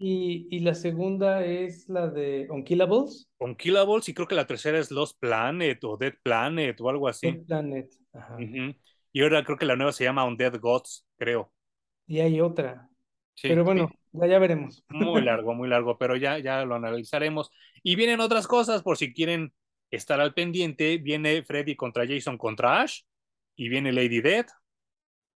[0.00, 3.28] Y, y, la segunda es la de Unkillables.
[3.38, 7.32] Unkillables, y creo que la tercera es Lost Planet o Dead Planet o algo así.
[7.32, 8.36] Dead Planet, ajá.
[9.12, 11.52] Y ahora creo que la nueva se llama Undead Gods, creo.
[12.06, 12.88] Y hay otra.
[13.42, 14.84] pero bueno, ya, ya, veremos.
[14.88, 17.50] Muy largo, muy largo, pero ya, ya lo analizaremos.
[17.82, 19.52] Y vienen otras cosas, por si quieren
[19.90, 20.98] estar al pendiente.
[20.98, 23.02] Viene Freddy contra Jason contra Ash
[23.58, 24.46] y viene Lady Dead.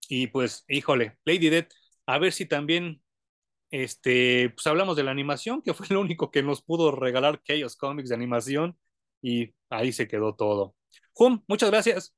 [0.08, 1.68] Y pues, híjole, Lady Dead,
[2.06, 3.02] a ver si también,
[3.72, 7.76] este, pues hablamos de la animación, que fue lo único que nos pudo regalar Chaos
[7.76, 8.78] Comics de animación.
[9.24, 10.76] y ahí se quedó todo.
[11.14, 12.16] Jum, muchas gracias.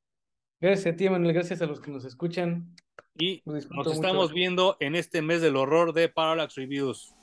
[0.61, 2.75] Gracias a ti, Manuel, gracias a los que nos escuchan.
[3.17, 7.13] Y nos estamos viendo en este mes del horror de Parallax Reviews.